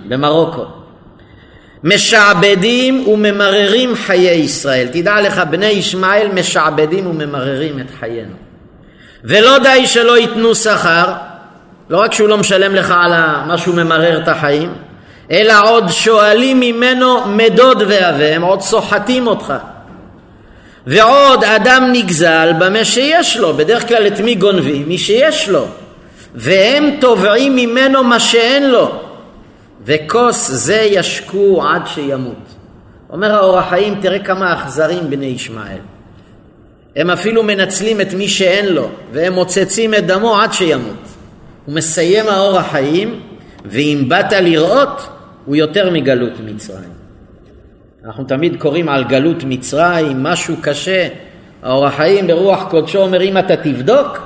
במרוקו. 0.07 0.84
משעבדים 1.85 3.07
וממררים 3.07 3.95
חיי 3.95 4.37
ישראל. 4.37 4.87
תדע 4.91 5.21
לך, 5.21 5.41
בני 5.49 5.65
ישמעאל 5.65 6.27
משעבדים 6.33 7.07
וממררים 7.07 7.79
את 7.79 7.85
חיינו. 7.99 8.33
ולא 9.23 9.57
די 9.57 9.87
שלא 9.87 10.17
ייתנו 10.17 10.55
שכר, 10.55 11.13
לא 11.89 11.97
רק 11.97 12.13
שהוא 12.13 12.29
לא 12.29 12.37
משלם 12.37 12.75
לך 12.75 12.93
על 13.01 13.11
מה 13.47 13.57
שהוא 13.57 13.75
ממרר 13.75 14.21
את 14.23 14.27
החיים, 14.27 14.73
אלא 15.31 15.53
עוד 15.63 15.89
שואלים 15.89 16.59
ממנו 16.59 17.25
מדוד 17.25 17.83
ועבה, 17.87 18.35
הם 18.35 18.41
עוד 18.41 18.61
סוחטים 18.61 19.27
אותך. 19.27 19.53
ועוד 20.87 21.43
אדם 21.43 21.89
נגזל 21.93 22.53
במה 22.59 22.85
שיש 22.85 23.37
לו, 23.37 23.53
בדרך 23.53 23.87
כלל 23.87 24.07
את 24.07 24.19
מי 24.19 24.35
גונבים? 24.35 24.87
מי 24.87 24.97
שיש 24.97 25.49
לו. 25.49 25.67
והם 26.35 26.89
תובעים 26.99 27.55
ממנו 27.55 28.03
מה 28.03 28.19
שאין 28.19 28.71
לו. 28.71 29.04
וכוס 29.85 30.51
זה 30.51 30.81
ישקו 30.81 31.63
עד 31.63 31.87
שימות. 31.87 32.55
אומר 33.09 33.35
האור 33.35 33.57
החיים, 33.57 33.95
תראה 34.01 34.19
כמה 34.19 34.53
אכזרים 34.53 35.09
בני 35.09 35.25
ישמעאל. 35.25 35.79
הם 36.95 37.09
אפילו 37.09 37.43
מנצלים 37.43 38.01
את 38.01 38.13
מי 38.13 38.27
שאין 38.27 38.73
לו, 38.73 38.89
והם 39.11 39.33
מוצצים 39.33 39.93
את 39.93 40.07
דמו 40.07 40.37
עד 40.37 40.53
שימות. 40.53 41.03
הוא 41.65 41.75
מסיים 41.75 42.27
האור 42.27 42.57
החיים, 42.57 43.19
ואם 43.65 44.05
באת 44.07 44.31
לראות, 44.33 45.07
הוא 45.45 45.55
יותר 45.55 45.89
מגלות 45.89 46.33
מצרים. 46.45 46.89
אנחנו 48.05 48.23
תמיד 48.23 48.55
קוראים 48.59 48.89
על 48.89 49.03
גלות 49.03 49.43
מצרים, 49.43 50.23
משהו 50.23 50.55
קשה. 50.61 51.07
האור 51.63 51.85
החיים 51.85 52.27
ברוח 52.27 52.67
קודשו 52.69 53.01
אומר, 53.01 53.21
אם 53.21 53.37
אתה 53.37 53.55
תבדוק, 53.55 54.19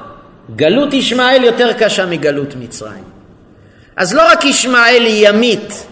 גלות 0.56 0.94
ישמעאל 0.94 1.44
יותר 1.44 1.74
קשה 1.74 2.06
מגלות 2.06 2.56
מצרים. 2.60 3.19
אז 4.00 4.14
לא 4.14 4.32
רק 4.32 4.46
ישמעאל 4.46 5.04
ימית 5.08 5.88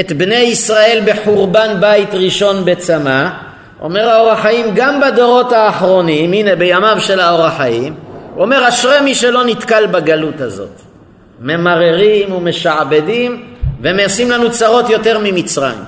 את 0.00 0.12
בני 0.12 0.34
ישראל 0.34 1.00
בחורבן 1.04 1.76
בית 1.80 2.14
ראשון 2.14 2.64
בצמא, 2.64 3.28
אומר 3.80 4.08
האור 4.08 4.30
החיים 4.30 4.66
גם 4.74 5.00
בדורות 5.00 5.52
האחרונים, 5.52 6.32
הנה 6.32 6.56
בימיו 6.56 6.96
של 7.00 7.20
האור 7.20 7.42
החיים, 7.42 7.94
הוא 8.34 8.42
אומר 8.42 8.68
אשרי 8.68 9.00
מי 9.00 9.14
שלא 9.14 9.44
נתקל 9.44 9.86
בגלות 9.86 10.40
הזאת. 10.40 10.80
ממררים 11.40 12.32
ומשעבדים 12.32 13.44
ומעשים 13.82 14.30
לנו 14.30 14.50
צרות 14.50 14.90
יותר 14.90 15.18
ממצרים. 15.24 15.78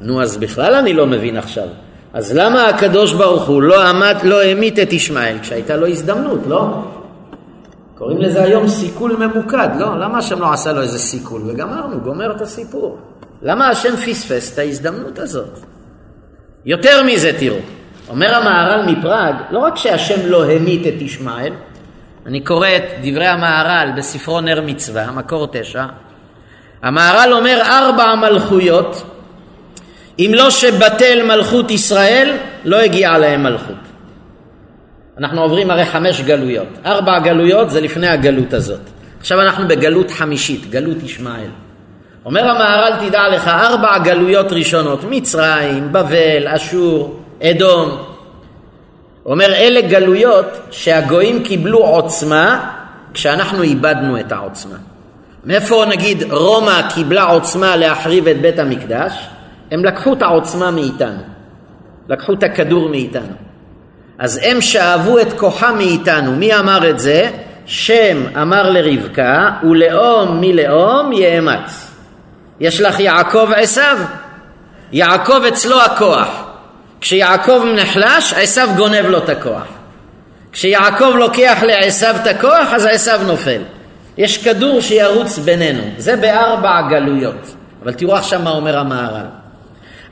נו 0.00 0.22
אז 0.22 0.36
בכלל 0.36 0.74
אני 0.74 0.92
לא 0.92 1.06
מבין 1.06 1.36
עכשיו. 1.36 1.66
אז 2.14 2.36
למה 2.36 2.68
הקדוש 2.68 3.12
ברוך 3.12 3.48
הוא 3.48 3.62
לא 3.62 3.88
עמד, 3.88 4.16
לא 4.22 4.44
המית 4.44 4.78
את 4.78 4.92
ישמעאל 4.92 5.36
כשהייתה 5.42 5.76
לו 5.76 5.86
הזדמנות, 5.86 6.40
לא? 6.46 6.66
קוראים 8.00 8.18
לזה 8.18 8.42
היום 8.42 8.68
סיכול 8.68 9.16
ממוקד, 9.16 9.68
לא? 9.78 9.98
למה 9.98 10.18
השם 10.18 10.40
לא 10.40 10.52
עשה 10.52 10.72
לו 10.72 10.82
איזה 10.82 10.98
סיכול? 10.98 11.42
וגמרנו, 11.46 12.00
גומר 12.00 12.36
את 12.36 12.40
הסיפור. 12.40 12.98
למה 13.42 13.68
השם 13.68 13.96
פספס 13.96 14.54
את 14.54 14.58
ההזדמנות 14.58 15.18
הזאת? 15.18 15.58
יותר 16.64 17.02
מזה 17.02 17.32
תראו, 17.38 17.56
אומר 18.08 18.34
המהר"ל 18.34 18.92
מפראג, 18.92 19.34
לא 19.50 19.58
רק 19.58 19.76
שהשם 19.76 20.26
לא 20.26 20.50
המית 20.50 20.86
את 20.86 21.02
ישמעאל, 21.02 21.52
אני 22.26 22.40
קורא 22.40 22.68
את 22.68 22.82
דברי 23.02 23.26
המהר"ל 23.26 23.90
בספרו 23.96 24.40
נר 24.40 24.62
מצווה, 24.66 25.10
מקור 25.10 25.46
תשע, 25.52 25.86
המהר"ל 26.82 27.32
אומר 27.32 27.62
ארבע 27.64 28.14
מלכויות, 28.14 29.02
אם 30.18 30.30
לא 30.34 30.50
שבטל 30.50 31.22
מלכות 31.22 31.70
ישראל, 31.70 32.36
לא 32.64 32.76
הגיעה 32.80 33.18
להם 33.18 33.42
מלכות. 33.42 33.89
אנחנו 35.18 35.42
עוברים 35.42 35.70
הרי 35.70 35.84
חמש 35.84 36.20
גלויות. 36.20 36.68
ארבע 36.86 37.18
גלויות 37.18 37.70
זה 37.70 37.80
לפני 37.80 38.08
הגלות 38.08 38.52
הזאת. 38.52 38.80
עכשיו 39.20 39.40
אנחנו 39.40 39.68
בגלות 39.68 40.10
חמישית, 40.10 40.70
גלות 40.70 41.02
ישמעאל. 41.02 41.50
אומר 42.24 42.50
המהר"ל, 42.50 43.08
תדע 43.08 43.28
לך, 43.28 43.48
ארבע 43.48 43.98
גלויות 43.98 44.52
ראשונות, 44.52 45.00
מצרים, 45.10 45.92
בבל, 45.92 46.48
אשור, 46.48 47.20
אדום. 47.42 48.02
אומר, 49.26 49.52
אלה 49.54 49.80
גלויות 49.80 50.46
שהגויים 50.70 51.42
קיבלו 51.42 51.78
עוצמה 51.78 52.70
כשאנחנו 53.14 53.62
איבדנו 53.62 54.20
את 54.20 54.32
העוצמה. 54.32 54.76
מאיפה 55.44 55.84
נגיד 55.88 56.32
רומא 56.32 56.82
קיבלה 56.94 57.22
עוצמה 57.22 57.76
להחריב 57.76 58.28
את 58.28 58.40
בית 58.40 58.58
המקדש? 58.58 59.28
הם 59.70 59.84
לקחו 59.84 60.12
את 60.12 60.22
העוצמה 60.22 60.70
מאיתנו. 60.70 61.22
לקחו 62.08 62.32
את 62.32 62.42
הכדור 62.42 62.88
מאיתנו. 62.88 63.49
אז 64.20 64.40
הם 64.42 64.60
שאבו 64.60 65.18
את 65.18 65.32
כוחה 65.32 65.72
מאיתנו. 65.72 66.32
מי 66.32 66.56
אמר 66.58 66.90
את 66.90 66.98
זה? 66.98 67.30
שם 67.66 68.22
אמר 68.42 68.70
לרבקה, 68.70 69.50
ולאום 69.62 70.40
מלאום 70.40 71.12
יאמץ. 71.12 71.90
יש 72.60 72.80
לך 72.80 73.00
יעקב 73.00 73.48
עשיו? 73.56 73.98
יעקב 74.92 75.44
אצלו 75.48 75.82
הכוח. 75.82 76.44
כשיעקב 77.00 77.62
נחלש, 77.76 78.32
עשיו 78.32 78.68
גונב 78.76 79.06
לו 79.06 79.18
את 79.18 79.28
הכוח. 79.28 79.66
כשיעקב 80.52 81.12
לוקח 81.18 81.58
לעשיו 81.62 82.14
את 82.22 82.26
הכוח, 82.26 82.68
אז 82.72 82.86
עשיו 82.86 83.20
נופל. 83.26 83.62
יש 84.18 84.44
כדור 84.44 84.80
שירוץ 84.80 85.38
בינינו. 85.38 85.82
זה 85.98 86.16
בארבע 86.16 86.80
גלויות. 86.90 87.54
אבל 87.82 87.92
תראו 87.92 88.16
עכשיו 88.16 88.40
מה 88.44 88.50
אומר 88.50 88.78
המהר"ל. 88.78 89.26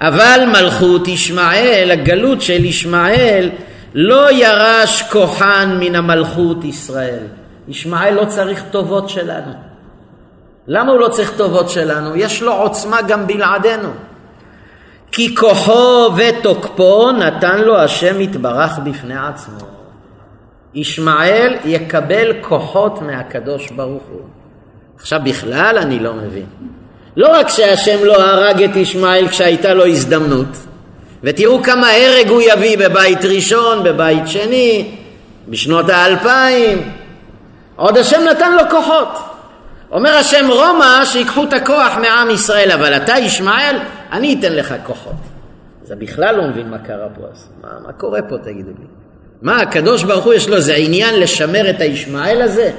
אבל 0.00 0.40
מלכות 0.52 1.08
ישמעאל, 1.08 1.90
הגלות 1.90 2.42
של 2.42 2.64
ישמעאל, 2.64 3.50
לא 3.94 4.32
ירש 4.32 5.02
כוחן 5.02 5.76
מן 5.80 5.94
המלכות 5.94 6.64
ישראל. 6.64 7.26
ישמעאל 7.68 8.14
לא 8.14 8.24
צריך 8.24 8.62
טובות 8.70 9.08
שלנו. 9.08 9.52
למה 10.66 10.92
הוא 10.92 11.00
לא 11.00 11.08
צריך 11.08 11.36
טובות 11.36 11.70
שלנו? 11.70 12.16
יש 12.16 12.42
לו 12.42 12.52
עוצמה 12.52 13.02
גם 13.02 13.26
בלעדינו. 13.26 13.88
כי 15.12 15.36
כוחו 15.36 16.10
ותוקפו 16.16 17.12
נתן 17.12 17.60
לו 17.60 17.78
השם 17.78 18.20
יתברך 18.20 18.78
בפני 18.78 19.16
עצמו. 19.18 19.66
ישמעאל 20.74 21.56
יקבל 21.64 22.32
כוחות 22.40 23.02
מהקדוש 23.02 23.70
ברוך 23.70 24.02
הוא. 24.12 24.20
עכשיו 24.96 25.20
בכלל 25.24 25.78
אני 25.78 25.98
לא 25.98 26.14
מבין. 26.14 26.46
לא 27.16 27.38
רק 27.38 27.48
שהשם 27.48 28.04
לא 28.04 28.22
הרג 28.22 28.62
את 28.62 28.76
ישמעאל 28.76 29.28
כשהייתה 29.28 29.74
לו 29.74 29.86
הזדמנות, 29.86 30.56
ותראו 31.22 31.62
כמה 31.62 31.88
הרג 31.90 32.28
הוא 32.28 32.42
יביא 32.42 32.78
בבית 32.78 33.24
ראשון, 33.24 33.84
בבית 33.84 34.28
שני, 34.28 34.90
בשנות 35.48 35.88
האלפיים, 35.88 36.92
עוד 37.76 37.98
השם 37.98 38.20
נתן 38.30 38.52
לו 38.52 38.62
כוחות. 38.70 39.18
אומר 39.92 40.10
השם 40.10 40.46
רומא 40.50 41.04
שיקחו 41.04 41.44
את 41.44 41.52
הכוח 41.52 41.96
מעם 42.00 42.30
ישראל, 42.30 42.70
אבל 42.70 42.96
אתה 42.96 43.18
ישמעאל, 43.18 43.76
אני 44.12 44.36
אתן 44.40 44.52
לך 44.52 44.74
כוחות. 44.84 45.12
זה 45.84 45.96
בכלל 45.96 46.36
לא 46.36 46.48
מבין 46.48 46.70
מה 46.70 46.78
קרה 46.78 47.08
פה 47.14 47.22
אז. 47.32 47.48
מה, 47.62 47.68
מה 47.86 47.92
קורה 47.92 48.22
פה 48.22 48.36
תגידו 48.38 48.70
לי? 48.78 48.86
מה, 49.42 49.60
הקדוש 49.60 50.04
ברוך 50.04 50.24
הוא 50.24 50.34
יש 50.34 50.48
לו 50.48 50.56
איזה 50.56 50.74
עניין 50.74 51.20
לשמר 51.20 51.70
את 51.70 51.80
הישמעאל 51.80 52.42
הזה? 52.42 52.70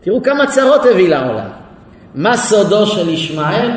תראו 0.00 0.22
כמה 0.22 0.46
צרות 0.46 0.86
הביא 0.86 1.08
לעולם. 1.08 1.48
מה 2.14 2.36
סודו 2.36 2.86
של 2.86 3.08
ישמעאל? 3.08 3.70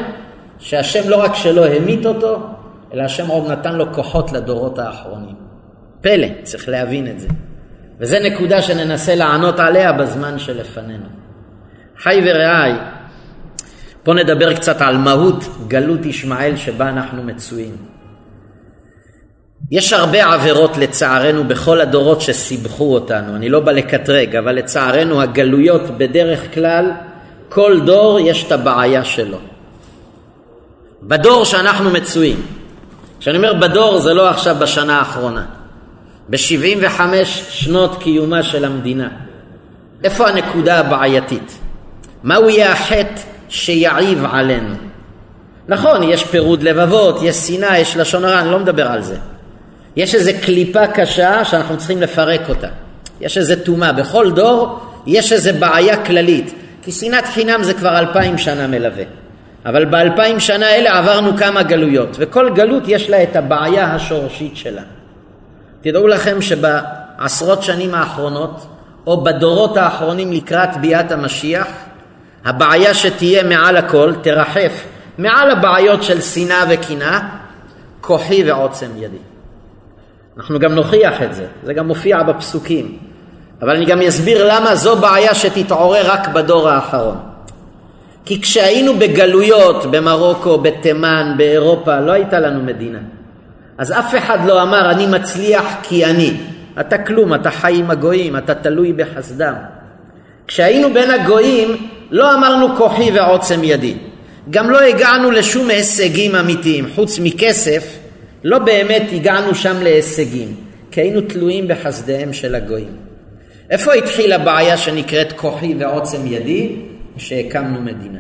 שהשם 0.60 1.10
לא 1.10 1.16
רק 1.16 1.36
שלא 1.36 1.66
המית 1.66 2.06
אותו, 2.06 2.40
אלא 2.94 3.04
השם 3.04 3.28
עוד 3.28 3.52
נתן 3.52 3.76
לו 3.76 3.94
כוחות 3.94 4.32
לדורות 4.32 4.80
האחרונים. 4.80 5.36
פלא, 6.02 6.28
צריך 6.44 6.70
להבין 6.70 7.08
את 7.08 7.20
זה. 7.20 7.28
וזו 8.00 8.18
נקודה 8.24 8.62
שננסה 8.62 9.16
לענות 9.16 9.60
עליה 9.60 9.94
בזמן 9.94 10.40
שלפנינו. 10.40 11.06
חי 11.98 12.22
ורעי, 12.26 12.74
פה 14.04 14.14
נדבר 14.14 14.54
קצת 14.54 14.82
על 14.82 14.98
מהות 14.98 15.44
גלות 15.68 16.06
ישמעאל 16.06 16.56
שבה 16.56 16.90
אנחנו 16.90 17.24
מצויים. 17.24 17.76
יש 19.72 19.94
הרבה 19.94 20.34
עבירות 20.34 20.78
לצערנו 20.78 21.44
בכל 21.44 21.82
הדורות 21.82 22.22
שסיבכו 22.22 22.94
אותנו, 22.94 23.36
אני 23.36 23.50
לא 23.50 23.60
בא 23.60 23.72
לקטרג, 23.72 24.36
אבל 24.36 24.56
לצערנו 24.56 25.22
הגלויות 25.22 25.82
בדרך 25.98 26.54
כלל, 26.54 26.92
כל 27.50 27.80
דור 27.86 28.20
יש 28.20 28.48
את 28.48 28.52
הבעיה 28.52 29.04
שלו. 29.04 29.38
בדור 31.04 31.46
שאנחנו 31.46 31.90
מצויים, 31.90 32.42
כשאני 33.26 33.38
אומר 33.38 33.54
בדור 33.54 34.00
זה 34.00 34.14
לא 34.14 34.30
עכשיו 34.30 34.56
בשנה 34.60 35.00
האחרונה, 35.00 35.46
ב-75 36.30 37.02
שנות 37.50 38.04
קיומה 38.04 38.44
של 38.44 38.66
המדינה, 38.66 39.08
איפה 40.04 40.28
הנקודה 40.28 40.80
הבעייתית? 40.80 41.58
מהו 42.24 42.50
יהיה 42.50 42.72
החטא 42.72 43.22
שיעיב 43.50 44.26
עלינו? 44.32 44.76
נכון, 45.68 46.04
יש 46.04 46.24
פירוד 46.24 46.64
לבבות, 46.64 47.20
יש 47.22 47.36
שנאה, 47.36 47.80
יש 47.80 47.98
לשון 47.98 48.26
הרע, 48.26 48.40
אני 48.40 48.52
לא 48.52 48.60
מדבר 48.60 48.88
על 48.88 49.02
זה. 49.02 49.18
יש 49.96 50.16
איזו 50.16 50.32
קליפה 50.42 50.88
קשה 50.88 51.46
שאנחנו 51.46 51.78
צריכים 51.78 52.02
לפרק 52.02 52.50
אותה. 52.50 52.68
יש 53.22 53.38
איזו 53.38 53.54
טומאה. 53.64 53.92
בכל 53.92 54.32
דור 54.32 54.80
יש 55.08 55.34
איזו 55.34 55.52
בעיה 55.60 56.06
כללית. 56.06 56.54
כי 56.82 56.92
שנאת 56.92 57.26
חינם 57.26 57.64
זה 57.64 57.74
כבר 57.74 58.00
אלפיים 58.00 58.38
שנה 58.38 58.68
מלווה. 58.68 59.04
אבל 59.66 59.86
באלפיים 59.86 60.40
שנה 60.40 60.66
האלה 60.66 60.98
עברנו 60.98 61.38
כמה 61.38 61.64
גלויות, 61.64 62.16
וכל 62.20 62.50
גלות 62.54 62.84
יש 62.88 63.10
לה 63.10 63.24
את 63.24 63.36
הבעיה 63.36 63.96
השורשית 63.96 64.58
שלה. 64.58 64.82
תדעו 65.82 66.08
לכם 66.08 66.42
שבעשרות 66.42 67.64
שנים 67.64 67.96
האחרונות, 67.96 68.66
או 69.08 69.24
בדורות 69.24 69.78
האחרונים 69.78 70.32
לקראת 70.32 70.78
ביאת 70.82 71.12
המשיח, 71.12 71.68
הבעיה 72.46 72.94
שתהיה 72.94 73.44
מעל 73.44 73.78
הכל, 73.78 74.14
תרחף 74.22 74.84
מעל 75.18 75.52
הבעיות 75.52 76.04
של 76.04 76.22
שנאה 76.22 76.64
וקנאה, 76.70 77.20
כוחי 78.02 78.44
ועוצם 78.52 78.90
ידי. 78.98 79.18
אנחנו 80.38 80.60
גם 80.60 80.76
נוכיח 80.76 81.22
את 81.22 81.36
זה, 81.36 81.46
זה 81.64 81.74
גם 81.74 81.88
מופיע 81.88 82.24
בפסוקים. 82.24 82.98
אבל 83.62 83.76
אני 83.76 83.86
גם 83.86 84.02
אסביר 84.02 84.56
למה 84.56 84.76
זו 84.76 84.96
בעיה 84.96 85.36
שתתעורר 85.36 86.12
רק 86.12 86.28
בדור 86.28 86.70
האחרון. 86.70 87.18
כי 88.26 88.42
כשהיינו 88.42 88.94
בגלויות 88.94 89.86
במרוקו, 89.92 90.58
בתימן, 90.58 91.34
באירופה, 91.38 92.00
לא 92.00 92.12
הייתה 92.12 92.40
לנו 92.40 92.64
מדינה. 92.64 93.00
אז 93.78 93.92
אף 93.92 94.16
אחד 94.18 94.46
לא 94.46 94.62
אמר 94.62 94.92
אני 94.92 95.08
מצליח 95.08 95.76
כי 95.84 96.06
אני. 96.06 96.34
אתה 96.80 96.98
כלום, 96.98 97.34
אתה 97.34 97.52
חי 97.52 97.76
עם 97.80 97.92
הגויים, 97.92 98.38
אתה 98.38 98.56
תלוי 98.56 98.94
בחסדם. 98.94 99.54
כשהיינו 100.48 100.94
בין 100.94 101.12
הגויים 101.12 101.88
לא 102.12 102.34
אמרנו 102.34 102.76
כוחי 102.78 103.12
ועוצם 103.12 103.60
ידי. 103.64 103.94
גם 104.50 104.70
לא 104.70 104.82
הגענו 104.82 105.32
לשום 105.32 105.70
הישגים 105.70 106.36
אמיתיים, 106.36 106.86
חוץ 106.96 107.20
מכסף, 107.20 107.98
לא 108.44 108.60
באמת 108.60 109.04
הגענו 109.14 109.56
שם 109.56 109.76
להישגים, 109.84 110.56
כי 110.92 111.02
היינו 111.02 111.22
תלויים 111.22 111.68
בחסדיהם 111.68 112.34
של 112.34 112.56
הגויים. 112.56 112.96
איפה 113.70 113.94
התחילה 113.94 114.36
הבעיה 114.36 114.78
שנקראת 114.78 115.32
כוחי 115.32 115.76
ועוצם 115.80 116.18
ידי? 116.26 116.76
כשהקמנו 117.18 117.82
מדינה. 117.82 118.20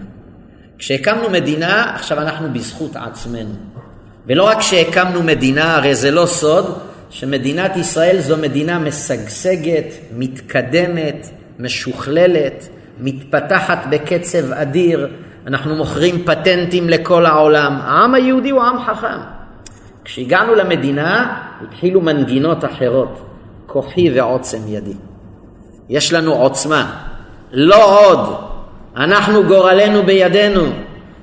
כשהקמנו 0.77 1.29
מדינה, 1.29 1.95
עכשיו 1.95 2.21
אנחנו 2.21 2.53
בזכות 2.53 2.95
עצמנו. 2.95 3.55
ולא 4.27 4.43
רק 4.43 4.59
כשהקמנו 4.59 5.23
מדינה, 5.23 5.75
הרי 5.75 5.95
זה 5.95 6.11
לא 6.11 6.25
סוד 6.25 6.79
שמדינת 7.09 7.77
ישראל 7.77 8.19
זו 8.19 8.37
מדינה 8.37 8.79
משגשגת, 8.79 9.93
מתקדמת, 10.17 11.29
משוכללת, 11.59 12.67
מתפתחת 12.99 13.85
בקצב 13.89 14.51
אדיר, 14.51 15.07
אנחנו 15.47 15.75
מוכרים 15.75 16.25
פטנטים 16.25 16.89
לכל 16.89 17.25
העולם. 17.25 17.77
העם 17.81 18.15
היהודי 18.15 18.49
הוא 18.49 18.61
עם 18.61 18.79
חכם. 18.85 19.17
כשהגענו 20.03 20.55
למדינה, 20.55 21.39
התחילו 21.61 22.01
מנגינות 22.01 22.65
אחרות, 22.65 23.21
כוחי 23.65 24.09
ועוצם 24.15 24.57
ידי. 24.67 24.93
יש 25.89 26.13
לנו 26.13 26.33
עוצמה, 26.33 27.01
לא 27.51 28.05
עוד. 28.05 28.44
אנחנו 28.97 29.43
גורלנו 29.43 30.03
בידינו. 30.03 30.63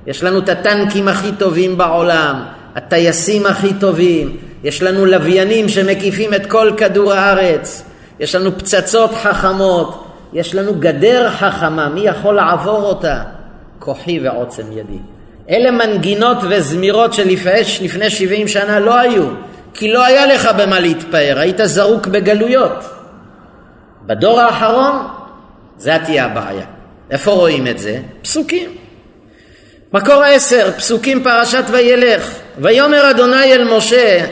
יש 0.07 0.23
לנו 0.23 0.39
את 0.39 0.49
הטנקים 0.49 1.09
הכי 1.09 1.33
טובים 1.33 1.79
בעולם, 1.79 2.43
הטייסים 2.75 3.47
הכי 3.47 3.75
טובים, 3.75 4.37
יש 4.65 4.83
לנו 4.83 5.07
לוויינים 5.07 5.69
שמקיפים 5.69 6.35
את 6.35 6.47
כל 6.47 6.73
כדור 6.77 7.13
הארץ, 7.13 7.85
יש 8.21 8.35
לנו 8.35 8.59
פצצות 8.59 9.11
חכמות, 9.15 10.05
יש 10.33 10.55
לנו 10.55 10.75
גדר 10.79 11.31
חכמה, 11.31 11.89
מי 11.89 12.01
יכול 12.01 12.35
לעבור 12.35 12.83
אותה? 12.83 13.23
כוחי 13.79 14.21
ועוצם 14.23 14.73
ידי. 14.73 14.99
אלה 15.51 15.71
מנגינות 15.71 16.37
וזמירות 16.51 17.15
שלפני 17.15 18.11
70 18.11 18.49
שנה 18.49 18.81
לא 18.81 18.99
היו, 18.99 19.25
כי 19.75 19.93
לא 19.93 20.05
היה 20.05 20.27
לך 20.27 20.49
במה 20.59 20.81
להתפאר, 20.81 21.39
היית 21.39 21.61
זרוק 21.65 22.07
בגלויות. 22.07 22.85
בדור 24.07 24.41
האחרון, 24.41 25.07
זה 25.79 25.97
תהיה 26.05 26.25
הבעיה. 26.25 26.65
איפה 27.13 27.31
רואים 27.31 27.67
את 27.67 27.79
זה? 27.79 27.99
פסוקים. 28.23 28.77
מקור 29.93 30.23
עשר, 30.23 30.71
פסוקים 30.77 31.25
פרשת 31.25 31.65
וילך. 31.71 32.31
ויאמר 32.59 33.11
אדוני 33.11 33.53
אל 33.53 33.77
משה, 33.77 34.27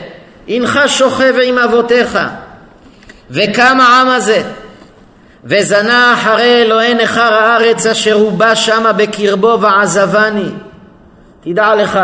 הנך 0.47 0.79
שוכב 0.87 1.33
עם 1.43 1.57
אבותיך, 1.57 2.19
וקם 3.31 3.79
העם 3.81 4.07
הזה, 4.07 4.43
וזנה 5.43 6.13
אחרי 6.13 6.61
אלוהי 6.61 6.93
נכר 6.93 7.33
הארץ 7.33 7.85
אשר 7.85 8.13
הוא 8.13 8.31
בא 8.31 8.55
שמה 8.55 8.93
בקרבו 8.93 9.57
ועזבני. 9.61 10.49
תדע 11.43 11.75
לך, 11.75 11.99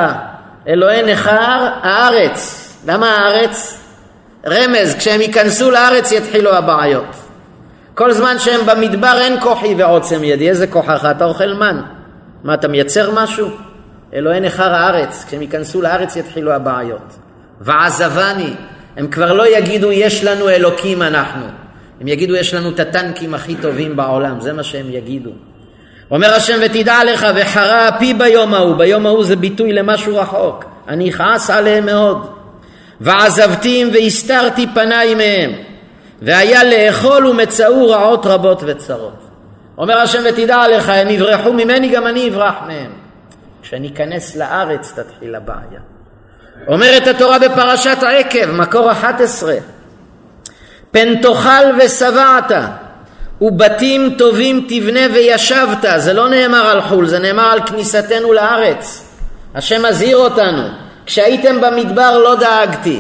אלוהי 0.68 1.14
נכר 1.14 1.70
הארץ. 1.82 2.64
למה 2.86 3.16
הארץ? 3.16 3.78
רמז, 4.48 4.96
כשהם 4.96 5.22
ייכנסו 5.22 5.72
לארץ 5.72 6.12
יתחילו 6.12 6.56
הבעיות. 6.56 7.27
כל 7.98 8.12
זמן 8.12 8.40
שהם 8.40 8.66
במדבר 8.66 9.18
אין 9.22 9.40
כוחי 9.40 9.76
ועוצם 9.78 10.24
ידי, 10.24 10.50
איזה 10.50 10.68
כוחך? 10.68 11.08
אתה 11.12 11.26
אוכל 11.26 11.54
מן. 11.54 11.82
מה, 12.44 12.54
אתה 12.54 12.68
מייצר 12.68 13.12
משהו? 13.24 13.48
אלוהי 14.14 14.40
נכר 14.40 14.74
הארץ, 14.74 15.24
כשהם 15.28 15.42
ייכנסו 15.42 15.82
לארץ 15.82 16.16
יתחילו 16.16 16.52
הבעיות. 16.52 17.18
ועזבני, 17.62 18.54
הם 18.98 19.08
כבר 19.08 19.34
לא 19.34 19.58
יגידו 19.58 19.92
יש 19.92 20.24
לנו 20.24 20.50
אלוקים 20.50 21.02
אנחנו, 21.02 21.46
הם 22.02 22.08
יגידו 22.08 22.36
יש 22.36 22.54
לנו 22.54 22.70
את 22.70 22.80
הטנקים 22.80 23.34
הכי 23.34 23.56
טובים 23.56 23.96
בעולם, 23.96 24.40
זה 24.40 24.54
מה 24.54 24.64
שהם 24.64 24.86
יגידו. 24.90 25.32
אומר 26.12 26.34
השם 26.34 26.58
ותדע 26.66 26.98
לך 27.14 27.28
וחרה 27.36 27.90
אפי 27.90 28.14
ביום 28.14 28.54
ההוא, 28.54 28.76
ביום 28.76 29.06
ההוא 29.06 29.24
זה 29.24 29.36
ביטוי 29.36 29.74
למשהו 29.74 30.18
רחוק, 30.18 30.66
אני 30.88 31.10
אכעס 31.10 31.50
עליהם 31.50 31.86
מאוד. 31.86 32.28
ועזבתים 33.02 33.90
והסתרתי 33.94 34.68
פניי 34.74 35.16
מהם, 35.16 35.67
והיה 36.22 36.64
לאכול 36.64 37.28
ומצאו 37.28 37.90
רעות 37.90 38.26
רבות 38.26 38.64
וצרות. 38.66 39.28
אומר 39.78 39.98
השם 39.98 40.20
ותדע 40.30 40.68
לך, 40.68 40.90
הם 40.90 41.10
יברחו 41.10 41.54
ממני, 41.54 41.90
גם 41.90 42.08
אני 42.08 42.30
אברח 42.30 42.56
מהם. 42.68 42.92
כשאני 43.62 43.88
אכנס 43.88 44.36
לארץ 44.36 44.94
תתחיל 44.96 45.36
הבעיה. 45.36 45.80
אומרת 46.68 47.08
התורה 47.08 47.40
בפרשת 47.40 47.98
עקב, 48.04 48.52
מקור 48.52 48.92
11, 48.92 49.56
פן 50.92 51.22
תאכל 51.22 51.80
ושבעת, 51.80 52.52
ובתים 53.42 54.16
טובים 54.18 54.66
תבנה 54.70 55.00
וישבת, 55.14 55.86
זה 55.98 56.14
לא 56.14 56.30
נאמר 56.30 56.68
על 56.68 56.82
חו"ל, 56.82 57.08
זה 57.08 57.20
נאמר 57.20 57.44
על 57.44 57.60
כניסתנו 57.66 58.34
לארץ. 58.34 59.04
השם 59.56 59.86
מזהיר 59.86 60.18
אותנו, 60.18 60.64
כשהייתם 61.06 61.62
במדבר 61.62 62.18
לא 62.18 62.36
דאגתי, 62.36 63.00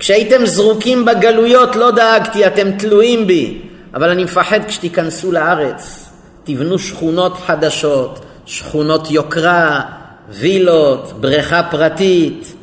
כשהייתם 0.00 0.46
זרוקים 0.46 1.04
בגלויות 1.04 1.76
לא 1.76 1.90
דאגתי, 1.90 2.46
אתם 2.46 2.70
תלויים 2.70 3.26
בי, 3.26 3.62
אבל 3.94 4.10
אני 4.10 4.24
מפחד 4.24 4.60
כשתיכנסו 4.68 5.32
לארץ, 5.32 6.10
תבנו 6.44 6.78
שכונות 6.78 7.36
חדשות, 7.36 8.24
שכונות 8.46 9.10
יוקרה, 9.10 9.80
וילות, 10.28 11.12
בריכה 11.20 11.62
פרטית, 11.70 12.54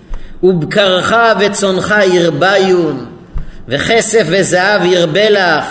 ובקרך 0.44 1.14
וצונך 1.40 1.96
ירביון, 2.12 3.06
וכסף 3.68 4.24
וזהב 4.28 4.86
ירבה 4.86 5.30
לך, 5.30 5.66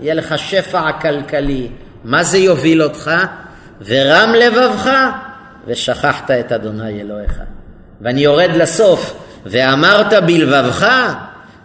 יהיה 0.00 0.14
לך 0.14 0.38
שפע 0.38 0.92
כלכלי. 0.92 1.68
מה 2.04 2.22
זה 2.22 2.38
יוביל 2.38 2.82
אותך? 2.82 3.10
ורם 3.86 4.32
לבבך, 4.38 4.90
ושכחת 5.66 6.30
את 6.30 6.52
אדוני 6.52 7.00
אלוהיך. 7.00 7.40
ואני 8.00 8.20
יורד 8.20 8.50
לסוף, 8.54 9.14
ואמרת 9.46 10.12
בלבבך, 10.26 10.86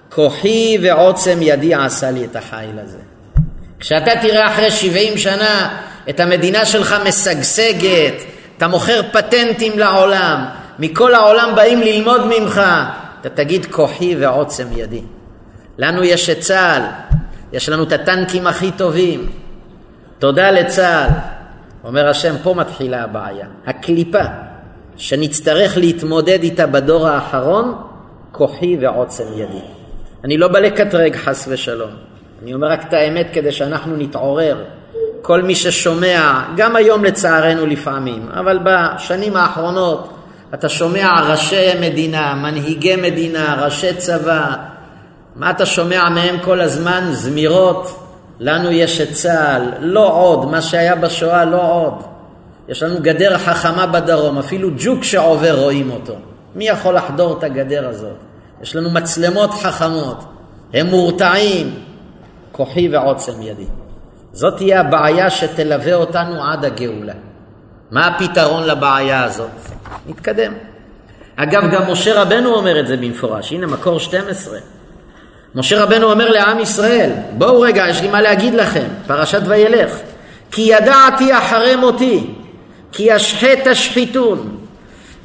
כוחי 0.10 0.78
ועוצם 0.82 1.38
ידי 1.42 1.76
עשה 1.76 2.12
לי 2.12 2.26
את 2.26 2.36
החיל 2.36 2.80
הזה. 2.84 2.98
כשאתה 3.80 4.12
תראה 4.22 4.48
אחרי 4.48 4.72
70 4.72 5.18
שנה 5.18 5.78
את 6.10 6.20
המדינה 6.20 6.66
שלך 6.66 6.96
משגשגת, 7.08 8.24
אתה 8.58 8.68
מוכר 8.68 9.02
פטנטים 9.12 9.80
לעולם, 9.80 10.46
מכל 10.80 11.16
העולם 11.16 11.56
באים 11.56 11.82
ללמוד 11.82 12.22
ממך, 12.26 12.62
אתה 13.22 13.30
תגיד 13.30 13.66
כוחי 13.66 14.16
ועוצם 14.20 14.68
ידי. 14.76 15.02
לנו 15.78 16.04
יש 16.04 16.30
את 16.30 16.40
צה"ל, 16.40 16.82
יש 17.54 17.70
לנו 17.70 17.84
את 17.84 17.92
הטנקים 17.92 18.48
הכי 18.48 18.72
טובים. 18.72 19.30
תודה 20.20 20.52
לצה"ל. 20.52 21.10
אומר 21.84 22.10
השם, 22.10 22.36
פה 22.44 22.54
מתחילה 22.54 23.04
הבעיה. 23.04 23.46
הקליפה 23.68 24.24
שנצטרך 24.98 25.78
להתמודד 25.78 26.44
איתה 26.44 26.68
בדור 26.68 27.08
האחרון, 27.08 27.76
כוחי 28.32 28.78
ועוצם 28.82 29.24
ידי. 29.36 29.62
אני 30.24 30.38
לא 30.38 30.48
בא 30.48 30.60
לקטרג 30.60 31.16
חס 31.16 31.48
ושלום. 31.50 31.92
אני 32.44 32.54
אומר 32.54 32.68
רק 32.68 32.88
את 32.88 32.94
האמת 32.94 33.28
כדי 33.34 33.52
שאנחנו 33.52 33.98
נתעורר. 33.98 34.64
כל 35.22 35.42
מי 35.42 35.56
ששומע, 35.56 36.42
גם 36.58 36.76
היום 36.76 37.04
לצערנו 37.04 37.66
לפעמים, 37.66 38.30
אבל 38.34 38.60
בשנים 38.64 39.36
האחרונות 39.36 40.10
אתה 40.54 40.70
שומע 40.70 41.32
ראשי 41.32 41.80
מדינה, 41.82 42.36
מנהיגי 42.36 42.96
מדינה, 42.96 43.64
ראשי 43.66 43.94
צבא, 43.94 44.56
מה 45.36 45.52
אתה 45.52 45.66
שומע 45.66 46.10
מהם 46.10 46.40
כל 46.40 46.62
הזמן? 46.62 47.08
זמירות, 47.12 48.00
לנו 48.40 48.72
יש 48.72 49.02
את 49.02 49.12
צה"ל, 49.12 49.72
לא 49.80 50.14
עוד, 50.14 50.52
מה 50.52 50.62
שהיה 50.62 50.96
בשואה 50.96 51.46
לא 51.46 51.72
עוד. 51.72 52.15
יש 52.68 52.84
לנו 52.84 52.96
גדר 53.02 53.38
חכמה 53.38 53.88
בדרום, 53.88 54.38
אפילו 54.38 54.70
ג'וק 54.78 55.04
שעובר 55.04 55.62
רואים 55.62 55.92
אותו. 55.92 56.16
מי 56.56 56.68
יכול 56.68 56.96
לחדור 56.96 57.38
את 57.38 57.44
הגדר 57.44 57.90
הזאת? 57.90 58.18
יש 58.62 58.76
לנו 58.76 58.90
מצלמות 58.90 59.54
חכמות, 59.54 60.24
הם 60.74 60.88
מורתעים, 60.88 61.80
כוחי 62.52 62.90
ועוצם 62.90 63.42
ידי. 63.42 63.66
זאת 64.34 64.58
תהיה 64.58 64.80
הבעיה 64.80 65.30
שתלווה 65.30 65.94
אותנו 65.94 66.44
עד 66.44 66.66
הגאולה. 66.66 67.14
מה 67.92 68.08
הפתרון 68.08 68.64
לבעיה 68.64 69.24
הזאת? 69.24 69.50
נתקדם. 70.08 70.54
אגב, 71.36 71.64
גם 71.72 71.92
משה 71.92 72.22
רבנו 72.22 72.56
אומר 72.56 72.80
את 72.80 72.88
זה 72.88 72.98
במפורש. 72.98 73.52
הנה 73.52 73.68
מקור 73.68 74.00
12. 74.00 74.60
משה 75.56 75.84
רבנו 75.84 76.12
אומר 76.12 76.32
לעם 76.32 76.60
ישראל, 76.60 77.10
בואו 77.38 77.62
רגע, 77.62 77.88
יש 77.90 78.02
לי 78.02 78.08
מה 78.08 78.22
להגיד 78.22 78.54
לכם, 78.54 78.88
פרשת 79.08 79.42
וילך. 79.46 79.92
כי 80.52 80.62
ידעתי 80.62 81.38
אחרי 81.38 81.76
מותי, 81.76 82.35
כי 82.96 83.16
אשחט 83.16 83.68
תשחיתון, 83.68 84.58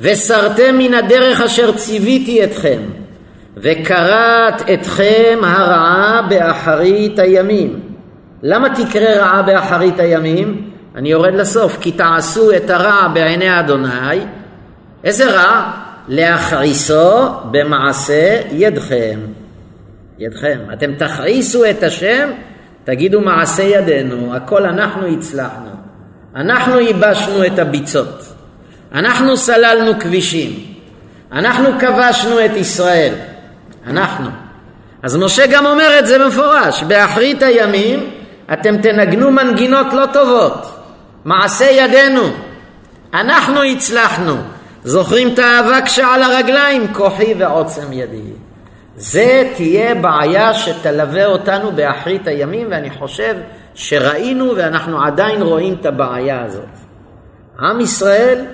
וסרתם 0.01 0.79
מן 0.79 0.95
הדרך 0.95 1.41
אשר 1.41 1.73
ציוויתי 1.73 2.45
אתכם, 2.45 2.81
וקראת 3.57 4.71
אתכם 4.75 5.39
הרעה 5.43 6.23
באחרית 6.29 7.18
הימים. 7.18 7.81
למה 8.43 8.68
תקרה 8.75 9.16
רעה 9.16 9.43
באחרית 9.43 10.01
הימים? 10.01 10.71
אני 10.95 11.11
יורד 11.11 11.35
לסוף, 11.35 11.79
כי 11.81 11.93
תעשו 11.93 12.53
את 12.57 12.71
הרע 12.71 13.09
בעיני 13.09 13.61
אדוני. 13.61 14.21
איזה 15.05 15.33
רע? 15.33 15.71
להכעיסו 16.09 17.29
במעשה 17.51 18.41
ידכם. 18.51 19.21
ידכם. 20.18 20.59
אתם 20.73 20.95
תכעיסו 20.95 21.64
את 21.71 21.83
השם, 21.83 22.31
תגידו 22.85 23.21
מעשה 23.21 23.62
ידינו, 23.62 24.35
הכל 24.35 24.66
אנחנו 24.66 25.07
הצלחנו. 25.07 25.80
אנחנו 26.37 26.81
ייבשנו 26.81 27.47
את 27.47 27.59
הביצות. 27.59 28.22
אנחנו 28.93 29.37
סללנו 29.37 29.99
כבישים. 30.01 30.51
אנחנו 31.33 31.68
כבשנו 31.81 32.45
את 32.45 32.51
ישראל. 32.57 33.14
אנחנו. 33.87 34.31
אז 35.03 35.16
משה 35.16 35.47
גם 35.47 35.66
אומר 35.66 35.99
את 35.99 36.07
זה 36.07 36.18
במפורש, 36.18 36.83
באחרית 36.83 37.43
הימים 37.43 38.11
אתם 38.53 38.76
תנגנו 38.76 39.31
מנגינות 39.31 39.87
לא 39.93 40.07
טובות, 40.12 40.76
מעשה 41.24 41.64
ידינו, 41.64 42.22
אנחנו 43.14 43.62
הצלחנו, 43.62 44.37
זוכרים 44.85 45.28
את 45.28 45.39
האבק 45.39 45.89
שעל 45.89 46.22
הרגליים, 46.22 46.95
כוחי 46.95 47.35
ועוצם 47.39 47.93
ידי. 47.93 48.22
זה 48.97 49.51
תהיה 49.57 49.95
בעיה 49.95 50.55
שתלווה 50.55 51.26
אותנו 51.26 51.72
באחרית 51.72 52.26
הימים, 52.26 52.66
ואני 52.70 52.91
חושב 52.91 53.35
שראינו 53.81 54.57
ואנחנו 54.57 55.03
עדיין 55.03 55.43
רואים 55.43 55.74
את 55.81 55.87
הבעיה 55.87 56.45
הזאת. 56.45 56.64
עם 57.61 57.81
ישראל, 57.81 58.45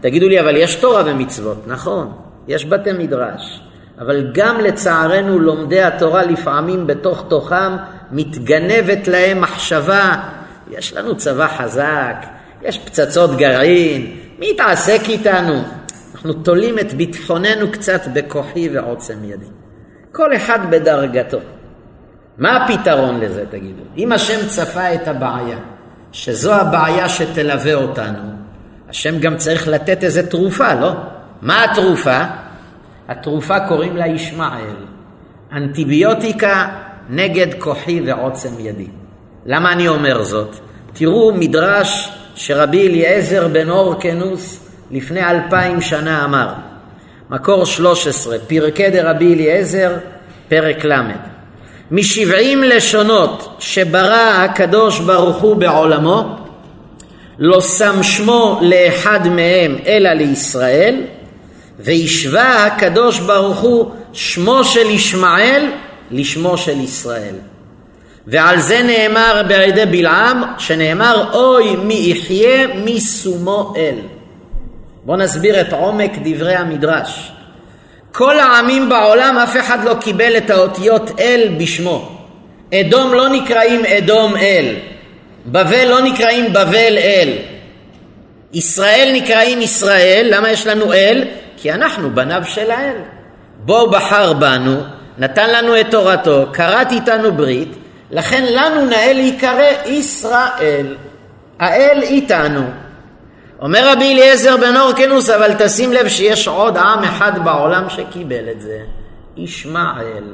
תגידו 0.00 0.28
לי, 0.28 0.40
אבל 0.40 0.56
יש 0.56 0.74
תורה 0.74 1.02
ומצוות, 1.06 1.66
נכון, 1.66 2.12
יש 2.48 2.66
בתי 2.66 2.92
מדרש, 2.92 3.60
אבל 3.98 4.30
גם 4.34 4.60
לצערנו 4.60 5.38
לומדי 5.38 5.82
התורה 5.82 6.22
לפעמים 6.22 6.86
בתוך 6.86 7.24
תוכם 7.28 7.76
מתגנבת 8.10 9.08
להם 9.08 9.40
מחשבה, 9.40 10.14
יש 10.70 10.94
לנו 10.94 11.16
צבא 11.16 11.48
חזק, 11.48 12.26
יש 12.62 12.78
פצצות 12.78 13.36
גרעין, 13.36 14.16
מי 14.38 14.50
יתעסק 14.50 15.00
איתנו? 15.08 15.62
אנחנו 16.14 16.32
תולים 16.32 16.78
את 16.78 16.92
ביטחוננו 16.92 17.72
קצת 17.72 18.00
בכוחי 18.12 18.68
ועוצם 18.72 19.24
ידי. 19.24 19.46
כל 20.12 20.36
אחד 20.36 20.70
בדרגתו. 20.70 21.38
מה 22.40 22.56
הפתרון 22.56 23.20
לזה, 23.20 23.44
תגידו? 23.50 23.82
אם 23.96 24.12
השם 24.12 24.46
צפה 24.48 24.94
את 24.94 25.08
הבעיה, 25.08 25.58
שזו 26.12 26.54
הבעיה 26.54 27.08
שתלווה 27.08 27.74
אותנו, 27.74 28.32
השם 28.88 29.18
גם 29.18 29.36
צריך 29.36 29.68
לתת 29.68 30.04
איזה 30.04 30.26
תרופה, 30.26 30.74
לא? 30.74 30.92
מה 31.42 31.64
התרופה? 31.64 32.20
התרופה 33.08 33.60
קוראים 33.68 33.96
לה 33.96 34.06
ישמעאל. 34.06 34.74
אנטיביוטיקה 35.52 36.68
נגד 37.10 37.46
כוחי 37.58 38.00
ועוצם 38.06 38.48
ידי. 38.58 38.88
למה 39.46 39.72
אני 39.72 39.88
אומר 39.88 40.22
זאת? 40.22 40.56
תראו 40.92 41.32
מדרש 41.34 42.12
שרבי 42.34 42.88
אליעזר 42.88 43.48
בן 43.48 43.70
אורקנוס 43.70 44.70
לפני 44.90 45.30
אלפיים 45.30 45.80
שנה 45.80 46.24
אמר, 46.24 46.52
מקור 47.30 47.64
13, 47.66 48.38
פרקי 48.38 48.90
דרבי 48.90 49.34
אליעזר, 49.34 49.96
פרק 50.48 50.84
ל' 50.84 51.29
משבעים 51.90 52.62
לשונות 52.62 53.56
שברא 53.58 54.44
הקדוש 54.44 55.00
ברוך 55.00 55.36
הוא 55.36 55.56
בעולמו, 55.56 56.36
לא 57.38 57.60
שם 57.60 58.02
שמו 58.02 58.60
לאחד 58.62 59.28
מהם 59.28 59.78
אלא 59.86 60.12
לישראל, 60.12 61.02
והשווה 61.78 62.66
הקדוש 62.66 63.20
ברוך 63.20 63.58
הוא 63.58 63.90
שמו 64.12 64.64
של 64.64 64.90
ישמעאל 64.90 65.66
לשמו 66.10 66.58
של 66.58 66.80
ישראל. 66.80 67.34
ועל 68.26 68.60
זה 68.60 68.82
נאמר 68.82 69.42
בידי 69.48 69.86
בלעם, 69.86 70.42
שנאמר 70.58 71.30
אוי 71.32 71.76
מי 71.76 71.94
יחיה 71.94 72.66
מי 72.66 73.00
סומו 73.00 73.74
אל. 73.76 73.94
בואו 75.04 75.16
נסביר 75.16 75.60
את 75.60 75.72
עומק 75.72 76.12
דברי 76.24 76.54
המדרש. 76.54 77.32
כל 78.12 78.38
העמים 78.38 78.88
בעולם 78.88 79.38
אף 79.38 79.56
אחד 79.56 79.84
לא 79.84 79.94
קיבל 79.94 80.36
את 80.36 80.50
האותיות 80.50 81.20
אל 81.20 81.48
בשמו. 81.58 82.16
אדום 82.74 83.14
לא 83.14 83.28
נקראים 83.28 83.84
אדום 83.84 84.36
אל, 84.36 84.74
בבל 85.46 85.88
לא 85.88 86.00
נקראים 86.00 86.52
בבל 86.52 86.98
אל, 86.98 87.32
ישראל 88.52 89.10
נקראים 89.14 89.62
ישראל, 89.62 90.26
למה 90.30 90.50
יש 90.50 90.66
לנו 90.66 90.92
אל? 90.92 91.24
כי 91.56 91.72
אנחנו 91.72 92.10
בניו 92.10 92.42
של 92.44 92.70
האל. 92.70 92.96
בו 93.64 93.90
בחר 93.90 94.32
בנו, 94.32 94.76
נתן 95.18 95.50
לנו 95.50 95.80
את 95.80 95.86
תורתו, 95.90 96.46
כרת 96.52 96.92
איתנו 96.92 97.32
ברית, 97.32 97.68
לכן 98.10 98.44
לנו 98.48 98.86
נאה 98.86 99.12
להיקרא 99.12 99.66
ישראל. 99.86 100.96
האל 101.58 102.02
איתנו. 102.02 102.62
אומר 103.62 103.92
רבי 103.92 104.12
אליעזר 104.12 104.56
בן 104.56 104.76
אורקנוס, 104.76 105.30
אבל 105.30 105.52
תשים 105.58 105.92
לב 105.92 106.08
שיש 106.08 106.48
עוד 106.48 106.76
עם 106.76 107.04
אחד 107.04 107.44
בעולם 107.44 107.84
שקיבל 107.88 108.48
את 108.52 108.60
זה, 108.60 108.78
ישמעאל. 109.36 110.24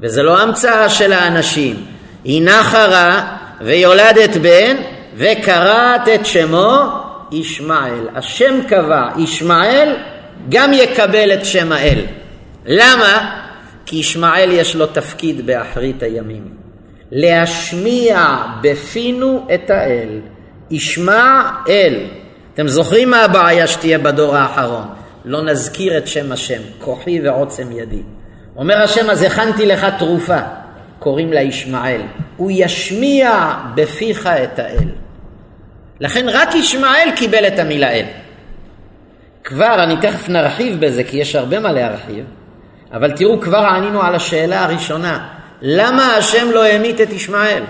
וזה 0.00 0.22
לא 0.22 0.40
המצאה 0.40 0.88
של 0.88 1.12
האנשים. 1.12 1.84
היא 2.24 2.42
נחרה 2.42 3.36
ויולדת 3.60 4.36
בן 4.36 4.76
וקראת 5.16 6.08
את 6.14 6.26
שמו 6.26 6.82
ישמעאל. 7.32 8.08
השם 8.14 8.60
קבע, 8.68 9.08
ישמעאל 9.18 9.96
גם 10.48 10.72
יקבל 10.72 11.32
את 11.32 11.44
שם 11.44 11.72
האל. 11.72 12.00
למה? 12.66 13.40
כי 13.86 13.96
ישמעאל 13.96 14.50
יש 14.52 14.76
לו 14.76 14.86
תפקיד 14.86 15.46
באחרית 15.46 16.02
הימים. 16.02 16.48
להשמיע 17.12 18.36
בפינו 18.60 19.46
את 19.54 19.70
האל. 19.70 20.20
ישמע 20.70 21.42
אל. 21.68 21.94
אתם 22.56 22.68
זוכרים 22.68 23.10
מה 23.10 23.24
הבעיה 23.24 23.66
שתהיה 23.66 23.98
בדור 23.98 24.36
האחרון? 24.36 24.84
לא 25.24 25.42
נזכיר 25.42 25.98
את 25.98 26.06
שם 26.06 26.32
השם, 26.32 26.60
כוחי 26.78 27.20
ועוצם 27.20 27.72
ידי. 27.72 28.02
אומר 28.56 28.82
השם, 28.82 29.10
אז 29.10 29.22
הכנתי 29.22 29.66
לך 29.66 29.86
תרופה, 29.98 30.38
קוראים 30.98 31.32
לה 31.32 31.40
ישמעאל. 31.40 32.00
הוא 32.36 32.50
ישמיע 32.54 33.52
בפיך 33.74 34.26
את 34.26 34.58
האל. 34.58 34.88
לכן 36.00 36.28
רק 36.28 36.54
ישמעאל 36.54 37.08
קיבל 37.16 37.46
את 37.46 37.58
המילה 37.58 37.90
אל. 37.90 38.04
כבר, 39.44 39.84
אני 39.84 39.96
תכף 39.96 40.28
נרחיב 40.28 40.86
בזה, 40.86 41.04
כי 41.04 41.16
יש 41.16 41.34
הרבה 41.34 41.60
מה 41.60 41.72
להרחיב, 41.72 42.24
אבל 42.92 43.10
תראו, 43.10 43.40
כבר 43.40 43.66
ענינו 43.66 44.02
על 44.02 44.14
השאלה 44.14 44.64
הראשונה, 44.64 45.28
למה 45.62 46.16
השם 46.16 46.50
לא 46.50 46.66
המית 46.66 47.00
את 47.00 47.12
ישמעאל? 47.12 47.62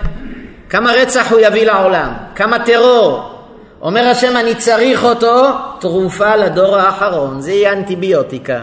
כמה 0.69 0.91
רצח 0.91 1.31
הוא 1.31 1.39
יביא 1.39 1.65
לעולם? 1.65 2.13
כמה 2.35 2.59
טרור? 2.59 3.36
אומר 3.81 4.07
השם, 4.07 4.37
אני 4.37 4.55
צריך 4.55 5.03
אותו 5.03 5.45
תרופה 5.79 6.35
לדור 6.35 6.75
האחרון, 6.75 7.41
זה 7.41 7.51
יהיה 7.51 7.73
אנטיביוטיקה. 7.73 8.59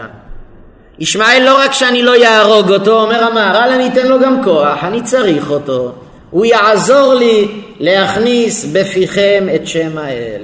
ישמעאל 0.99 1.43
לא 1.45 1.57
רק 1.57 1.73
שאני 1.73 2.03
לא 2.03 2.15
יהרוג 2.15 2.71
אותו, 2.71 3.01
אומר 3.01 3.23
המהר"ל, 3.23 3.69
אני 3.73 3.87
אתן 3.87 4.07
לו 4.07 4.19
גם 4.19 4.43
כוח, 4.43 4.83
אני 4.83 5.01
צריך 5.01 5.49
אותו. 5.49 5.91
הוא 6.29 6.45
יעזור 6.45 7.13
לי 7.13 7.61
להכניס 7.79 8.65
בפיכם 8.65 9.47
את 9.55 9.67
שם 9.67 9.97
האל. 9.97 10.41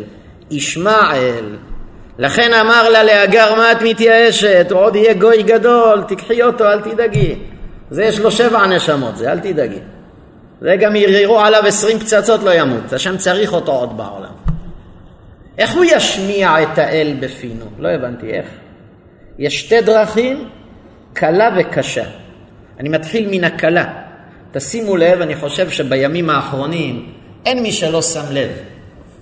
ישמעאל. 0.51 1.45
לכן 2.19 2.53
אמר 2.53 2.89
לה 2.89 3.03
להגר 3.03 3.55
מה 3.55 3.71
את 3.71 3.81
מתייאשת, 3.81 4.67
הוא 4.71 4.79
עוד 4.79 4.95
יהיה 4.95 5.13
גוי 5.13 5.43
גדול, 5.43 6.03
תקחי 6.07 6.43
אותו, 6.43 6.63
אל 6.63 6.81
תדאגי. 6.81 7.35
זה 7.91 8.03
יש 8.03 8.19
לו 8.19 8.31
שבע 8.31 8.67
נשמות, 8.67 9.17
זה 9.17 9.31
אל 9.31 9.39
תדאגי. 9.39 9.79
זה 10.61 10.75
גם 10.75 10.95
יראו 10.95 11.39
עליו 11.39 11.65
עשרים 11.65 11.99
פצצות 11.99 12.43
לא 12.43 12.51
ימות, 12.51 12.93
השם 12.93 13.17
צריך 13.17 13.53
אותו 13.53 13.71
עוד 13.71 13.97
בעולם. 13.97 14.31
איך 15.61 15.73
הוא 15.73 15.85
ישמיע 15.85 16.63
את 16.63 16.77
האל 16.77 17.15
בפינו? 17.19 17.65
לא 17.79 17.87
הבנתי 17.87 18.29
איך. 18.33 18.45
יש 19.39 19.59
שתי 19.59 19.81
דרכים, 19.81 20.47
קלה 21.13 21.49
וקשה. 21.57 22.03
אני 22.79 22.89
מתחיל 22.89 23.27
מן 23.31 23.43
הקלה. 23.43 23.85
תשימו 24.51 24.97
לב, 24.97 25.21
אני 25.21 25.35
חושב 25.35 25.69
שבימים 25.69 26.29
האחרונים 26.29 27.09
אין 27.45 27.63
מי 27.63 27.71
שלא 27.71 28.01
שם 28.01 28.23
לב. 28.31 28.49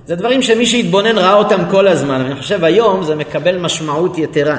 זה 0.06 0.16
דברים 0.16 0.42
שמי 0.42 0.66
שהתבונן 0.66 1.18
ראה 1.18 1.34
אותם 1.34 1.62
כל 1.72 1.88
הזמן, 1.88 2.22
ואני 2.22 2.36
חושב 2.36 2.64
היום 2.64 3.04
זה 3.04 3.16
מקבל 3.16 3.58
משמעות 3.58 4.18
יתרה. 4.18 4.58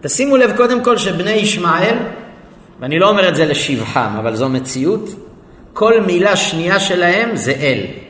תשימו 0.00 0.36
לב 0.36 0.56
קודם 0.56 0.84
כל 0.84 0.98
שבני 0.98 1.30
ישמעאל, 1.30 1.96
ואני 2.80 2.98
לא 2.98 3.08
אומר 3.08 3.28
את 3.28 3.36
זה 3.36 3.44
לשבחם, 3.44 4.16
אבל 4.18 4.34
זו 4.34 4.48
מציאות, 4.48 5.10
כל 5.72 6.00
מילה 6.00 6.36
שנייה 6.36 6.80
שלהם 6.80 7.36
זה 7.36 7.52
אל. 7.52 8.07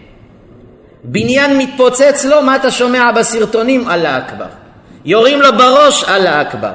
בניין 1.11 1.59
מתפוצץ 1.59 2.25
לו, 2.25 2.43
מה 2.43 2.57
אתה 2.57 2.71
שומע 2.71 3.13
בסרטונים? 3.13 3.89
אללה 3.91 4.19
אכבר. 4.19 4.47
יורים 5.05 5.41
לו 5.41 5.53
בראש, 5.59 6.05
אללה 6.09 6.43
אכבר. 6.43 6.73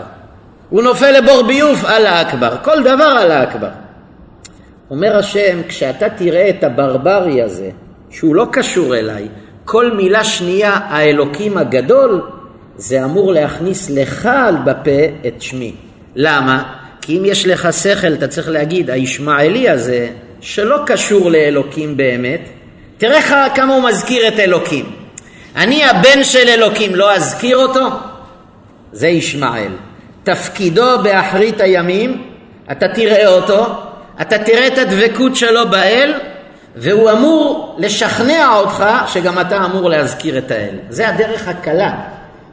הוא 0.70 0.84
נופל 0.84 1.12
לבור 1.12 1.44
ביוב, 1.48 1.86
אללה 1.86 2.22
אכבר. 2.22 2.56
כל 2.64 2.84
דבר 2.84 3.22
אללה 3.22 3.44
אכבר. 3.44 3.70
אומר 4.90 5.18
השם, 5.18 5.62
כשאתה 5.68 6.10
תראה 6.10 6.50
את 6.50 6.64
הברברי 6.64 7.42
הזה, 7.42 7.70
שהוא 8.10 8.36
לא 8.36 8.48
קשור 8.52 8.96
אליי, 8.96 9.28
כל 9.66 9.92
מילה 9.92 10.24
שנייה 10.24 10.72
האלוקים 10.72 11.58
הגדול, 11.58 12.22
זה 12.78 13.04
אמור 13.04 13.34
להכניס 13.34 13.90
לך 13.90 14.30
בפה 14.66 15.28
את 15.28 15.42
שמי. 15.42 15.74
למה? 16.16 16.64
כי 17.02 17.18
אם 17.18 17.26
יש 17.26 17.48
לך 17.48 17.74
שכל, 17.74 18.14
אתה 18.14 18.28
צריך 18.28 18.50
להגיד, 18.50 18.90
הישמעאלי 18.90 19.70
הזה, 19.70 20.08
שלא 20.42 20.78
קשור 20.86 21.32
לאלוקים 21.32 21.98
באמת, 21.98 22.50
תראה 23.04 23.49
כמה 23.56 23.74
הוא 23.74 23.84
מזכיר 23.84 24.28
את 24.28 24.39
אלוקים. 24.39 24.86
אני 25.56 25.86
הבן 25.86 26.24
של 26.24 26.47
אלוקים, 26.47 26.95
לא 26.95 27.14
אזכיר 27.14 27.58
אותו? 27.58 27.89
זה 28.91 29.08
ישמעאל. 29.08 29.72
תפקידו 30.24 31.04
באחרית 31.04 31.62
הימים, 31.62 32.24
אתה 32.72 32.88
תראה 32.88 33.28
אותו, 33.28 33.66
אתה 34.22 34.38
תראה 34.38 34.68
את 34.68 34.78
הדבקות 34.78 35.36
שלו 35.36 35.70
באל, 35.70 36.14
והוא 36.76 37.12
אמור 37.12 37.76
לשכנע 37.80 38.56
אותך 38.56 38.86
שגם 39.08 39.39
אתה 39.39 39.66
אמור 39.66 39.89
להזכיר 39.89 40.38
את 40.38 40.51
האל. 40.51 40.76
זה 40.89 41.10
הדרך 41.10 41.47
הקלה. 41.47 41.93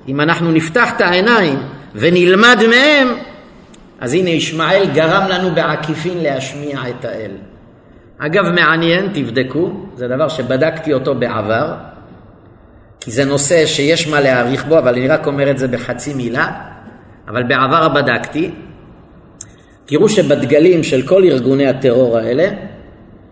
אם 0.09 0.21
אנחנו 0.21 0.53
נפתח 0.53 0.93
את 0.97 1.01
העיניים 1.01 1.63
ונלמד 1.95 2.63
מהם, 2.71 3.15
אז 4.01 4.15
הנה 4.15 4.31
ישמעאל 4.31 4.87
גרם 4.95 5.29
לנו 5.29 5.55
בעקיפין 5.55 6.23
להשמיע 6.23 6.79
את 6.89 7.05
האל. 7.05 7.31
אגב, 8.23 8.45
מעניין, 8.51 9.09
תבדקו, 9.15 9.71
זה 9.97 10.09
דבר 10.09 10.29
שבדקתי 10.29 10.93
אותו 10.93 11.15
בעבר, 11.15 11.75
כי 13.01 13.11
זה 13.11 13.25
נושא 13.25 13.67
שיש 13.67 14.09
מה 14.09 14.21
להעריך 14.21 14.65
בו, 14.65 14.79
אבל 14.79 14.95
אני 14.95 15.09
רק 15.09 15.27
אומר 15.27 15.51
את 15.51 15.59
זה 15.59 15.69
בחצי 15.69 16.15
מילה, 16.15 16.51
אבל 17.29 17.43
בעבר 17.43 17.89
בדקתי. 17.89 18.51
תראו 19.87 20.09
שבדגלים 20.09 20.83
של 20.83 21.03
כל 21.03 21.25
ארגוני 21.25 21.67
הטרור 21.67 22.19
האלה, 22.19 22.49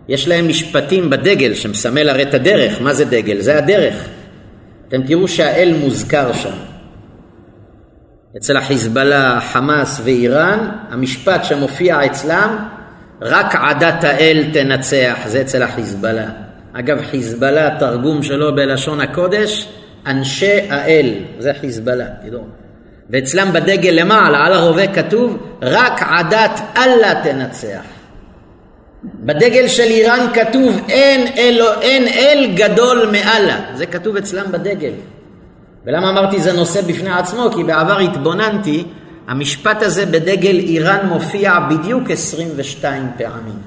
יש 0.07 0.27
להם 0.27 0.47
משפטים 0.47 1.09
בדגל 1.09 1.53
שמסמל 1.53 2.09
הרי 2.09 2.23
את 2.23 2.33
הדרך. 2.33 2.81
מה 2.81 2.93
זה 2.93 3.05
דגל? 3.05 3.41
זה 3.41 3.57
הדרך. 3.57 4.07
אתם 4.87 5.03
תראו 5.03 5.27
שהאל 5.27 5.73
מוזכר 5.81 6.33
שם. 6.33 6.55
אצל 8.37 8.57
החיזבאללה, 8.57 9.39
חמאס 9.41 10.01
ואיראן, 10.03 10.69
המשפט 10.89 11.43
שמופיע 11.43 12.05
אצלם, 12.05 12.57
רק 13.21 13.55
עדת 13.55 14.03
האל 14.03 14.43
תנצח, 14.53 15.17
זה 15.25 15.41
אצל 15.41 15.63
החיזבאללה. 15.63 16.25
אגב, 16.73 17.01
חיזבאללה, 17.11 17.79
תרגום 17.79 18.23
שלו 18.23 18.55
בלשון 18.55 19.01
הקודש, 19.01 19.69
אנשי 20.07 20.59
האל, 20.69 21.13
זה 21.39 21.51
חיזבאללה, 21.61 22.05
תדעו. 22.25 22.43
ואצלם 23.09 23.53
בדגל 23.53 23.89
למעלה, 23.89 24.45
על 24.45 24.53
הרובה 24.53 24.87
כתוב, 24.87 25.37
רק 25.61 26.01
עדת 26.03 26.59
אללה 26.77 27.13
תנצח. 27.23 27.81
בדגל 29.03 29.67
של 29.67 29.83
איראן 29.83 30.27
כתוב 30.33 30.81
אין, 30.89 31.27
אלו, 31.37 31.65
אין 31.81 32.07
אל 32.07 32.51
גדול 32.55 33.09
מעלה, 33.11 33.59
זה 33.75 33.85
כתוב 33.85 34.17
אצלם 34.17 34.51
בדגל. 34.51 34.91
ולמה 35.85 36.09
אמרתי 36.09 36.41
זה 36.41 36.53
נושא 36.53 36.81
בפני 36.81 37.11
עצמו? 37.11 37.49
כי 37.55 37.63
בעבר 37.63 37.99
התבוננתי, 37.99 38.83
המשפט 39.29 39.81
הזה 39.81 40.05
בדגל 40.05 40.55
איראן 40.55 41.07
מופיע 41.07 41.59
בדיוק 41.69 42.11
22 42.11 43.07
פעמים. 43.17 43.59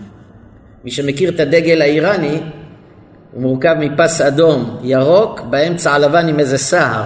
מי 0.84 0.90
שמכיר 0.90 1.30
את 1.30 1.40
הדגל 1.40 1.82
האיראני, 1.82 2.40
הוא 3.32 3.42
מורכב 3.42 3.74
מפס 3.78 4.20
אדום, 4.20 4.76
ירוק, 4.82 5.40
באמצע 5.40 5.92
הלבן 5.92 6.28
עם 6.28 6.40
איזה 6.40 6.58
סהר. 6.58 7.04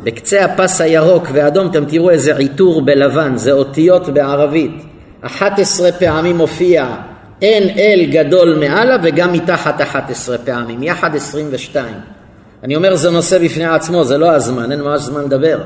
בקצה 0.00 0.44
הפס 0.44 0.80
הירוק 0.80 1.28
ואדום 1.32 1.70
אתם 1.70 1.84
תראו 1.84 2.10
איזה 2.10 2.36
עיטור 2.36 2.82
בלבן, 2.82 3.36
זה 3.36 3.52
אותיות 3.52 4.08
בערבית. 4.08 4.82
11 5.22 5.92
פעמים 5.92 6.36
מופיע 6.36 6.86
אין 7.42 7.78
אל 7.78 8.06
גדול 8.10 8.58
מעלה 8.60 8.96
וגם 9.02 9.32
מתחת 9.32 9.80
11 9.80 10.38
פעמים, 10.38 10.82
יחד 10.82 11.16
22. 11.16 11.94
אני 12.64 12.76
אומר 12.76 12.96
זה 12.96 13.10
נושא 13.10 13.38
בפני 13.38 13.64
עצמו, 13.64 14.04
זה 14.04 14.18
לא 14.18 14.30
הזמן, 14.30 14.72
אין 14.72 14.80
ממש 14.80 15.00
זמן 15.00 15.24
לדבר. 15.24 15.58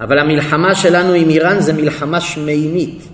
אבל 0.00 0.18
המלחמה 0.18 0.74
שלנו 0.74 1.12
עם 1.12 1.30
איראן 1.30 1.60
זה 1.60 1.72
מלחמה 1.72 2.20
שמימית, 2.20 3.08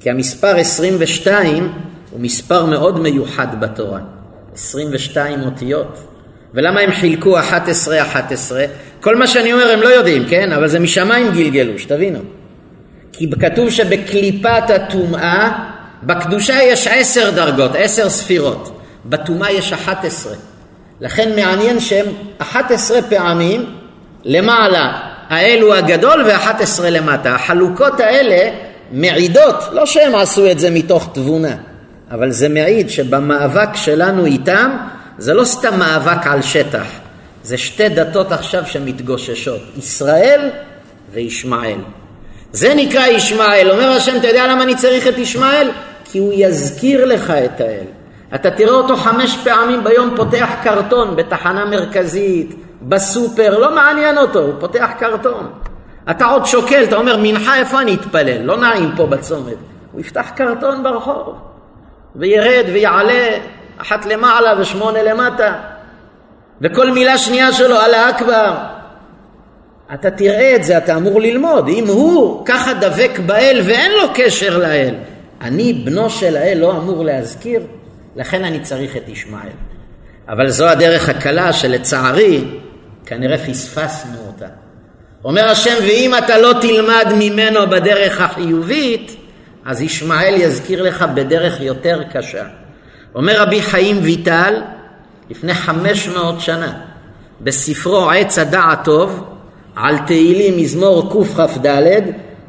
כי 0.00 0.10
המספר 0.10 0.56
22 0.56 1.72
הוא 2.10 2.20
מספר 2.20 2.66
מאוד 2.66 3.00
מיוחד 3.00 3.60
בתורה, 3.60 4.00
22 4.54 5.40
אותיות. 5.42 5.98
ולמה 6.54 6.80
הם 6.80 6.90
חילקו 6.90 7.38
11-11? 7.38 7.42
כל 9.00 9.16
מה 9.16 9.26
שאני 9.26 9.52
אומר 9.52 9.70
הם 9.72 9.80
לא 9.80 9.88
יודעים, 9.88 10.24
כן? 10.28 10.52
אבל 10.52 10.68
זה 10.68 10.80
משמיים 10.80 11.32
גלגלו, 11.32 11.78
שתבינו. 11.78 12.18
כי 13.12 13.30
כתוב 13.40 13.70
שבקליפת 13.70 14.70
הטומאה, 14.70 15.58
בקדושה 16.02 16.62
יש 16.62 16.86
עשר 16.86 17.30
דרגות, 17.30 17.70
עשר 17.74 18.08
ספירות. 18.08 18.80
בטומאה 19.06 19.52
יש 19.52 19.72
11. 19.72 20.34
לכן 21.00 21.36
מעניין 21.36 21.80
שהם 21.80 22.06
11 22.38 23.02
פעמים 23.02 23.66
למעלה, 24.24 25.13
האל 25.28 25.58
הוא 25.62 25.74
הגדול 25.74 26.24
ו-11 26.26 26.82
למטה. 26.82 27.34
החלוקות 27.34 28.00
האלה 28.00 28.50
מעידות, 28.92 29.64
לא 29.72 29.86
שהם 29.86 30.14
עשו 30.14 30.50
את 30.50 30.58
זה 30.58 30.70
מתוך 30.70 31.10
תבונה, 31.12 31.56
אבל 32.10 32.30
זה 32.30 32.48
מעיד 32.48 32.90
שבמאבק 32.90 33.68
שלנו 33.74 34.26
איתם 34.26 34.76
זה 35.18 35.34
לא 35.34 35.44
סתם 35.44 35.78
מאבק 35.78 36.26
על 36.26 36.42
שטח, 36.42 36.86
זה 37.42 37.58
שתי 37.58 37.88
דתות 37.88 38.32
עכשיו 38.32 38.66
שמתגוששות, 38.66 39.60
ישראל 39.78 40.50
וישמעאל. 41.12 41.78
זה 42.52 42.74
נקרא 42.74 43.06
ישמעאל. 43.06 43.70
אומר 43.70 43.90
השם, 43.90 44.16
אתה 44.16 44.26
יודע 44.26 44.46
למה 44.46 44.62
אני 44.62 44.74
צריך 44.74 45.08
את 45.08 45.18
ישמעאל? 45.18 45.70
כי 46.04 46.18
הוא 46.18 46.32
יזכיר 46.36 47.04
לך 47.04 47.30
את 47.30 47.60
האל. 47.60 47.84
אתה 48.34 48.50
תראה 48.50 48.74
אותו 48.74 48.96
חמש 48.96 49.36
פעמים 49.44 49.84
ביום 49.84 50.12
פותח 50.16 50.48
קרטון 50.62 51.16
בתחנה 51.16 51.64
מרכזית, 51.64 52.54
בסופר, 52.88 53.58
לא 53.58 53.74
מעניין 53.74 54.18
אותו, 54.18 54.38
הוא 54.38 54.54
פותח 54.60 54.90
קרטון. 54.98 55.52
אתה 56.10 56.24
עוד 56.24 56.46
שוקל, 56.46 56.84
אתה 56.84 56.96
אומר, 56.96 57.16
מנחה 57.22 57.56
איפה 57.56 57.80
אני 57.80 57.94
אתפלל? 57.94 58.42
לא 58.42 58.56
נעים 58.56 58.90
פה 58.96 59.06
בצומת. 59.06 59.56
הוא 59.92 60.00
יפתח 60.00 60.30
קרטון 60.36 60.82
ברחוב, 60.82 61.34
וירד 62.16 62.64
ויעלה, 62.72 63.36
אחת 63.78 64.06
למעלה 64.06 64.60
ושמונה 64.60 65.02
למטה, 65.02 65.54
וכל 66.60 66.90
מילה 66.90 67.18
שנייה 67.18 67.52
שלו, 67.52 67.80
אללה 67.80 68.10
אכבר. 68.10 68.54
אתה 69.94 70.10
תראה 70.10 70.56
את 70.56 70.64
זה, 70.64 70.78
אתה 70.78 70.96
אמור 70.96 71.20
ללמוד. 71.20 71.68
אם 71.68 71.86
הוא 71.86 72.46
ככה 72.46 72.74
דבק 72.74 73.18
באל 73.26 73.60
ואין 73.64 73.92
לו 73.92 74.08
קשר 74.14 74.58
לאל, 74.58 74.94
אני 75.40 75.72
בנו 75.72 76.10
של 76.10 76.36
האל 76.36 76.58
לא 76.58 76.70
אמור 76.70 77.04
להזכיר? 77.04 77.60
לכן 78.16 78.44
אני 78.44 78.60
צריך 78.60 78.96
את 78.96 79.08
ישמעאל. 79.08 79.48
אבל 80.28 80.48
זו 80.48 80.68
הדרך 80.68 81.08
הקלה 81.08 81.52
שלצערי 81.52 82.44
כנראה 83.06 83.38
פספסנו 83.38 84.18
אותה. 84.26 84.46
אומר 85.24 85.48
השם, 85.48 85.74
ואם 85.80 86.12
אתה 86.18 86.38
לא 86.38 86.52
תלמד 86.60 87.06
ממנו 87.18 87.70
בדרך 87.70 88.20
החיובית, 88.20 89.16
אז 89.64 89.82
ישמעאל 89.82 90.34
יזכיר 90.34 90.82
לך 90.82 91.04
בדרך 91.14 91.60
יותר 91.60 92.02
קשה. 92.12 92.44
אומר 93.14 93.42
רבי 93.42 93.62
חיים 93.62 93.98
ויטל, 94.02 94.62
לפני 95.30 95.54
חמש 95.54 96.08
מאות 96.08 96.40
שנה, 96.40 96.72
בספרו 97.40 98.10
עץ 98.10 98.38
הדעת 98.38 98.84
טוב, 98.84 99.24
על 99.76 99.98
תהילים 100.06 100.56
מזמור 100.56 101.12
קכ"ד, 101.12 102.00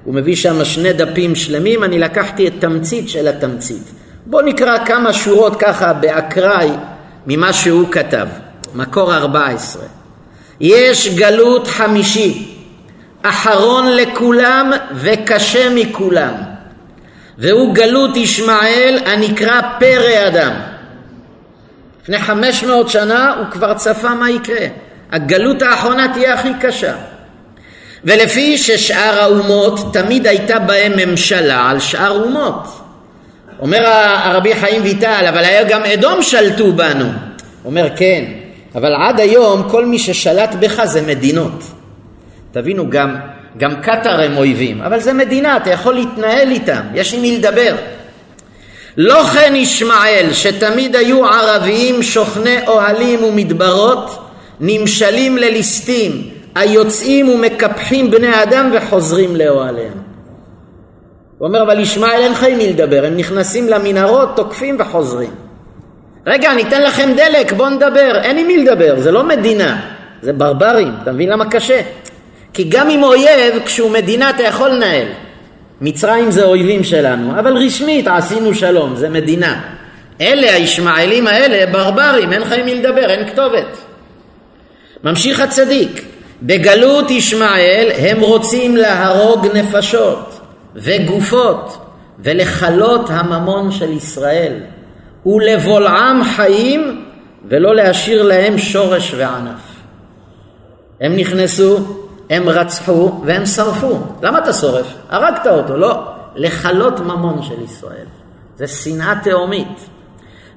הוא 0.03 0.13
מביא 0.13 0.35
שם 0.35 0.65
שני 0.65 0.93
דפים 0.93 1.35
שלמים, 1.35 1.83
אני 1.83 1.99
לקחתי 1.99 2.47
את 2.47 2.53
תמצית 2.59 3.09
של 3.09 3.27
התמצית. 3.27 3.91
בואו 4.25 4.45
נקרא 4.45 4.85
כמה 4.85 5.13
שורות 5.13 5.55
ככה 5.59 5.93
באקראי 5.93 6.69
ממה 7.27 7.53
שהוא 7.53 7.91
כתב. 7.91 8.27
מקור 8.75 9.15
14. 9.15 9.83
יש 10.59 11.07
גלות 11.15 11.67
חמישי, 11.67 12.55
אחרון 13.21 13.95
לכולם 13.95 14.71
וקשה 14.91 15.69
מכולם, 15.69 16.33
והוא 17.37 17.73
גלות 17.73 18.17
ישמעאל 18.17 18.99
הנקרא 19.05 19.61
פרא 19.79 20.27
אדם. 20.27 20.51
לפני 22.03 22.19
500 22.19 22.89
שנה 22.89 23.33
הוא 23.37 23.45
כבר 23.51 23.73
צפה 23.73 24.15
מה 24.15 24.29
יקרה. 24.29 24.67
הגלות 25.11 25.61
האחרונה 25.61 26.13
תהיה 26.13 26.33
הכי 26.33 26.49
קשה. 26.61 26.93
ולפי 28.03 28.57
ששאר 28.57 29.19
האומות 29.19 29.93
תמיד 29.93 30.27
הייתה 30.27 30.59
בהם 30.59 30.91
ממשלה 30.95 31.69
על 31.69 31.79
שאר 31.79 32.23
אומות. 32.23 32.81
אומר 33.59 33.87
הרבי 33.87 34.55
חיים 34.55 34.83
ויטל, 34.83 35.25
אבל 35.29 35.43
היה 35.43 35.63
גם 35.63 35.83
אדום 35.83 36.23
שלטו 36.23 36.73
בנו. 36.73 37.09
אומר 37.65 37.87
כן, 37.95 38.23
אבל 38.75 38.93
עד 38.95 39.19
היום 39.19 39.69
כל 39.69 39.85
מי 39.85 39.99
ששלט 39.99 40.55
בך 40.59 40.85
זה 40.85 41.01
מדינות. 41.01 41.63
תבינו, 42.51 42.89
גם, 42.89 43.15
גם 43.57 43.81
קטאר 43.81 44.21
הם 44.21 44.37
אויבים, 44.37 44.81
אבל 44.81 44.99
זה 44.99 45.13
מדינה, 45.13 45.57
אתה 45.57 45.69
יכול 45.69 45.93
להתנהל 45.93 46.51
איתם, 46.51 46.81
יש 46.93 47.13
עם 47.13 47.21
מי 47.21 47.37
לדבר. 47.37 47.75
לא 48.97 49.23
כן 49.23 49.53
ישמעאל, 49.55 50.33
שתמיד 50.33 50.95
היו 50.95 51.25
ערביים 51.25 52.03
שוכני 52.03 52.67
אוהלים 52.67 53.23
ומדברות, 53.23 54.29
נמשלים 54.59 55.37
לליסטים, 55.37 56.29
היוצאים 56.55 57.29
ומקפחים 57.29 58.11
בני 58.11 58.43
אדם 58.43 58.71
וחוזרים 58.73 59.35
לאוהליהם. 59.35 59.93
הוא 61.37 61.47
אומר, 61.47 61.61
אבל 61.61 61.79
ישמעאל 61.79 62.21
אין 62.21 62.31
לך 62.31 62.43
עם 62.43 62.57
מי 62.57 62.73
לדבר, 62.73 63.05
הם 63.05 63.17
נכנסים 63.17 63.67
למנהרות, 63.67 64.29
תוקפים 64.35 64.75
וחוזרים. 64.79 65.44
רגע, 66.27 66.51
אני 66.51 66.63
אתן 66.63 66.81
לכם 66.81 67.09
דלק, 67.17 67.51
בואו 67.53 67.69
נדבר. 67.69 68.19
אין 68.23 68.37
עם 68.37 68.47
מי 68.47 68.57
לדבר, 68.57 68.99
זה 68.99 69.11
לא 69.11 69.23
מדינה, 69.23 69.79
זה 70.21 70.33
ברברים. 70.33 70.93
אתה 71.03 71.11
מבין 71.11 71.29
למה 71.29 71.49
קשה? 71.49 71.81
כי 72.53 72.63
גם 72.63 72.89
עם 72.89 73.03
אויב, 73.03 73.59
כשהוא 73.65 73.91
מדינה 73.91 74.29
אתה 74.29 74.43
יכול 74.43 74.69
לנהל. 74.69 75.07
מצרים 75.81 76.31
זה 76.31 76.43
אויבים 76.43 76.83
שלנו, 76.83 77.39
אבל 77.39 77.57
רשמית 77.57 78.07
עשינו 78.07 78.53
שלום, 78.53 78.95
זה 78.95 79.09
מדינה. 79.09 79.61
אלה, 80.21 80.53
הישמעאלים 80.53 81.27
האלה, 81.27 81.71
ברברים, 81.71 82.33
אין 82.33 82.41
לך 82.41 82.51
עם 82.51 82.65
מי 82.65 82.75
לדבר, 82.75 83.09
אין 83.09 83.29
כתובת. 83.29 83.77
ממשיך 85.03 85.39
הצדיק, 85.39 86.05
בגלות 86.43 87.11
ישמעאל 87.11 87.91
הם 87.97 88.21
רוצים 88.21 88.77
להרוג 88.77 89.47
נפשות 89.53 90.39
וגופות 90.75 91.77
ולכלות 92.19 93.09
הממון 93.09 93.71
של 93.71 93.91
ישראל 93.91 94.53
ולבולעם 95.25 96.23
חיים 96.23 97.05
ולא 97.47 97.75
להשאיר 97.75 98.23
להם 98.23 98.57
שורש 98.57 99.13
וענף. 99.17 99.75
הם 101.01 101.15
נכנסו, 101.15 101.79
הם 102.29 102.49
רצחו 102.49 103.21
והם 103.25 103.45
שרפו. 103.45 103.99
למה 104.21 104.39
אתה 104.39 104.53
שורף? 104.53 104.93
הרגת 105.09 105.47
אותו, 105.47 105.77
לא. 105.77 106.03
לכלות 106.35 106.99
ממון 106.99 107.43
של 107.43 107.63
ישראל. 107.63 108.05
זה 108.55 108.67
שנאה 108.67 109.13
תהומית. 109.23 109.89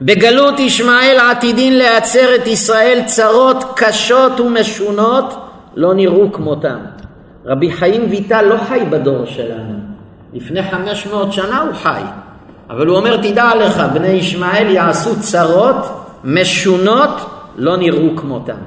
בגלות 0.03 0.61
ישמעאל 0.61 1.19
עתידין 1.31 1.79
להצר 1.79 2.35
את 2.35 2.47
ישראל 2.47 3.03
צרות 3.07 3.65
קשות 3.77 4.41
ומשונות 4.41 5.35
לא 5.75 5.95
נראו 5.95 6.33
כמותם. 6.33 6.79
רבי 7.47 7.73
חיים 7.73 8.11
ויטל 8.11 8.43
לא 8.43 8.57
חי 8.69 8.81
בדור 8.91 9.25
שלנו. 9.27 9.75
לפני 10.33 10.63
500 10.63 11.33
שנה 11.33 11.61
הוא 11.61 11.75
חי. 11.75 12.03
אבל 12.71 12.87
הוא 12.87 12.97
אומר, 12.97 13.17
תדע 13.17 13.51
לך, 13.55 13.83
בני 13.95 14.09
ישמעאל 14.09 14.67
יעשו 14.67 15.21
צרות 15.21 15.77
משונות, 16.25 17.11
לא 17.57 17.77
נראו 17.77 18.17
כמותם. 18.17 18.59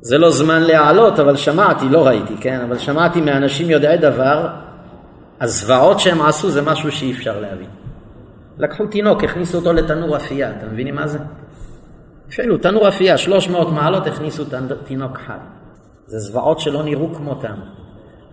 זה 0.00 0.18
לא 0.18 0.30
זמן 0.30 0.62
להעלות, 0.62 1.18
אבל 1.18 1.36
שמעתי, 1.36 1.88
לא 1.88 2.06
ראיתי, 2.06 2.34
כן? 2.40 2.60
אבל 2.60 2.78
שמעתי 2.78 3.20
מאנשים 3.20 3.70
יודעי 3.70 3.98
דבר, 3.98 4.46
הזוועות 5.40 6.00
שהם 6.00 6.22
עשו 6.22 6.50
זה 6.50 6.62
משהו 6.62 6.92
שאי 6.92 7.12
אפשר 7.12 7.40
להבין. 7.40 7.68
לקחו 8.58 8.86
תינוק, 8.86 9.24
הכניסו 9.24 9.58
אותו 9.58 9.72
לתנור 9.72 10.16
אפייה, 10.16 10.50
אתם 10.50 10.66
מבינים 10.72 10.94
מה 10.94 11.06
זה? 11.06 11.18
אפילו 12.28 12.58
תנור 12.58 12.88
אפייה, 12.88 13.18
300 13.18 13.72
מעלות 13.72 14.06
הכניסו 14.06 14.44
תינוק 14.84 15.18
חי. 15.26 15.32
זה 16.06 16.18
זוועות 16.18 16.60
שלא 16.60 16.82
נראו 16.82 17.14
כמותם. 17.14 17.54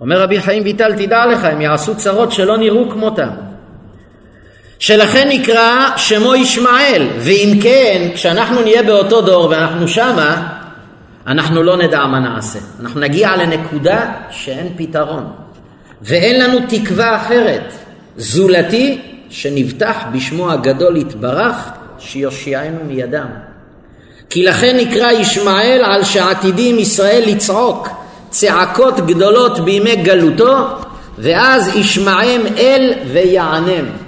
אומר 0.02 0.22
רבי 0.22 0.42
חיים 0.42 0.64
ויטל, 0.64 1.06
תדע 1.06 1.26
לך, 1.26 1.44
הם 1.44 1.62
יעשו 1.62 1.96
צרות 1.96 2.32
שלא 2.32 2.58
נראו 2.58 2.90
כמותם. 2.90 3.30
שלכן 4.82 5.30
נקרא 5.30 5.88
שמו 5.98 6.36
ישמעאל, 6.36 7.08
ואם 7.20 7.60
כן, 7.64 8.10
כשאנחנו 8.14 8.62
נהיה 8.62 8.84
באותו 8.84 9.22
דור 9.22 9.50
ואנחנו 9.50 9.88
שמה, 9.88 10.48
אנחנו 11.28 11.64
לא 11.64 11.78
נדע 11.78 12.06
מה 12.06 12.20
נעשה. 12.20 12.60
אנחנו 12.80 13.00
נגיע 13.00 13.36
לנקודה 13.36 14.12
שאין 14.32 14.74
פתרון, 14.78 15.28
ואין 16.02 16.42
לנו 16.42 16.58
תקווה 16.70 17.16
אחרת. 17.16 17.74
זולתי 18.18 19.02
שנבטח 19.30 19.96
בשמו 20.14 20.52
הגדול 20.52 20.98
יתברך, 20.98 21.56
שיושיענו 22.00 22.80
מידם. 22.88 23.30
כי 24.30 24.44
לכן 24.44 24.78
נקרא 24.78 25.12
ישמעאל 25.12 25.82
על 25.86 26.04
שעתידים 26.04 26.80
ישראל 26.80 27.24
לצעוק 27.28 27.90
צעקות 28.30 29.00
גדולות 29.00 29.60
בימי 29.60 29.96
גלותו, 29.96 30.58
ואז 31.18 31.76
ישמעם 31.76 32.42
אל 32.58 32.94
ויענם. 33.12 34.01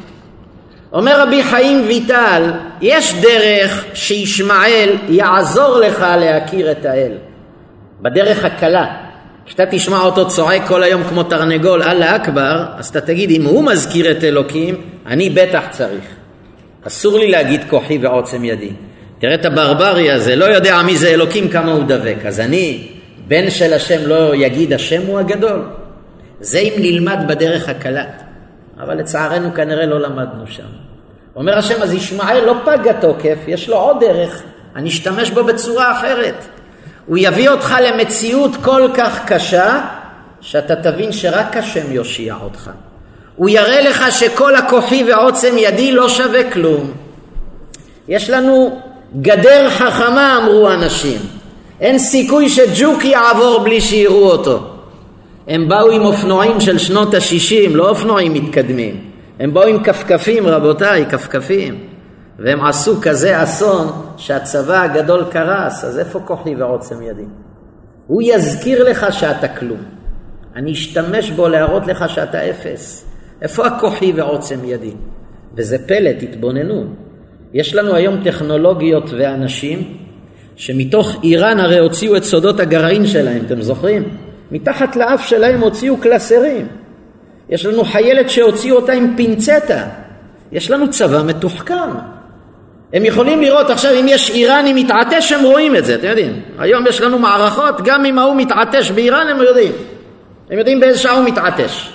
אומר 0.94 1.22
רבי 1.22 1.44
חיים 1.44 1.84
ויטל, 1.88 2.52
יש 2.82 3.14
דרך 3.22 3.86
שישמעאל 3.94 4.90
יעזור 5.10 5.80
לך 5.80 6.06
להכיר 6.20 6.72
את 6.72 6.86
האל. 6.86 7.12
בדרך 8.02 8.46
הקלה. 8.46 8.86
כשאתה 9.46 9.66
תשמע 9.66 10.00
אותו 10.00 10.28
צועק 10.28 10.68
כל 10.68 10.84
היום 10.84 11.04
כמו 11.04 11.24
תרנגול, 11.24 11.84
אללה 11.84 12.16
אכבר, 12.16 12.66
אז 12.78 12.88
אתה 12.88 13.02
תגיד, 13.02 13.32
אם 13.32 13.46
הוא 13.46 13.66
מזכיר 13.66 14.12
את 14.12 14.24
אלוקים, 14.24 14.76
אני 15.06 15.30
בטח 15.30 15.64
צריך. 15.70 16.04
אסור 16.88 17.20
לי 17.20 17.32
להגיד 17.32 17.62
כוחי 17.70 17.98
ועוצם 18.02 18.44
ידי. 18.44 18.72
תראה 19.20 19.34
את 19.34 19.46
הברברי 19.46 20.12
הזה, 20.12 20.36
לא 20.36 20.46
יודע 20.46 20.82
מי 20.82 20.98
זה 20.98 21.10
אלוקים, 21.10 21.50
כמה 21.50 21.72
הוא 21.72 21.84
דבק. 21.84 22.18
אז 22.26 22.40
אני, 22.40 22.88
בן 23.28 23.50
של 23.50 23.74
השם, 23.74 24.08
לא 24.08 24.36
יגיד 24.36 24.74
השם 24.74 25.02
הוא 25.08 25.20
הגדול. 25.20 25.62
זה 26.40 26.60
אם 26.60 26.74
נלמד 26.78 27.18
בדרך 27.28 27.70
הקלה. 27.70 28.04
אבל 28.80 28.98
לצערנו 28.98 29.54
כנראה 29.54 29.86
לא 29.86 30.02
למדנו 30.02 30.48
שם. 30.48 30.83
אומר 31.36 31.58
השם, 31.58 31.82
אז 31.82 31.94
ישמעאל 31.94 32.46
לא 32.46 32.56
פג 32.66 32.88
התוקף, 32.88 33.38
יש 33.48 33.70
לו 33.70 33.76
עוד 33.76 34.00
דרך, 34.00 34.44
אני 34.76 34.90
אשתמש 34.90 35.30
בו 35.30 35.44
בצורה 35.44 35.92
אחרת. 35.92 36.46
הוא 37.06 37.18
יביא 37.22 37.50
אותך 37.50 37.76
למציאות 37.82 38.52
כל 38.64 38.90
כך 38.94 39.26
קשה, 39.26 39.82
שאתה 40.42 40.76
תבין 40.76 41.12
שרק 41.12 41.58
השם 41.58 41.92
יושיע 41.92 42.36
אותך. 42.44 42.70
הוא 43.36 43.50
יראה 43.50 43.82
לך 43.82 44.12
שכל 44.12 44.56
הכוחי 44.56 45.04
ועוצם 45.04 45.56
ידי 45.58 45.92
לא 45.92 46.10
שווה 46.10 46.52
כלום. 46.52 46.92
יש 48.08 48.30
לנו 48.30 48.82
גדר 49.22 49.70
חכמה, 49.70 50.38
אמרו 50.38 50.72
אנשים. 50.72 51.22
אין 51.82 52.00
סיכוי 52.00 52.50
שג'וק 52.50 53.06
יעבור 53.06 53.60
בלי 53.60 53.82
שיראו 53.82 54.32
אותו. 54.32 54.60
הם 55.48 55.70
באו 55.70 55.92
עם 55.92 56.06
אופנועים 56.06 56.62
של 56.62 56.78
שנות 56.78 57.14
ה-60, 57.14 57.70
לא 57.70 57.90
אופנועים 57.90 58.34
מתקדמים. 58.34 59.13
הם 59.40 59.54
באו 59.54 59.64
עם 59.64 59.84
כפכפים, 59.84 60.48
רבותיי, 60.48 61.06
כפכפים. 61.06 61.80
והם 62.40 62.66
עשו 62.66 63.02
כזה 63.02 63.44
אסון 63.44 63.88
שהצבא 64.18 64.82
הגדול 64.82 65.26
קרס, 65.32 65.84
אז 65.84 66.00
איפה 66.00 66.20
כוחי 66.20 66.56
ועוצם 66.56 67.02
ידי? 67.02 67.26
הוא 68.08 68.22
יזכיר 68.26 68.90
לך 68.90 69.06
שאתה 69.14 69.48
כלום. 69.48 69.80
אני 70.56 70.72
אשתמש 70.72 71.32
בו 71.32 71.48
להראות 71.48 71.88
לך 71.88 72.10
שאתה 72.10 72.50
אפס. 72.50 73.06
איפה 73.42 73.68
הכוחי 73.68 74.14
ועוצם 74.16 74.60
ידי? 74.64 74.94
וזה 75.56 75.88
פלא, 75.88 76.12
תתבוננו. 76.20 76.86
יש 77.54 77.76
לנו 77.76 77.96
היום 77.96 78.24
טכנולוגיות 78.24 79.10
ואנשים 79.18 79.98
שמתוך 80.56 81.20
איראן 81.24 81.60
הרי 81.60 81.80
הוציאו 81.80 82.18
את 82.18 82.24
סודות 82.24 82.60
הגרעין 82.60 83.06
שלהם, 83.08 83.42
אתם 83.46 83.62
זוכרים? 83.62 84.04
מתחת 84.52 84.96
לאף 84.96 85.28
שלהם 85.28 85.62
הוציאו 85.62 85.98
קלסרים. 85.98 86.68
יש 87.54 87.66
לנו 87.66 87.84
חיילת 87.84 88.30
שהוציאו 88.30 88.76
אותה 88.76 88.92
עם 88.92 89.14
פינצטה. 89.18 89.84
יש 90.52 90.72
לנו 90.72 90.92
צבא 90.92 91.24
מתוחכם. 91.24 91.90
הם 92.94 93.06
יכולים 93.06 93.42
לראות 93.42 93.70
עכשיו 93.70 93.92
אם 94.00 94.06
יש 94.08 94.30
איראני 94.30 94.84
מתעטש, 94.84 95.32
הם 95.32 95.44
רואים 95.44 95.76
את 95.76 95.86
זה, 95.86 95.96
אתם 95.96 96.08
יודעים. 96.08 96.42
היום 96.60 96.88
יש 96.88 97.02
לנו 97.02 97.20
מערכות, 97.20 97.82
גם 97.84 98.06
אם 98.06 98.20
ההוא 98.20 98.36
מתעטש 98.36 98.92
באיראן, 98.92 99.28
הם 99.28 99.38
יודעים. 99.42 99.72
הם 100.50 100.58
יודעים 100.58 100.80
באיזה 100.80 101.00
שעה 101.00 101.18
הוא 101.18 101.26
מתעטש. 101.26 101.90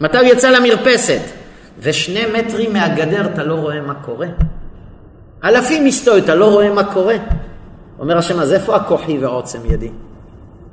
מתי 0.00 0.18
הוא 0.18 0.26
יצא 0.26 0.50
למרפסת. 0.50 1.20
ושני 1.82 2.22
מטרים 2.38 2.72
מהגדר 2.72 3.26
אתה 3.34 3.44
לא 3.44 3.54
רואה 3.54 3.80
מה 3.80 3.94
קורה. 3.94 4.26
אלפים 5.44 5.84
מסתוי, 5.84 6.20
אתה 6.20 6.34
לא 6.34 6.44
רואה 6.44 6.70
מה 6.70 6.84
קורה. 6.84 7.16
אומר 7.98 8.18
השם, 8.18 8.40
אז 8.40 8.52
איפה 8.52 8.76
הכוחי 8.76 9.18
ועוצם 9.18 9.58
ידי? 9.64 9.90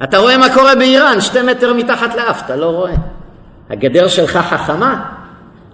אתה 0.03 0.17
רואה 0.17 0.37
מה 0.37 0.53
קורה 0.53 0.75
באיראן, 0.75 1.21
שתי 1.21 1.41
מטר 1.41 1.73
מתחת 1.73 2.15
לאף, 2.15 2.45
אתה 2.45 2.55
לא 2.55 2.65
רואה. 2.65 2.93
הגדר 3.69 4.07
שלך 4.07 4.37
חכמה? 4.37 5.11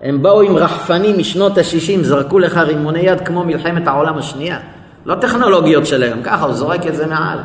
הם 0.01 0.21
באו 0.21 0.41
עם 0.41 0.57
רחפנים 0.57 1.19
משנות 1.19 1.57
ה-60, 1.57 2.01
זרקו 2.01 2.39
לך 2.39 2.57
רימוני 2.57 2.99
יד 2.99 3.21
כמו 3.21 3.43
מלחמת 3.43 3.87
העולם 3.87 4.17
השנייה. 4.17 4.59
לא 5.05 5.15
טכנולוגיות 5.15 5.85
של 5.85 6.03
היום, 6.03 6.23
ככה 6.23 6.45
הוא 6.45 6.53
זורק 6.53 6.87
את 6.87 6.95
זה 6.95 7.07
מעל. 7.07 7.39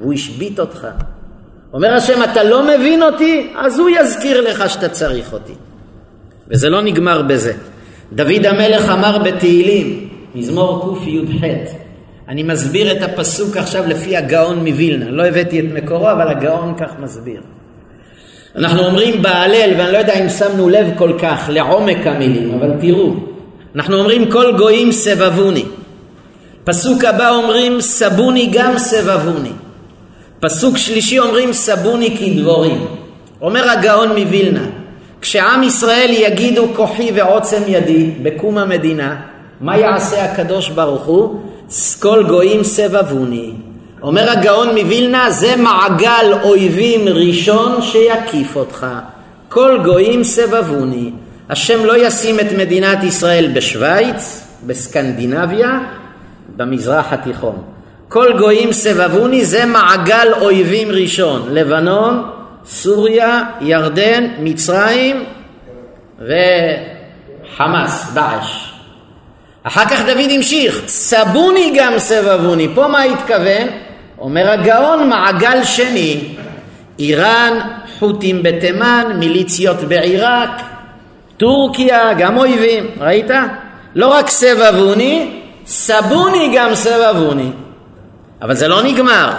והוא 0.00 0.12
השבית 0.12 0.60
אותך. 0.60 0.86
אומר 1.72 1.94
השם, 1.94 2.22
אתה 2.32 2.44
לא 2.44 2.62
מבין 2.62 3.02
אותי? 3.02 3.52
אז 3.58 3.78
הוא 3.78 3.88
יזכיר 3.90 4.40
לך 4.40 4.70
שאתה 4.70 4.88
צריך 4.88 5.32
אותי. 5.32 5.52
וזה 6.48 6.68
לא 6.68 6.82
נגמר 6.82 7.22
בזה. 7.22 7.52
דוד 8.12 8.46
המלך 8.46 8.88
אמר 8.88 9.18
בתהילים, 9.18 10.08
מזמור 10.34 10.98
קי"ח, 11.04 11.70
אני 12.28 12.42
מסביר 12.42 12.92
את 12.92 13.02
הפסוק 13.02 13.56
עכשיו 13.56 13.84
לפי 13.86 14.16
הגאון 14.16 14.58
מווילנה, 14.58 15.10
לא 15.10 15.26
הבאתי 15.26 15.60
את 15.60 15.64
מקורו, 15.72 16.10
אבל 16.10 16.28
הגאון 16.28 16.74
כך 16.78 16.90
מסביר. 17.02 17.40
אנחנו 18.56 18.84
אומרים 18.84 19.22
בהלל, 19.22 19.70
ואני 19.78 19.92
לא 19.92 19.98
יודע 19.98 20.14
אם 20.22 20.28
שמנו 20.28 20.68
לב 20.68 20.86
כל 20.98 21.12
כך 21.22 21.50
לעומק 21.52 22.06
המילים, 22.06 22.54
אבל 22.58 22.70
תראו, 22.80 23.14
אנחנו 23.74 23.98
אומרים 23.98 24.30
כל 24.30 24.56
גויים 24.56 24.92
סבבוני. 24.92 25.64
פסוק 26.64 27.04
הבא 27.04 27.30
אומרים 27.30 27.80
סבוני 27.80 28.48
גם 28.52 28.78
סבבוני. 28.78 29.52
פסוק 30.40 30.76
שלישי 30.76 31.18
אומרים 31.18 31.52
סבוני 31.52 32.16
כדבורים. 32.16 32.86
אומר 33.42 33.70
הגאון 33.70 34.08
מווילנה, 34.18 34.66
כשעם 35.20 35.62
ישראל 35.62 36.10
יגידו 36.10 36.66
כוחי 36.76 37.10
ועוצם 37.14 37.62
ידי 37.66 38.10
בקום 38.22 38.58
המדינה, 38.58 39.16
מה 39.60 39.78
יעשה 39.78 40.24
הקדוש 40.24 40.68
ברוך 40.68 41.02
הוא? 41.02 41.40
סקול 41.70 42.26
גויים 42.26 42.64
סבבוני. 42.64 43.52
אומר 44.02 44.30
הגאון 44.30 44.68
מווילנה, 44.78 45.30
זה 45.30 45.56
מעגל 45.56 46.32
אויבים 46.42 47.08
ראשון 47.08 47.82
שיקיף 47.82 48.56
אותך. 48.56 48.86
כל 49.48 49.78
גויים 49.84 50.24
סבבוני. 50.24 51.10
השם 51.50 51.84
לא 51.84 52.06
ישים 52.06 52.40
את 52.40 52.52
מדינת 52.58 53.04
ישראל 53.04 53.50
בשוויץ, 53.54 54.46
בסקנדינביה, 54.66 55.78
במזרח 56.56 57.12
התיכון. 57.12 57.62
כל 58.08 58.38
גויים 58.38 58.72
סבבוני 58.72 59.44
זה 59.44 59.64
מעגל 59.64 60.28
אויבים 60.40 60.88
ראשון. 60.90 61.48
לבנון, 61.50 62.30
סוריה, 62.66 63.42
ירדן, 63.60 64.26
מצרים 64.38 65.24
וחמאס, 66.18 68.12
דאעש. 68.14 68.72
אחר 69.62 69.84
כך 69.84 70.00
דוד 70.06 70.30
המשיך, 70.30 70.82
סבוני 70.86 71.72
גם 71.76 71.98
סבבוני. 71.98 72.68
פה 72.74 72.88
מה 72.88 73.02
התכוון? 73.02 73.68
אומר 74.20 74.50
הגאון, 74.50 75.08
מעגל 75.08 75.64
שני, 75.64 76.34
איראן, 76.98 77.58
חות'ים 77.98 78.42
בתימן, 78.42 79.04
מיליציות 79.18 79.76
בעיראק, 79.80 80.50
טורקיה, 81.36 82.14
גם 82.14 82.38
אויבים, 82.38 82.86
ראית? 83.00 83.30
לא 83.94 84.06
רק 84.08 84.30
סבבוני, 84.30 85.40
סבוני 85.66 86.52
גם 86.56 86.74
סבבוני. 86.74 87.50
אבל 88.42 88.54
זה 88.54 88.68
לא 88.68 88.82
נגמר. 88.82 89.32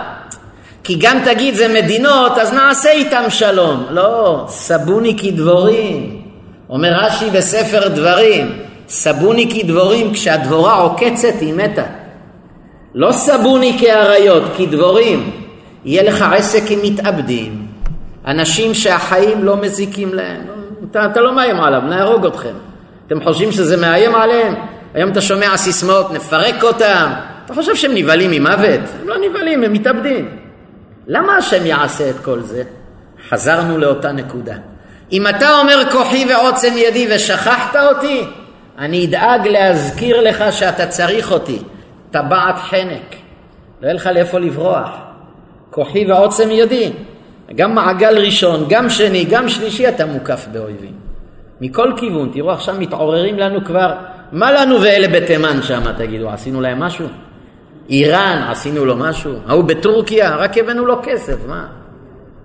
כי 0.84 0.96
גם 1.00 1.20
תגיד 1.26 1.56
זה 1.56 1.68
מדינות, 1.68 2.38
אז 2.38 2.54
נעשה 2.54 2.92
איתם 2.92 3.24
שלום. 3.30 3.86
לא, 3.90 4.46
סבוני 4.48 5.18
כדבורים. 5.18 6.22
אומר 6.70 6.94
רש"י 6.94 7.30
בספר 7.30 7.88
דברים, 7.88 8.52
סבוני 8.90 9.50
כדבורים, 9.52 10.14
כשהדבורה 10.14 10.74
עוקצת 10.74 11.34
היא 11.42 11.54
מתה. 11.54 12.01
לא 12.94 13.12
סבוני 13.12 13.78
כאריות, 13.82 14.44
כדבורים. 14.58 15.32
יהיה 15.86 16.04
לך 16.04 16.26
עסק 16.34 16.72
עם 16.72 16.80
מתאבדים, 16.84 17.68
אנשים 18.26 18.74
שהחיים 18.74 19.44
לא 19.44 19.58
מזיקים 19.58 20.14
להם. 20.14 20.42
אתה, 20.92 21.06
אתה 21.06 21.22
לא 21.22 21.36
מאיים 21.36 21.62
עליו, 21.62 21.82
נהרוג 21.82 22.26
אתכם. 22.26 22.54
אתם 23.08 23.24
חושבים 23.24 23.52
שזה 23.52 23.78
מאיים 23.78 24.16
עליהם? 24.16 24.56
היום 24.94 25.12
אתה 25.12 25.22
שומע 25.22 25.58
סיסמאות, 25.58 26.12
נפרק 26.12 26.64
אותם. 26.64 27.12
אתה 27.46 27.54
חושב 27.54 27.76
שהם 27.76 27.92
נבהלים 27.96 28.32
ממוות? 28.32 28.80
הם 29.02 29.10
לא 29.10 29.16
נבהלים, 29.18 29.64
הם 29.64 29.74
מתאבדים. 29.74 30.30
למה 31.08 31.38
השם 31.38 31.66
יעשה 31.66 32.10
את 32.10 32.20
כל 32.20 32.40
זה? 32.42 32.64
חזרנו 33.30 33.78
לאותה 33.78 34.12
נקודה. 34.12 34.56
אם 35.12 35.28
אתה 35.28 35.60
אומר 35.60 35.84
כוחי 35.92 36.26
ועוצם 36.30 36.74
ידי 36.76 37.08
ושכחת 37.16 37.76
אותי, 37.76 38.24
אני 38.78 39.06
אדאג 39.06 39.48
להזכיר 39.48 40.22
לך 40.22 40.44
שאתה 40.52 40.88
צריך 40.88 41.32
אותי. 41.32 41.60
טבעת 42.12 42.60
חנק, 42.60 43.16
לא 43.82 43.86
יהיה 43.86 43.94
לך 43.94 44.10
לאיפה 44.14 44.40
לברוח. 44.40 44.90
כוחי 45.72 46.06
ועוצם 46.12 46.52
ידי. 46.52 46.92
גם 47.56 47.76
מעגל 47.76 48.18
ראשון, 48.18 48.66
גם 48.70 48.90
שני, 48.90 49.26
גם 49.26 49.50
שלישי 49.50 49.90
אתה 49.90 50.06
מוקף 50.06 50.48
באויבים. 50.52 50.94
מכל 51.62 51.94
כיוון, 51.98 52.30
תראו 52.34 52.52
עכשיו 52.52 52.76
מתעוררים 52.80 53.40
לנו 53.40 53.66
כבר 53.66 53.94
מה 54.32 54.52
לנו 54.52 54.82
ואלה 54.82 55.08
בתימן 55.20 55.62
שם, 55.62 55.82
תגידו, 55.98 56.30
עשינו 56.30 56.62
להם 56.62 56.80
משהו? 56.80 57.08
איראן, 57.90 58.46
עשינו 58.50 58.86
לו 58.86 58.96
משהו? 58.96 59.34
ההוא 59.48 59.64
בטורקיה, 59.64 60.36
רק 60.36 60.58
הבאנו 60.58 60.86
לו 60.86 60.96
כסף, 61.04 61.36
מה? 61.48 61.68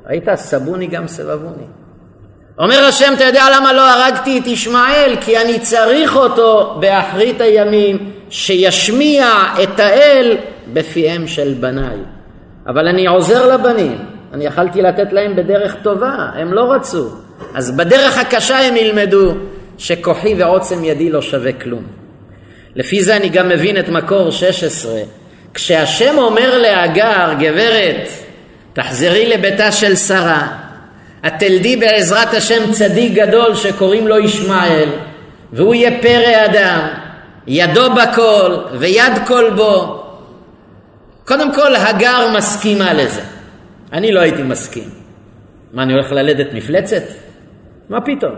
ראית? 0.06 0.34
סבוני 0.34 0.86
גם 0.86 1.08
סבבוני. 1.08 1.66
אומר 2.58 2.84
השם, 2.88 3.12
אתה 3.16 3.24
יודע 3.24 3.44
למה 3.56 3.72
לא 3.72 3.90
הרגתי 3.90 4.38
את 4.38 4.46
ישמעאל? 4.46 5.16
כי 5.20 5.38
אני 5.38 5.60
צריך 5.60 6.16
אותו 6.16 6.76
באחרית 6.80 7.40
הימים, 7.40 8.10
שישמיע 8.30 9.28
את 9.62 9.80
האל 9.80 10.36
בפיהם 10.72 11.26
של 11.26 11.54
בניי. 11.60 11.96
אבל 12.66 12.88
אני 12.88 13.06
עוזר 13.06 13.54
לבנים, 13.54 13.98
אני 14.32 14.46
יכלתי 14.46 14.82
לתת 14.82 15.12
להם 15.12 15.36
בדרך 15.36 15.76
טובה, 15.82 16.28
הם 16.34 16.52
לא 16.52 16.72
רצו. 16.72 17.08
אז 17.54 17.76
בדרך 17.76 18.18
הקשה 18.18 18.58
הם 18.58 18.76
ילמדו 18.76 19.34
שכוחי 19.78 20.34
ועוצם 20.38 20.84
ידי 20.84 21.10
לא 21.10 21.22
שווה 21.22 21.52
כלום. 21.52 21.82
לפי 22.76 23.02
זה 23.02 23.16
אני 23.16 23.28
גם 23.28 23.48
מבין 23.48 23.78
את 23.78 23.88
מקור 23.88 24.30
16. 24.30 24.92
כשהשם 25.54 26.18
אומר 26.18 26.58
להגר, 26.58 27.32
גברת, 27.38 28.08
תחזרי 28.72 29.26
לביתה 29.26 29.72
של 29.72 29.96
שרה, 29.96 30.48
את 31.26 31.32
תלדי 31.38 31.76
בעזרת 31.76 32.34
השם 32.34 32.72
צדיק 32.72 33.12
גדול 33.12 33.54
שקוראים 33.54 34.08
לו 34.08 34.18
ישמעאל, 34.18 34.88
והוא 35.52 35.74
יהיה 35.74 35.90
פרא 36.02 36.44
אדם, 36.44 36.88
ידו 37.46 37.94
בכל 37.94 38.56
ויד 38.78 39.12
כל 39.26 39.50
בו. 39.56 40.02
קודם 41.24 41.54
כל, 41.54 41.76
הגר 41.76 42.28
מסכימה 42.36 42.92
לזה. 42.92 43.22
אני 43.92 44.12
לא 44.12 44.20
הייתי 44.20 44.42
מסכים. 44.42 44.88
מה, 45.72 45.82
אני 45.82 45.92
הולך 45.92 46.12
ללדת 46.12 46.46
מפלצת? 46.52 47.02
מה 47.88 48.00
פתאום? 48.00 48.34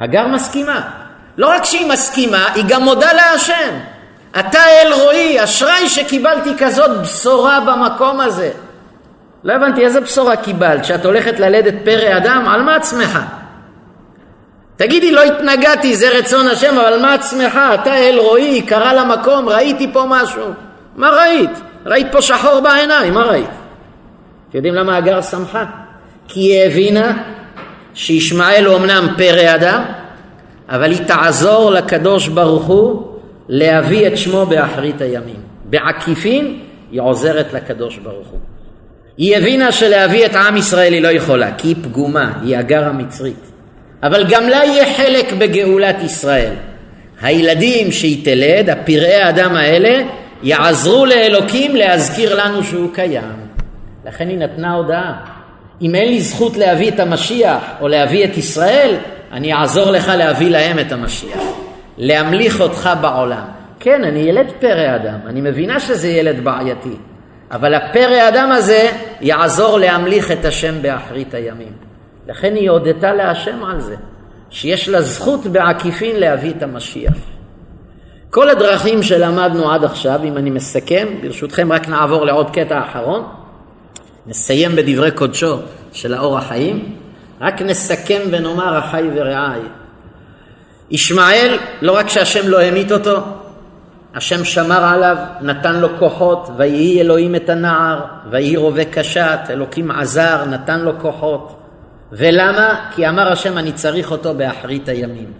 הגר 0.00 0.26
מסכימה. 0.26 0.90
לא 1.38 1.48
רק 1.48 1.64
שהיא 1.64 1.88
מסכימה, 1.88 2.52
היא 2.54 2.64
גם 2.68 2.82
מודה 2.82 3.12
להשם. 3.12 3.78
אתה 4.38 4.58
אל 4.58 4.92
רועי, 4.92 5.44
אשראי 5.44 5.88
שקיבלתי 5.88 6.50
כזאת 6.58 7.00
בשורה 7.02 7.60
במקום 7.60 8.20
הזה. 8.20 8.50
לא 9.44 9.52
הבנתי 9.52 9.84
איזה 9.84 10.00
בשורה 10.00 10.36
קיבלת, 10.36 10.84
שאת 10.84 11.04
הולכת 11.04 11.40
ללדת 11.40 11.74
פרא 11.84 12.16
אדם, 12.16 12.48
על 12.48 12.62
מה 12.62 12.76
את 12.76 12.84
שמחה? 12.84 13.22
תגידי, 14.82 15.10
לא 15.12 15.22
התנגדתי, 15.24 15.96
זה 15.96 16.18
רצון 16.18 16.48
השם, 16.48 16.78
אבל 16.78 17.02
מה 17.02 17.14
את 17.14 17.22
שמחה? 17.22 17.74
אתה 17.74 17.94
אל 17.94 18.18
רועי, 18.18 18.62
קרא 18.62 18.92
למקום, 18.92 19.48
ראיתי 19.48 19.92
פה 19.92 20.04
משהו. 20.08 20.46
מה 20.96 21.10
ראית? 21.10 21.50
ראית 21.86 22.06
פה 22.12 22.22
שחור 22.22 22.60
בעיניים, 22.60 23.14
מה 23.14 23.22
ראית? 23.22 23.50
אתם 24.48 24.56
יודעים 24.56 24.74
למה 24.74 24.96
הגר 24.96 25.22
שמחה? 25.22 25.64
כי 26.28 26.40
היא 26.40 26.66
הבינה 26.66 27.22
שישמעאל 27.94 28.64
הוא 28.66 28.76
אמנם 28.76 29.06
פרא 29.16 29.54
אדם, 29.54 29.82
אבל 30.68 30.90
היא 30.90 31.04
תעזור 31.06 31.70
לקדוש 31.70 32.28
ברוך 32.28 32.64
הוא 32.64 33.18
להביא 33.48 34.06
את 34.06 34.18
שמו 34.18 34.46
באחרית 34.46 35.00
הימים. 35.00 35.40
בעקיפין 35.64 36.60
היא 36.92 37.00
עוזרת 37.00 37.52
לקדוש 37.52 37.98
ברוך 37.98 38.28
הוא. 38.28 38.40
היא 39.16 39.36
הבינה 39.36 39.72
שלהביא 39.72 40.26
את 40.26 40.34
עם 40.34 40.56
ישראל 40.56 40.92
היא 40.92 41.02
לא 41.02 41.08
יכולה, 41.08 41.54
כי 41.58 41.68
היא 41.68 41.76
פגומה, 41.82 42.32
היא 42.42 42.56
הגר 42.56 42.84
המצרית. 42.84 43.51
אבל 44.02 44.24
גם 44.30 44.48
לה 44.48 44.64
יהיה 44.64 44.94
חלק 44.96 45.32
בגאולת 45.32 46.02
ישראל. 46.02 46.54
הילדים 47.22 47.92
שהיא 47.92 48.24
תלד, 48.24 48.70
הפראי 48.70 49.14
האדם 49.14 49.54
האלה, 49.54 50.02
יעזרו 50.42 51.06
לאלוקים 51.06 51.76
להזכיר 51.76 52.44
לנו 52.44 52.64
שהוא 52.64 52.94
קיים. 52.94 53.36
לכן 54.06 54.28
היא 54.28 54.38
נתנה 54.38 54.74
הודעה. 54.74 55.12
אם 55.82 55.94
אין 55.94 56.08
לי 56.08 56.20
זכות 56.20 56.56
להביא 56.56 56.90
את 56.90 57.00
המשיח 57.00 57.62
או 57.80 57.88
להביא 57.88 58.24
את 58.24 58.36
ישראל, 58.36 58.94
אני 59.32 59.54
אעזור 59.54 59.90
לך 59.90 60.08
להביא 60.08 60.50
להם 60.50 60.78
את 60.78 60.92
המשיח. 60.92 61.42
להמליך 61.98 62.60
אותך 62.60 62.90
בעולם. 63.00 63.44
כן, 63.80 64.04
אני 64.04 64.20
ילד 64.20 64.46
פרא 64.58 64.96
אדם, 64.96 65.18
אני 65.26 65.40
מבינה 65.40 65.80
שזה 65.80 66.08
ילד 66.08 66.44
בעייתי, 66.44 66.96
אבל 67.50 67.74
הפרא 67.74 68.28
אדם 68.28 68.52
הזה 68.52 68.90
יעזור 69.20 69.78
להמליך 69.78 70.32
את 70.32 70.44
השם 70.44 70.82
באחרית 70.82 71.34
הימים. 71.34 71.91
לכן 72.28 72.54
היא 72.54 72.70
הודתה 72.70 73.14
להשם 73.14 73.64
על 73.64 73.80
זה, 73.80 73.96
שיש 74.50 74.88
לה 74.88 75.02
זכות 75.02 75.46
בעקיפין 75.46 76.16
להביא 76.16 76.50
את 76.50 76.62
המשיח. 76.62 77.14
כל 78.30 78.48
הדרכים 78.48 79.02
שלמדנו 79.02 79.72
עד 79.72 79.84
עכשיו, 79.84 80.20
אם 80.24 80.36
אני 80.36 80.50
מסכם, 80.50 81.06
ברשותכם 81.22 81.72
רק 81.72 81.88
נעבור 81.88 82.26
לעוד 82.26 82.50
קטע 82.50 82.80
אחרון. 82.80 83.28
נסיים 84.26 84.76
בדברי 84.76 85.10
קודשו 85.10 85.56
של 85.92 86.14
האור 86.14 86.38
החיים, 86.38 86.96
רק 87.40 87.62
נסכם 87.62 88.20
ונאמר 88.30 88.78
אחי 88.78 89.02
ורעי. 89.14 89.60
ישמעאל, 90.90 91.58
לא 91.82 91.96
רק 91.96 92.08
שהשם 92.08 92.48
לא 92.48 92.60
המית 92.60 92.92
אותו, 92.92 93.16
השם 94.14 94.44
שמר 94.44 94.84
עליו, 94.84 95.16
נתן 95.40 95.80
לו 95.80 95.88
כוחות, 95.98 96.48
ויהי 96.56 97.00
אלוהים 97.00 97.34
את 97.34 97.48
הנער, 97.48 98.00
ויהי 98.30 98.56
רובה 98.56 98.84
קשת, 98.84 99.38
אלוקים 99.50 99.90
עזר, 99.90 100.44
נתן 100.44 100.80
לו 100.80 100.92
כוחות. 100.98 101.61
ולמה? 102.12 102.90
כי 102.94 103.08
אמר 103.08 103.32
השם 103.32 103.58
אני 103.58 103.72
צריך 103.72 104.10
אותו 104.10 104.34
באחרית 104.34 104.88
הימים. 104.88 105.32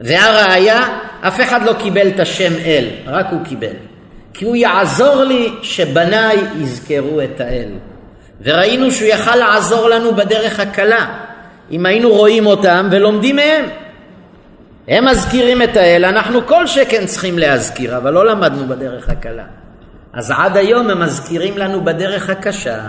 והראיה, 0.00 0.82
אף 1.20 1.40
אחד 1.40 1.62
לא 1.62 1.72
קיבל 1.72 2.08
את 2.08 2.20
השם 2.20 2.52
אל, 2.64 2.88
רק 3.06 3.26
הוא 3.30 3.44
קיבל. 3.44 3.74
כי 4.34 4.44
הוא 4.44 4.56
יעזור 4.56 5.24
לי 5.24 5.52
שבניי 5.62 6.36
יזכרו 6.56 7.20
את 7.20 7.40
האל. 7.40 7.68
וראינו 8.42 8.90
שהוא 8.90 9.08
יכל 9.08 9.36
לעזור 9.36 9.88
לנו 9.88 10.14
בדרך 10.14 10.60
הקלה, 10.60 11.06
אם 11.70 11.86
היינו 11.86 12.10
רואים 12.10 12.46
אותם 12.46 12.88
ולומדים 12.90 13.36
מהם. 13.36 13.64
הם 14.88 15.04
מזכירים 15.04 15.62
את 15.62 15.76
האל, 15.76 16.04
אנחנו 16.04 16.46
כל 16.46 16.66
שכן 16.66 17.06
צריכים 17.06 17.38
להזכיר, 17.38 17.96
אבל 17.96 18.12
לא 18.12 18.26
למדנו 18.26 18.68
בדרך 18.68 19.08
הקלה. 19.08 19.44
אז 20.12 20.32
עד 20.36 20.56
היום 20.56 20.90
הם 20.90 21.00
מזכירים 21.02 21.58
לנו 21.58 21.84
בדרך 21.84 22.30
הקשה, 22.30 22.80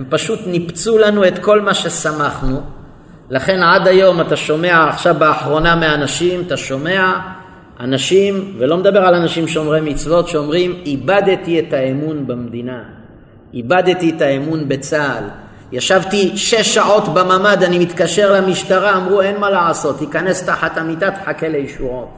הם 0.00 0.06
פשוט 0.08 0.40
ניפצו 0.46 0.98
לנו 0.98 1.28
את 1.28 1.38
כל 1.38 1.60
מה 1.60 1.74
ששמחנו, 1.74 2.60
לכן 3.30 3.62
עד 3.62 3.88
היום 3.88 4.20
אתה 4.20 4.36
שומע 4.36 4.88
עכשיו 4.88 5.14
באחרונה 5.18 5.76
מאנשים, 5.76 6.42
אתה 6.46 6.56
שומע 6.56 7.12
אנשים, 7.80 8.54
ולא 8.58 8.76
מדבר 8.76 9.00
על 9.00 9.14
אנשים 9.14 9.48
שומרי 9.48 9.80
מצוות, 9.80 10.28
שאומרים 10.28 10.82
איבדתי 10.86 11.58
את 11.58 11.72
האמון 11.72 12.26
במדינה, 12.26 12.82
איבדתי 13.54 14.10
את 14.16 14.22
האמון 14.22 14.68
בצה"ל, 14.68 15.24
ישבתי 15.72 16.36
שש 16.36 16.74
שעות 16.74 17.08
בממ"ד, 17.14 17.62
אני 17.62 17.78
מתקשר 17.78 18.32
למשטרה, 18.32 18.96
אמרו 18.96 19.20
אין 19.20 19.40
מה 19.40 19.50
לעשות, 19.50 19.98
תיכנס 19.98 20.42
תחת 20.42 20.78
המיטה, 20.78 21.10
תחכה 21.10 21.48
לישועות. 21.48 22.08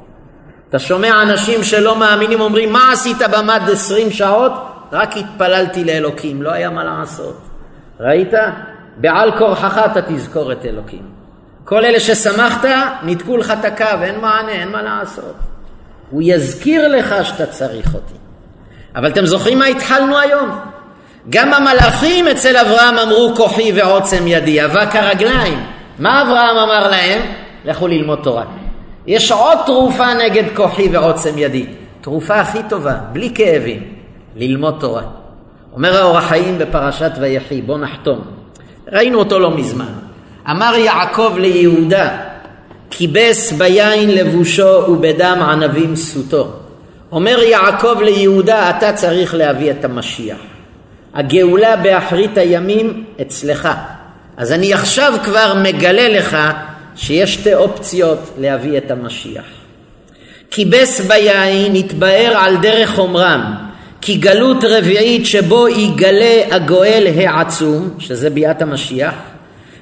אתה 0.68 0.78
שומע 0.78 1.22
אנשים 1.22 1.64
שלא 1.64 1.98
מאמינים 1.98 2.40
אומרים 2.40 2.72
מה 2.72 2.92
עשית 2.92 3.16
בממ"ד 3.32 3.70
עשרים 3.72 4.10
שעות? 4.10 4.52
רק 4.92 5.16
התפללתי 5.16 5.84
לאלוקים, 5.84 6.42
לא 6.42 6.50
היה 6.50 6.70
מה 6.70 6.84
לעשות. 6.84 7.51
ראית? 8.02 8.34
בעל 8.96 9.38
כורחך 9.38 9.80
אתה 9.92 10.02
תזכור 10.02 10.52
את 10.52 10.64
אלוקים. 10.64 11.02
כל 11.64 11.84
אלה 11.84 12.00
ששמחת, 12.00 12.68
ניתקו 13.02 13.36
לך 13.36 13.52
את 13.60 13.64
הקו, 13.64 14.02
אין 14.02 14.20
מענה, 14.20 14.52
אין 14.52 14.68
מה 14.68 14.82
לעשות. 14.82 15.34
הוא 16.10 16.22
יזכיר 16.24 16.88
לך 16.88 17.14
שאתה 17.22 17.46
צריך 17.46 17.94
אותי. 17.94 18.14
אבל 18.96 19.10
אתם 19.10 19.26
זוכרים 19.26 19.58
מה 19.58 19.64
התחלנו 19.64 20.18
היום? 20.18 20.50
גם 21.30 21.54
המלאכים 21.54 22.28
אצל 22.28 22.56
אברהם 22.56 22.98
אמרו 22.98 23.32
כוחי 23.36 23.72
ועוצם 23.72 24.26
ידי, 24.26 24.64
אבק 24.64 24.96
הרגליים. 24.96 25.66
מה 25.98 26.22
אברהם 26.22 26.56
אמר 26.56 26.90
להם? 26.90 27.22
לכו 27.64 27.88
ללמוד 27.88 28.18
תורה. 28.22 28.44
יש 29.06 29.32
עוד 29.32 29.58
תרופה 29.66 30.14
נגד 30.14 30.44
כוחי 30.54 30.88
ועוצם 30.92 31.38
ידי. 31.38 31.66
תרופה 32.00 32.34
הכי 32.34 32.58
טובה, 32.68 32.94
בלי 33.12 33.32
כאבים, 33.34 33.94
ללמוד 34.36 34.76
תורה. 34.80 35.02
אומר 35.74 35.96
האור 35.96 36.18
החיים 36.18 36.58
בפרשת 36.58 37.10
ויחי, 37.20 37.62
בוא 37.62 37.78
נחתום. 37.78 38.20
ראינו 38.92 39.18
אותו 39.18 39.38
לא 39.38 39.56
מזמן. 39.56 39.92
אמר 40.50 40.74
יעקב 40.76 41.34
ליהודה, 41.38 42.08
כיבס 42.90 43.52
ביין 43.52 44.10
לבושו 44.10 44.84
ובדם 44.88 45.42
ענבים 45.42 45.96
סוטו. 45.96 46.52
אומר 47.12 47.38
יעקב 47.38 47.96
ליהודה, 48.00 48.70
אתה 48.70 48.92
צריך 48.92 49.34
להביא 49.34 49.70
את 49.70 49.84
המשיח. 49.84 50.38
הגאולה 51.14 51.76
באחרית 51.76 52.38
הימים 52.38 53.04
אצלך. 53.20 53.68
אז 54.36 54.52
אני 54.52 54.74
עכשיו 54.74 55.14
כבר 55.24 55.54
מגלה 55.62 56.08
לך 56.08 56.36
שיש 56.96 57.34
שתי 57.34 57.54
אופציות 57.54 58.18
להביא 58.38 58.78
את 58.78 58.90
המשיח. 58.90 59.44
כיבס 60.50 61.00
ביין 61.00 61.74
התבאר 61.74 62.32
על 62.36 62.56
דרך 62.56 62.98
אומרם 62.98 63.71
כי 64.02 64.16
גלות 64.16 64.64
רביעית 64.64 65.26
שבו 65.26 65.68
יגלה 65.68 66.42
הגואל 66.50 67.06
העצום, 67.16 67.88
שזה 67.98 68.30
ביאת 68.30 68.62
המשיח, 68.62 69.14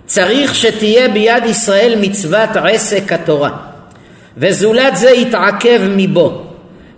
צריך 0.06 0.54
שתהיה 0.54 1.08
ביד 1.08 1.44
ישראל 1.44 1.94
מצוות 2.00 2.48
עסק 2.64 3.12
התורה, 3.12 3.50
וזולת 4.36 4.96
זה 4.96 5.10
יתעכב 5.10 5.80
מבו. 5.96 6.42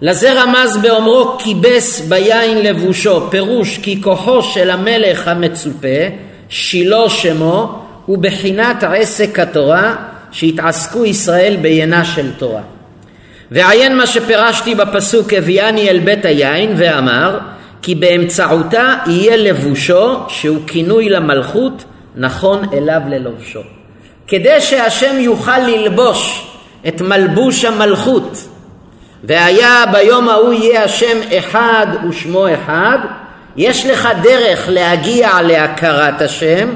לזה 0.01 0.43
רמז 0.43 0.77
באומרו 0.77 1.39
כיבס 1.39 2.01
ביין 2.01 2.59
לבושו, 2.59 3.31
פירוש 3.31 3.79
כי 3.79 4.03
כוחו 4.03 4.43
של 4.43 4.71
המלך 4.71 5.29
המצופה, 5.29 5.89
שילה 6.49 7.09
שמו, 7.09 7.79
הוא 8.07 8.19
בחינת 8.19 8.83
עסק 8.83 9.39
התורה, 9.39 9.97
שהתעסקו 10.33 11.05
ישראל 11.05 11.57
בעיינה 11.63 12.05
של 12.05 12.31
תורה. 12.39 12.63
ועיין 13.53 13.97
מה 13.97 14.07
שפירשתי 14.07 14.75
בפסוק 14.75 15.33
הביאני 15.33 15.91
אל 15.91 15.99
בית 15.99 16.25
היין 16.25 16.75
ואמר 16.77 17.39
כי 17.83 17.95
באמצעותה 17.95 18.95
יהיה 19.07 19.37
לבושו 19.37 20.19
שהוא 20.29 20.59
כינוי 20.67 21.09
למלכות 21.09 21.85
נכון 22.17 22.65
אליו 22.73 23.01
ללובשו. 23.09 23.61
כדי 24.27 24.61
שהשם 24.61 25.21
יוכל 25.21 25.59
ללבוש 25.59 26.47
את 26.89 27.01
מלבוש 27.01 27.65
המלכות 27.65 28.49
והיה 29.25 29.85
ביום 29.93 30.29
ההוא 30.29 30.53
יהיה 30.53 30.85
השם 30.85 31.19
אחד 31.39 31.87
ושמו 32.09 32.47
אחד 32.55 32.99
יש 33.57 33.87
לך 33.87 34.09
דרך 34.23 34.69
להגיע 34.69 35.43
להכרת 35.43 36.23
השם 36.23 36.69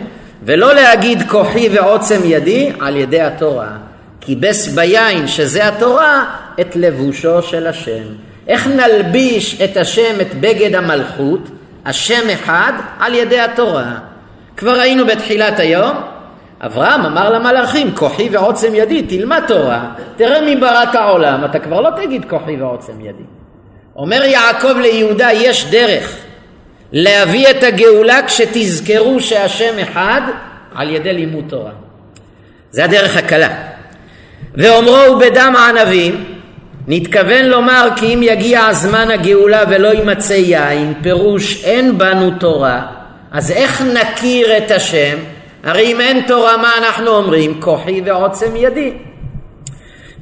ולא 0.43 0.75
להגיד 0.75 1.23
כוחי 1.29 1.69
ועוצם 1.69 2.21
ידי 2.25 2.73
על 2.81 2.97
ידי 2.97 3.21
התורה. 3.21 3.86
כיבס 4.27 4.69
ביין 4.69 5.27
שזה 5.27 5.69
התורה 5.69 6.25
את 6.61 6.77
לבושו 6.77 7.43
של 7.43 7.67
השם. 7.67 8.03
איך 8.49 8.67
נלביש 8.67 9.61
את 9.61 9.77
השם 9.77 10.21
את 10.21 10.35
בגד 10.35 10.75
המלכות, 10.75 11.41
השם 11.85 12.31
אחד, 12.35 12.73
על 12.99 13.15
ידי 13.15 13.41
התורה. 13.41 13.95
כבר 14.57 14.79
ראינו 14.79 15.07
בתחילת 15.07 15.59
היום, 15.59 15.97
אברהם 16.61 17.07
אמר 17.07 17.31
למלאכים, 17.31 17.95
כוחי 17.95 18.29
ועוצם 18.33 18.75
ידי, 18.75 19.03
תלמד 19.03 19.43
תורה, 19.47 19.85
תראה 20.17 20.41
מי 20.41 20.57
ברא 20.57 20.83
את 20.83 20.95
העולם, 20.95 21.45
אתה 21.45 21.59
כבר 21.59 21.81
לא 21.81 21.91
תגיד 21.97 22.25
כוחי 22.29 22.57
ועוצם 22.57 23.01
ידי. 23.01 23.25
אומר 23.97 24.25
יעקב 24.25 24.77
ליהודה, 24.79 25.33
יש 25.33 25.71
דרך 25.71 26.17
להביא 26.93 27.51
את 27.51 27.63
הגאולה 27.63 28.23
כשתזכרו 28.27 29.21
שהשם 29.21 29.79
אחד 29.83 30.21
על 30.75 30.91
ידי 30.91 31.13
לימוד 31.13 31.45
תורה. 31.49 31.73
זה 32.71 32.85
הדרך 32.85 33.17
הקלה. 33.17 33.76
ואומרו 34.55 34.97
הוא 34.97 35.21
בדם 35.21 35.55
הענבים, 35.59 36.25
נתכוון 36.89 37.45
לומר 37.45 37.89
כי 37.97 38.15
אם 38.15 38.23
יגיע 38.23 38.73
זמן 38.73 39.11
הגאולה 39.11 39.63
ולא 39.71 39.89
יימצא 39.89 40.33
יין, 40.33 40.95
פירוש 41.03 41.65
אין 41.65 41.99
בנו 41.99 42.31
תורה, 42.31 42.87
אז 43.33 43.51
איך 43.51 43.83
נכיר 43.83 44.57
את 44.57 44.71
השם? 44.71 45.19
הרי 45.65 45.93
אם 45.93 46.01
אין 46.01 46.21
תורה 46.27 46.57
מה 46.57 46.71
אנחנו 46.79 47.09
אומרים? 47.09 47.61
כוחי 47.61 48.03
ועוצם 48.05 48.57
ידי. 48.57 48.93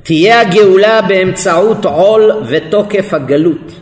תהיה 0.03 0.41
הגאולה 0.41 1.03
באמצעות 1.03 1.85
עול 1.85 2.31
ותוקף 2.47 3.15
הגלות. 3.15 3.73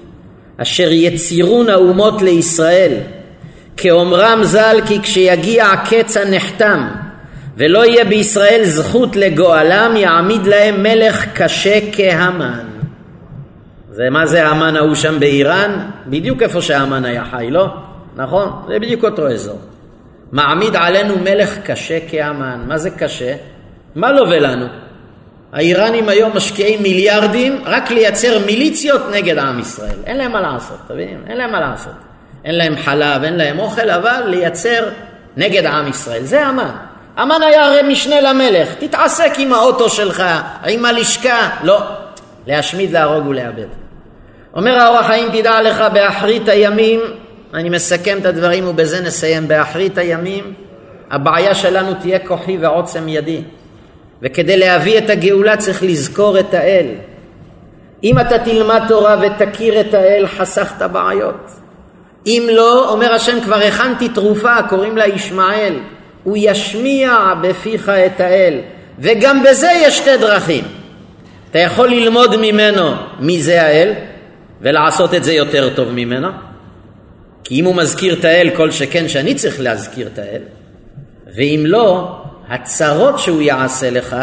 אשר 0.56 0.92
יצירון 0.92 1.68
האומות 1.68 2.22
לישראל, 2.22 2.92
כאומרם 3.76 4.40
ז"ל 4.42 4.80
כי 4.86 5.02
כשיגיע 5.02 5.66
הקץ 5.66 6.16
הנחתם 6.16 6.88
ולא 7.56 7.84
יהיה 7.84 8.04
בישראל 8.04 8.60
זכות 8.64 9.16
לגואלם 9.16 9.96
יעמיד 9.96 10.46
להם 10.46 10.82
מלך 10.82 11.26
קשה 11.34 11.78
כהמן. 11.92 12.64
זה 13.90 14.10
מה 14.10 14.26
זה 14.26 14.46
המן 14.46 14.76
ההוא 14.76 14.94
שם 14.94 15.20
באיראן? 15.20 15.70
בדיוק 16.06 16.42
איפה 16.42 16.62
שהמן 16.62 17.04
היה 17.04 17.24
חי, 17.24 17.46
לא? 17.50 17.68
נכון? 18.16 18.62
זה 18.68 18.78
בדיוק 18.78 19.04
אותו 19.04 19.28
אזור. 19.28 19.58
מעמיד 20.32 20.76
עלינו 20.76 21.18
מלך 21.18 21.58
קשה 21.64 21.98
כהמן. 22.10 22.60
מה 22.66 22.78
זה 22.78 22.90
קשה? 22.90 23.34
מה 23.94 24.12
לווה 24.12 24.38
לנו? 24.38 24.66
האיראנים 25.52 26.08
היום 26.08 26.36
משקיעים 26.36 26.82
מיליארדים 26.82 27.62
רק 27.64 27.90
לייצר 27.90 28.38
מיליציות 28.46 29.02
נגד 29.12 29.38
עם 29.38 29.58
ישראל. 29.58 29.96
אין 30.06 30.16
להם 30.16 30.32
מה 30.32 30.40
לעשות, 30.40 30.78
אתה 30.86 30.94
מבין? 30.94 31.20
אין 31.26 31.38
להם 31.38 31.52
מה 31.52 31.60
לעשות. 31.60 31.92
אין 32.44 32.54
להם 32.54 32.76
חלב, 32.76 33.24
אין 33.24 33.36
להם 33.36 33.58
אוכל, 33.58 33.90
אבל 33.90 34.22
לייצר 34.26 34.88
נגד 35.36 35.66
עם 35.66 35.88
ישראל. 35.88 36.24
זה 36.24 36.46
המן. 36.46 36.70
המן 37.16 37.42
היה 37.42 37.66
הרי 37.66 37.82
משנה 37.82 38.20
למלך. 38.20 38.74
תתעסק 38.78 39.32
עם 39.38 39.52
האוטו 39.52 39.90
שלך, 39.90 40.22
עם 40.66 40.84
הלשכה. 40.84 41.48
לא. 41.62 41.80
להשמיד, 42.46 42.92
להרוג 42.92 43.26
ולאבד. 43.26 43.66
אומר 44.54 44.78
האור 44.78 44.98
החיים, 44.98 45.28
תדע 45.28 45.62
לך, 45.62 45.84
באחרית 45.92 46.48
הימים, 46.48 47.00
אני 47.54 47.68
מסכם 47.68 48.18
את 48.20 48.26
הדברים 48.26 48.68
ובזה 48.68 49.00
נסיים, 49.00 49.48
באחרית 49.48 49.98
הימים, 49.98 50.54
הבעיה 51.10 51.54
שלנו 51.54 51.94
תהיה 51.94 52.18
כוחי 52.18 52.58
ועוצם 52.58 53.08
ידי. 53.08 53.42
וכדי 54.22 54.56
להביא 54.56 54.98
את 54.98 55.10
הגאולה 55.10 55.56
צריך 55.56 55.82
לזכור 55.82 56.38
את 56.38 56.54
האל. 56.54 56.86
אם 58.04 58.18
אתה 58.18 58.38
תלמד 58.38 58.82
תורה 58.88 59.16
ותכיר 59.20 59.80
את 59.80 59.94
האל, 59.94 60.26
חסכת 60.26 60.82
בעיות. 60.82 61.50
אם 62.26 62.48
לא, 62.52 62.90
אומר 62.90 63.12
השם, 63.12 63.40
כבר 63.40 63.56
הכנתי 63.56 64.08
תרופה, 64.08 64.62
קוראים 64.68 64.96
לה 64.96 65.08
ישמעאל. 65.08 65.74
הוא 66.24 66.36
ישמיע 66.40 67.34
בפיך 67.42 67.88
את 67.88 68.20
האל. 68.20 68.58
וגם 68.98 69.42
בזה 69.42 69.70
יש 69.82 69.98
שתי 69.98 70.16
דרכים. 70.16 70.64
אתה 71.50 71.58
יכול 71.58 71.88
ללמוד 71.88 72.36
ממנו 72.36 72.92
מי 73.20 73.42
זה 73.42 73.62
האל, 73.62 73.92
ולעשות 74.60 75.14
את 75.14 75.24
זה 75.24 75.32
יותר 75.32 75.74
טוב 75.74 75.88
ממנו. 75.90 76.28
כי 77.44 77.60
אם 77.60 77.64
הוא 77.64 77.74
מזכיר 77.74 78.18
את 78.18 78.24
האל, 78.24 78.50
כל 78.56 78.70
שכן 78.70 79.08
שאני 79.08 79.34
צריך 79.34 79.60
להזכיר 79.60 80.06
את 80.06 80.18
האל. 80.18 80.42
ואם 81.36 81.64
לא, 81.66 82.22
הצרות 82.48 83.18
שהוא 83.18 83.42
יעשה 83.42 83.90
לך 83.90 84.16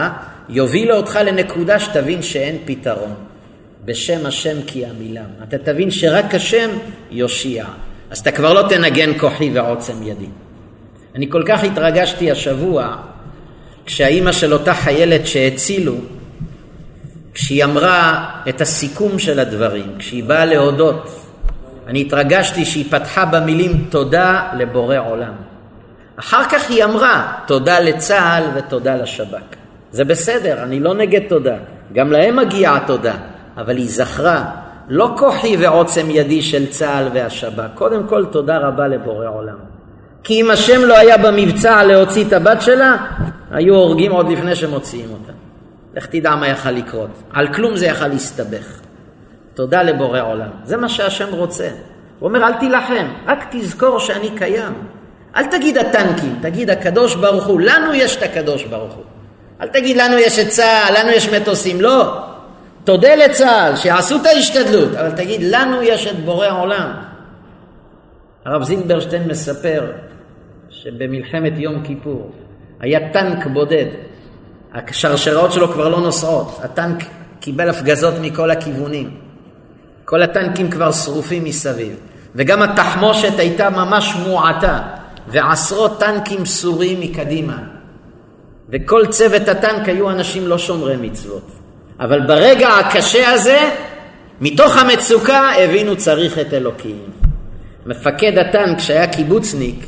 יובילו 0.49 0.95
אותך 0.95 1.19
לנקודה 1.25 1.79
שתבין 1.79 2.21
שאין 2.21 2.57
פתרון. 2.65 3.13
בשם 3.85 4.25
השם 4.25 4.61
כי 4.67 4.85
עמילם. 4.85 5.29
אתה 5.43 5.57
תבין 5.57 5.91
שרק 5.91 6.35
השם 6.35 6.69
יושיע. 7.11 7.65
אז 8.11 8.19
אתה 8.19 8.31
כבר 8.31 8.53
לא 8.53 8.69
תנגן 8.69 9.19
כוחי 9.19 9.51
ועוצם 9.53 10.03
ידי. 10.03 10.29
אני 11.15 11.29
כל 11.29 11.43
כך 11.45 11.63
התרגשתי 11.63 12.31
השבוע 12.31 12.95
כשהאימא 13.85 14.31
של 14.31 14.53
אותה 14.53 14.73
חיילת 14.73 15.27
שהצילו, 15.27 15.95
כשהיא 17.33 17.63
אמרה 17.63 18.25
את 18.49 18.61
הסיכום 18.61 19.19
של 19.19 19.39
הדברים, 19.39 19.95
כשהיא 19.97 20.23
באה 20.23 20.45
להודות, 20.45 21.09
אני 21.87 22.01
התרגשתי 22.01 22.65
שהיא 22.65 22.85
פתחה 22.91 23.25
במילים 23.25 23.85
תודה 23.89 24.49
לבורא 24.57 24.97
עולם. 24.97 25.33
אחר 26.15 26.43
כך 26.43 26.69
היא 26.69 26.83
אמרה 26.83 27.33
תודה 27.47 27.79
לצה"ל 27.79 28.43
ותודה 28.55 28.95
לשב"כ. 28.95 29.55
זה 29.91 30.05
בסדר, 30.05 30.63
אני 30.63 30.79
לא 30.79 30.93
נגד 30.93 31.21
תודה, 31.29 31.55
גם 31.93 32.11
להם 32.11 32.35
מגיעה 32.35 32.79
תודה, 32.87 33.15
אבל 33.57 33.77
היא 33.77 33.89
זכרה 33.89 34.45
לא 34.89 35.15
כוחי 35.17 35.57
ועוצם 35.59 36.05
ידי 36.09 36.41
של 36.41 36.65
צה"ל 36.67 37.07
והשב"כ, 37.13 37.61
קודם 37.75 38.07
כל 38.07 38.25
תודה 38.25 38.57
רבה 38.57 38.87
לבורא 38.87 39.27
עולם. 39.27 39.68
כי 40.23 40.41
אם 40.41 40.51
השם 40.51 40.81
לא 40.81 40.97
היה 40.97 41.17
במבצע 41.17 41.83
להוציא 41.83 42.25
את 42.27 42.33
הבת 42.33 42.61
שלה, 42.61 42.97
היו 43.51 43.75
הורגים 43.75 44.11
עוד 44.11 44.29
לפני 44.29 44.55
שמוציאים 44.55 45.09
אותה. 45.11 45.31
לך 45.95 46.05
תדע 46.05 46.35
מה 46.35 46.47
יכל 46.47 46.71
לקרות. 46.71 47.09
על 47.33 47.53
כלום 47.53 47.77
זה 47.77 47.85
יכל 47.85 48.07
להסתבך. 48.07 48.79
תודה 49.53 49.83
לבורא 49.83 50.21
עולם. 50.21 50.49
זה 50.63 50.77
מה 50.77 50.89
שהשם 50.89 51.33
רוצה. 51.33 51.69
הוא 52.19 52.29
אומר, 52.29 52.47
אל 52.47 52.53
תילחם, 52.53 53.07
רק 53.27 53.45
תזכור 53.51 53.99
שאני 53.99 54.29
קיים. 54.37 54.73
אל 55.35 55.45
תגיד 55.45 55.77
הטנקים, 55.77 56.39
תגיד 56.41 56.69
הקדוש 56.69 57.15
ברוך 57.15 57.45
הוא, 57.45 57.61
לנו 57.61 57.93
יש 57.93 58.17
את 58.17 58.23
הקדוש 58.23 58.63
ברוך 58.63 58.93
הוא. 58.93 59.03
אל 59.61 59.67
תגיד 59.67 59.97
לנו 59.97 60.17
יש 60.17 60.39
את 60.39 60.47
צה"ל, 60.47 60.93
לנו 60.99 61.09
יש 61.09 61.29
מטוסים, 61.29 61.81
לא. 61.81 62.21
תודה 62.83 63.15
לצה"ל, 63.15 63.75
שיעשו 63.75 64.15
את 64.15 64.25
ההשתדלות, 64.25 64.95
אבל 64.95 65.11
תגיד, 65.11 65.41
לנו 65.43 65.83
יש 65.83 66.07
את 66.07 66.19
בורא 66.19 66.47
עולם. 66.47 66.91
הרב 68.45 68.63
זילברשטיין 68.63 69.27
מספר 69.27 69.91
שבמלחמת 70.89 71.53
יום 71.57 71.83
כיפור 71.83 72.31
היה 72.79 73.09
טנק 73.13 73.47
בודד, 73.47 73.85
השרשראות 74.73 75.51
שלו 75.53 75.67
כבר 75.67 75.89
לא 75.89 75.99
נוסעות, 76.01 76.59
הטנק 76.63 77.03
קיבל 77.39 77.69
הפגזות 77.69 78.13
מכל 78.21 78.51
הכיוונים, 78.51 79.09
כל 80.05 80.21
הטנקים 80.21 80.69
כבר 80.69 80.91
שרופים 80.91 81.43
מסביב, 81.43 81.95
וגם 82.35 82.61
התחמושת 82.61 83.39
הייתה 83.39 83.69
ממש 83.69 84.15
מועטה, 84.27 84.81
ועשרות 85.27 85.99
טנקים 85.99 86.45
סוריים 86.45 86.99
מקדימה. 86.99 87.57
וכל 88.69 89.05
צוות 89.09 89.47
הטנק 89.47 89.89
היו 89.89 90.09
אנשים 90.09 90.47
לא 90.47 90.57
שומרי 90.57 90.95
מצוות. 91.01 91.51
אבל 91.99 92.27
ברגע 92.27 92.69
הקשה 92.69 93.31
הזה, 93.31 93.59
מתוך 94.41 94.77
המצוקה 94.77 95.51
הבינו 95.51 95.97
צריך 95.97 96.39
את 96.39 96.53
אלוקים. 96.53 96.99
מפקד 97.85 98.37
הטנק 98.37 98.79
שהיה 98.79 99.07
קיבוצניק, 99.07 99.85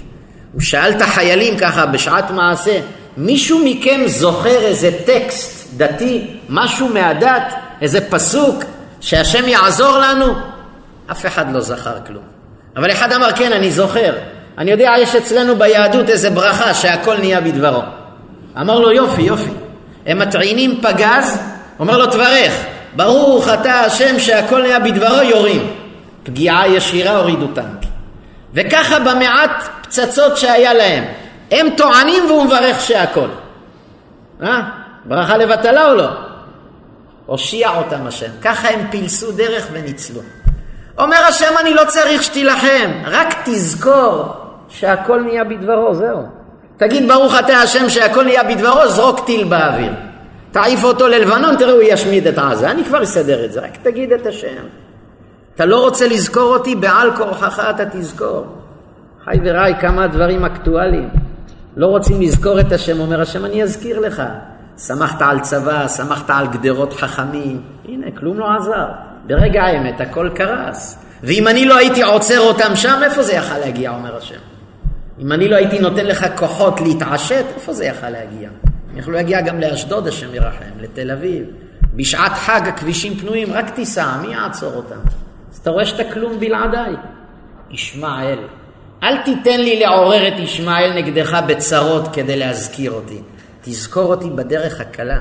הוא 0.53 0.61
שאל 0.61 0.91
את 0.91 1.02
החיילים 1.02 1.57
ככה 1.57 1.86
בשעת 1.86 2.32
מעשה, 2.32 2.80
מישהו 3.18 3.61
מכם 3.65 4.02
זוכר 4.06 4.61
איזה 4.61 4.91
טקסט 5.06 5.68
דתי, 5.78 6.28
משהו 6.49 6.90
מהדת, 6.90 7.53
איזה 7.82 8.10
פסוק, 8.10 8.64
שהשם 9.02 9.48
יעזור 9.48 9.98
לנו? 9.98 10.34
אף 11.11 11.26
אחד 11.26 11.53
לא 11.53 11.60
זכר 11.61 11.95
כלום. 12.07 12.23
אבל 12.78 12.91
אחד 12.91 13.11
אמר, 13.11 13.32
כן, 13.36 13.53
אני 13.53 13.72
זוכר. 13.72 14.14
אני 14.57 14.72
יודע, 14.72 14.94
יש 14.99 15.15
אצלנו 15.15 15.56
ביהדות 15.56 16.10
איזה 16.10 16.30
ברכה 16.30 16.73
שהכל 16.73 17.18
נהיה 17.18 17.41
בדברו. 17.41 17.82
אמר 18.61 18.80
לו, 18.80 18.91
יופי, 18.91 19.22
יופי. 19.22 19.52
הם 20.06 20.19
מטעינים 20.19 20.82
פגז, 20.82 21.40
אומר 21.80 21.98
לו, 21.98 22.06
תברך, 22.06 22.53
ברוך 22.95 23.48
אתה 23.48 23.80
השם 23.80 24.19
שהכל 24.19 24.61
נהיה 24.61 24.80
בדברו, 24.80 25.22
יורים. 25.22 25.72
פגיעה 26.23 26.68
ישירה 26.68 27.18
הורידו 27.18 27.48
טנק. 27.48 27.86
וככה 28.53 28.99
במעט 28.99 29.68
פצצות 29.91 30.38
שהיה 30.38 30.73
להם. 30.73 31.03
הם 31.51 31.68
טוענים 31.77 32.26
והוא 32.27 32.45
מברך 32.45 32.80
שהכל. 32.81 33.27
אה? 34.43 34.61
ברכה 35.05 35.38
לבטלה 35.38 35.89
או 35.89 35.95
לא? 35.95 36.07
הושיע 37.26 37.69
אותם 37.77 38.07
השם. 38.07 38.31
ככה 38.41 38.69
הם 38.69 38.88
פילסו 38.91 39.31
דרך 39.31 39.68
וניצלו. 39.72 40.22
אומר 40.97 41.18
השם, 41.30 41.53
אני 41.59 41.73
לא 41.73 41.84
צריך 41.88 42.23
שתילחם, 42.23 42.91
רק 43.05 43.35
תזכור 43.45 44.26
שהכל 44.69 45.22
נהיה 45.22 45.43
בדברו, 45.43 45.95
זהו. 45.95 46.26
תגיד 46.77 47.07
ברוך 47.07 47.34
אתה 47.39 47.53
השם 47.53 47.89
שהכל 47.89 48.23
נהיה 48.23 48.43
בדברו, 48.43 48.88
זרוק 48.88 49.26
טיל 49.26 49.43
באוויר. 49.43 49.93
תעיף 50.51 50.84
אותו 50.84 51.07
ללבנון, 51.07 51.55
תראו, 51.55 51.72
הוא 51.72 51.81
ישמיד 51.84 52.27
את 52.27 52.38
עזה. 52.38 52.72
אני 52.72 52.85
כבר 52.85 53.03
אסדר 53.03 53.45
את 53.45 53.51
זה, 53.51 53.59
רק 53.59 53.77
תגיד 53.84 54.11
את 54.11 54.26
השם. 54.26 54.63
אתה 55.55 55.65
לא 55.65 55.81
רוצה 55.81 56.07
לזכור 56.07 56.53
אותי, 56.57 56.76
בעל 56.76 57.15
כורחך 57.15 57.61
אתה 57.69 57.85
תזכור. 57.85 58.60
חי 59.26 59.38
ורעי, 59.43 59.73
כמה 59.81 60.07
דברים 60.07 60.45
אקטואליים. 60.45 61.10
לא 61.76 61.88
רוצים 61.88 62.22
לזכור 62.22 62.60
את 62.60 62.72
השם, 62.72 62.99
אומר 62.99 63.22
השם, 63.22 63.45
אני 63.45 63.64
אזכיר 63.64 63.99
לך. 63.99 64.23
שמחת 64.77 65.22
על 65.22 65.39
צבא, 65.39 65.88
שמחת 65.88 66.30
על 66.30 66.48
גדרות 66.48 66.93
חכמים, 66.93 67.61
הנה, 67.85 68.11
כלום 68.11 68.39
לא 68.39 68.45
עזר. 68.57 68.85
ברגע 69.27 69.64
האמת 69.64 70.02
הכל 70.02 70.30
קרס. 70.35 70.98
ואם 71.23 71.48
אני 71.48 71.65
לא 71.65 71.77
הייתי 71.77 72.02
עוצר 72.02 72.39
אותם 72.39 72.76
שם, 72.76 72.99
איפה 73.03 73.23
זה 73.23 73.34
יכל 73.34 73.57
להגיע, 73.57 73.91
אומר 73.91 74.18
השם? 74.18 74.39
אם 75.19 75.31
אני 75.31 75.48
לא 75.48 75.56
הייתי 75.56 75.80
נותן 75.80 76.06
לך 76.06 76.26
כוחות 76.35 76.81
להתעשת, 76.81 77.45
איפה 77.56 77.73
זה 77.73 77.85
יכל 77.85 78.10
להגיע? 78.10 78.49
הם 78.91 78.98
יכלו 78.98 79.14
להגיע 79.14 79.41
גם 79.41 79.60
לאשדוד, 79.60 80.07
השם 80.07 80.35
ירחם, 80.35 80.80
לתל 80.80 81.11
אביב. 81.11 81.45
בשעת 81.95 82.31
חג 82.31 82.61
הכבישים 82.68 83.15
פנויים, 83.15 83.53
רק 83.53 83.69
תיסע, 83.69 84.18
מי 84.22 84.34
יעצור 84.34 84.73
אותם? 84.73 84.99
אז 85.52 85.57
אתה 85.57 85.69
רואה 85.69 85.85
שאתה 85.85 86.14
כלום 86.14 86.39
בלעדיי. 86.39 86.95
ישמעאל, 87.72 88.39
אל 89.03 89.18
תיתן 89.18 89.60
לי 89.60 89.80
לעורר 89.80 90.28
את 90.28 90.40
ישמעאל 90.40 90.94
נגדך 90.94 91.40
בצרות 91.48 92.07
כדי 92.14 92.36
להזכיר 92.36 92.91
אותי. 92.91 93.22
תזכור 93.61 94.03
אותי 94.03 94.30
בדרך 94.30 94.82
הקלה. 94.82 95.19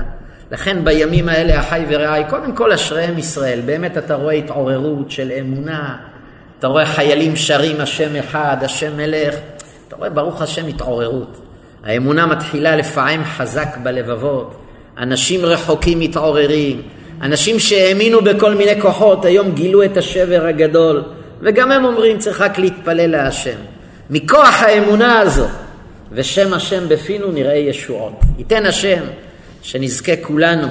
לכן 0.51 0.85
בימים 0.85 1.29
האלה, 1.29 1.59
אחי 1.59 1.81
ורעי, 1.89 2.23
קודם 2.29 2.55
כל 2.55 2.71
אשריהם 2.71 3.17
ישראל. 3.17 3.61
באמת 3.65 3.97
אתה 3.97 4.15
רואה 4.15 4.33
התעוררות 4.33 5.11
של 5.11 5.31
אמונה, 5.39 5.97
אתה 6.59 6.67
רואה 6.67 6.85
חיילים 6.85 7.35
שרים 7.35 7.81
השם 7.81 8.15
אחד, 8.15 8.57
השם 8.61 8.97
מלך. 8.97 9.35
אתה 9.87 9.95
רואה 9.95 10.09
ברוך 10.09 10.41
השם 10.41 10.67
התעוררות. 10.67 11.41
האמונה 11.83 12.25
מתחילה 12.25 12.75
לפעם 12.75 13.23
חזק 13.23 13.77
בלבבות. 13.83 14.55
אנשים 14.97 15.45
רחוקים 15.45 15.99
מתעוררים. 15.99 16.81
אנשים 17.21 17.59
שהאמינו 17.59 18.21
בכל 18.21 18.55
מיני 18.55 18.81
כוחות, 18.81 19.25
היום 19.25 19.51
גילו 19.51 19.83
את 19.83 19.97
השבר 19.97 20.45
הגדול. 20.45 21.03
וגם 21.41 21.71
הם 21.71 21.85
אומרים, 21.85 22.17
צריך 22.17 22.41
רק 22.41 22.57
להתפלל 22.57 23.11
להשם. 23.11 23.57
מכוח 24.09 24.61
האמונה 24.61 25.19
הזו, 25.19 25.45
ושם 26.11 26.53
השם 26.53 26.89
בפינו 26.89 27.31
נראה 27.31 27.55
ישועות. 27.55 28.19
ייתן 28.37 28.65
השם 28.65 29.01
שנזכה 29.61 30.11
כולנו 30.21 30.67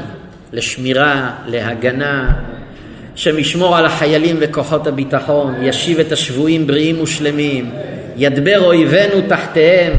לשמירה, 0.52 1.30
להגנה, 1.47 2.32
שמשמור 3.14 3.76
על 3.76 3.86
החיילים 3.86 4.36
וכוחות 4.40 4.86
הביטחון, 4.86 5.55
ישיב 5.62 6.01
את 6.01 6.12
השבויים 6.12 6.66
בריאים 6.66 7.01
ושלמים, 7.02 7.70
ידבר 8.16 8.64
אויבינו 8.64 9.28
תחתיהם, 9.28 9.92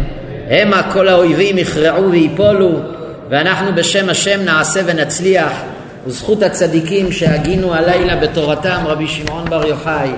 המה 0.50 0.92
כל 0.94 1.08
האויבים 1.08 1.58
יכרעו 1.58 2.12
ויפולו, 2.12 2.80
ואנחנו 3.30 3.76
בשם 3.76 4.10
השם 4.10 4.40
נעשה 4.46 4.82
ונצליח, 4.86 5.52
וזכות 6.08 6.44
הצדיקים 6.44 7.12
שהגינו 7.12 7.74
הלילה 7.74 8.16
בתורתם, 8.16 8.84
רבי 8.86 9.08
שמעון 9.08 9.50
בר 9.50 9.68
יוחאי, 9.68 10.12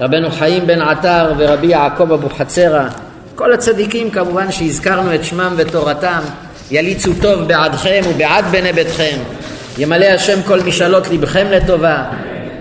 רבנו 0.00 0.30
חיים 0.30 0.66
בן 0.66 0.82
עטר 0.82 1.32
ורבי 1.36 1.66
יעקב 1.66 2.12
אבוחצירא, 2.12 2.84
כל 3.34 3.52
הצדיקים 3.52 4.10
כמובן 4.10 4.52
שהזכרנו 4.52 5.14
את 5.14 5.24
שמם 5.24 5.54
ותורתם, 5.56 6.20
יליצו 6.70 7.10
טוב 7.22 7.48
בעדכם 7.48 8.00
ובעד 8.08 8.44
בני 8.50 8.72
ביתכם, 8.72 9.16
ימלא 9.78 10.04
השם 10.04 10.42
כל 10.42 10.60
משאלות 10.60 11.10
לבכם 11.10 11.46
לטובה, 11.50 12.04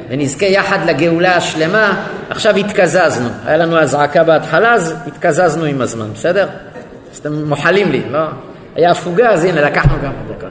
ונזכה 0.10 0.46
יחד 0.46 0.80
לגאולה 0.86 1.36
השלמה. 1.36 2.04
עכשיו 2.30 2.56
התקזזנו, 2.56 3.30
היה 3.46 3.58
לנו 3.58 3.80
אזעקה 3.80 4.24
בהתחלה, 4.24 4.74
אז 4.74 4.96
התקזזנו 5.08 5.66
עם 5.66 5.82
הזמן, 5.82 6.08
בסדר? 6.14 6.48
אז 7.14 7.18
אתם 7.18 7.46
מוחלים 7.46 7.92
לי, 7.92 8.02
לא? 8.12 8.20
היה 8.76 8.92
הפוגה, 8.92 9.30
אז 9.30 9.44
הנה 9.44 9.62
לקחנו 9.62 9.94
כמה 10.02 10.12
דקות. 10.38 10.50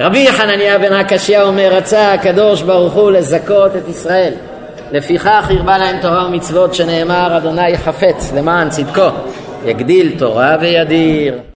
רבי 0.00 0.32
חנניה 0.32 0.78
בן 0.78 0.92
הקשיא 0.92 1.40
אומר, 1.40 1.68
רצה 1.72 2.12
הקדוש 2.12 2.62
ברוך 2.62 2.92
הוא 2.92 3.10
לזכות 3.10 3.76
את 3.76 3.88
ישראל. 3.88 4.32
לפיכך 4.92 5.50
הרבה 5.50 5.78
להם 5.78 5.96
תורה 6.02 6.26
ומצוות 6.26 6.74
שנאמר 6.74 7.36
אדוני 7.36 7.78
חפץ 7.78 8.32
למען 8.36 8.68
צדקו 8.68 9.08
יגדיל 9.64 10.18
תורה 10.18 10.56
וידיר 10.60 11.40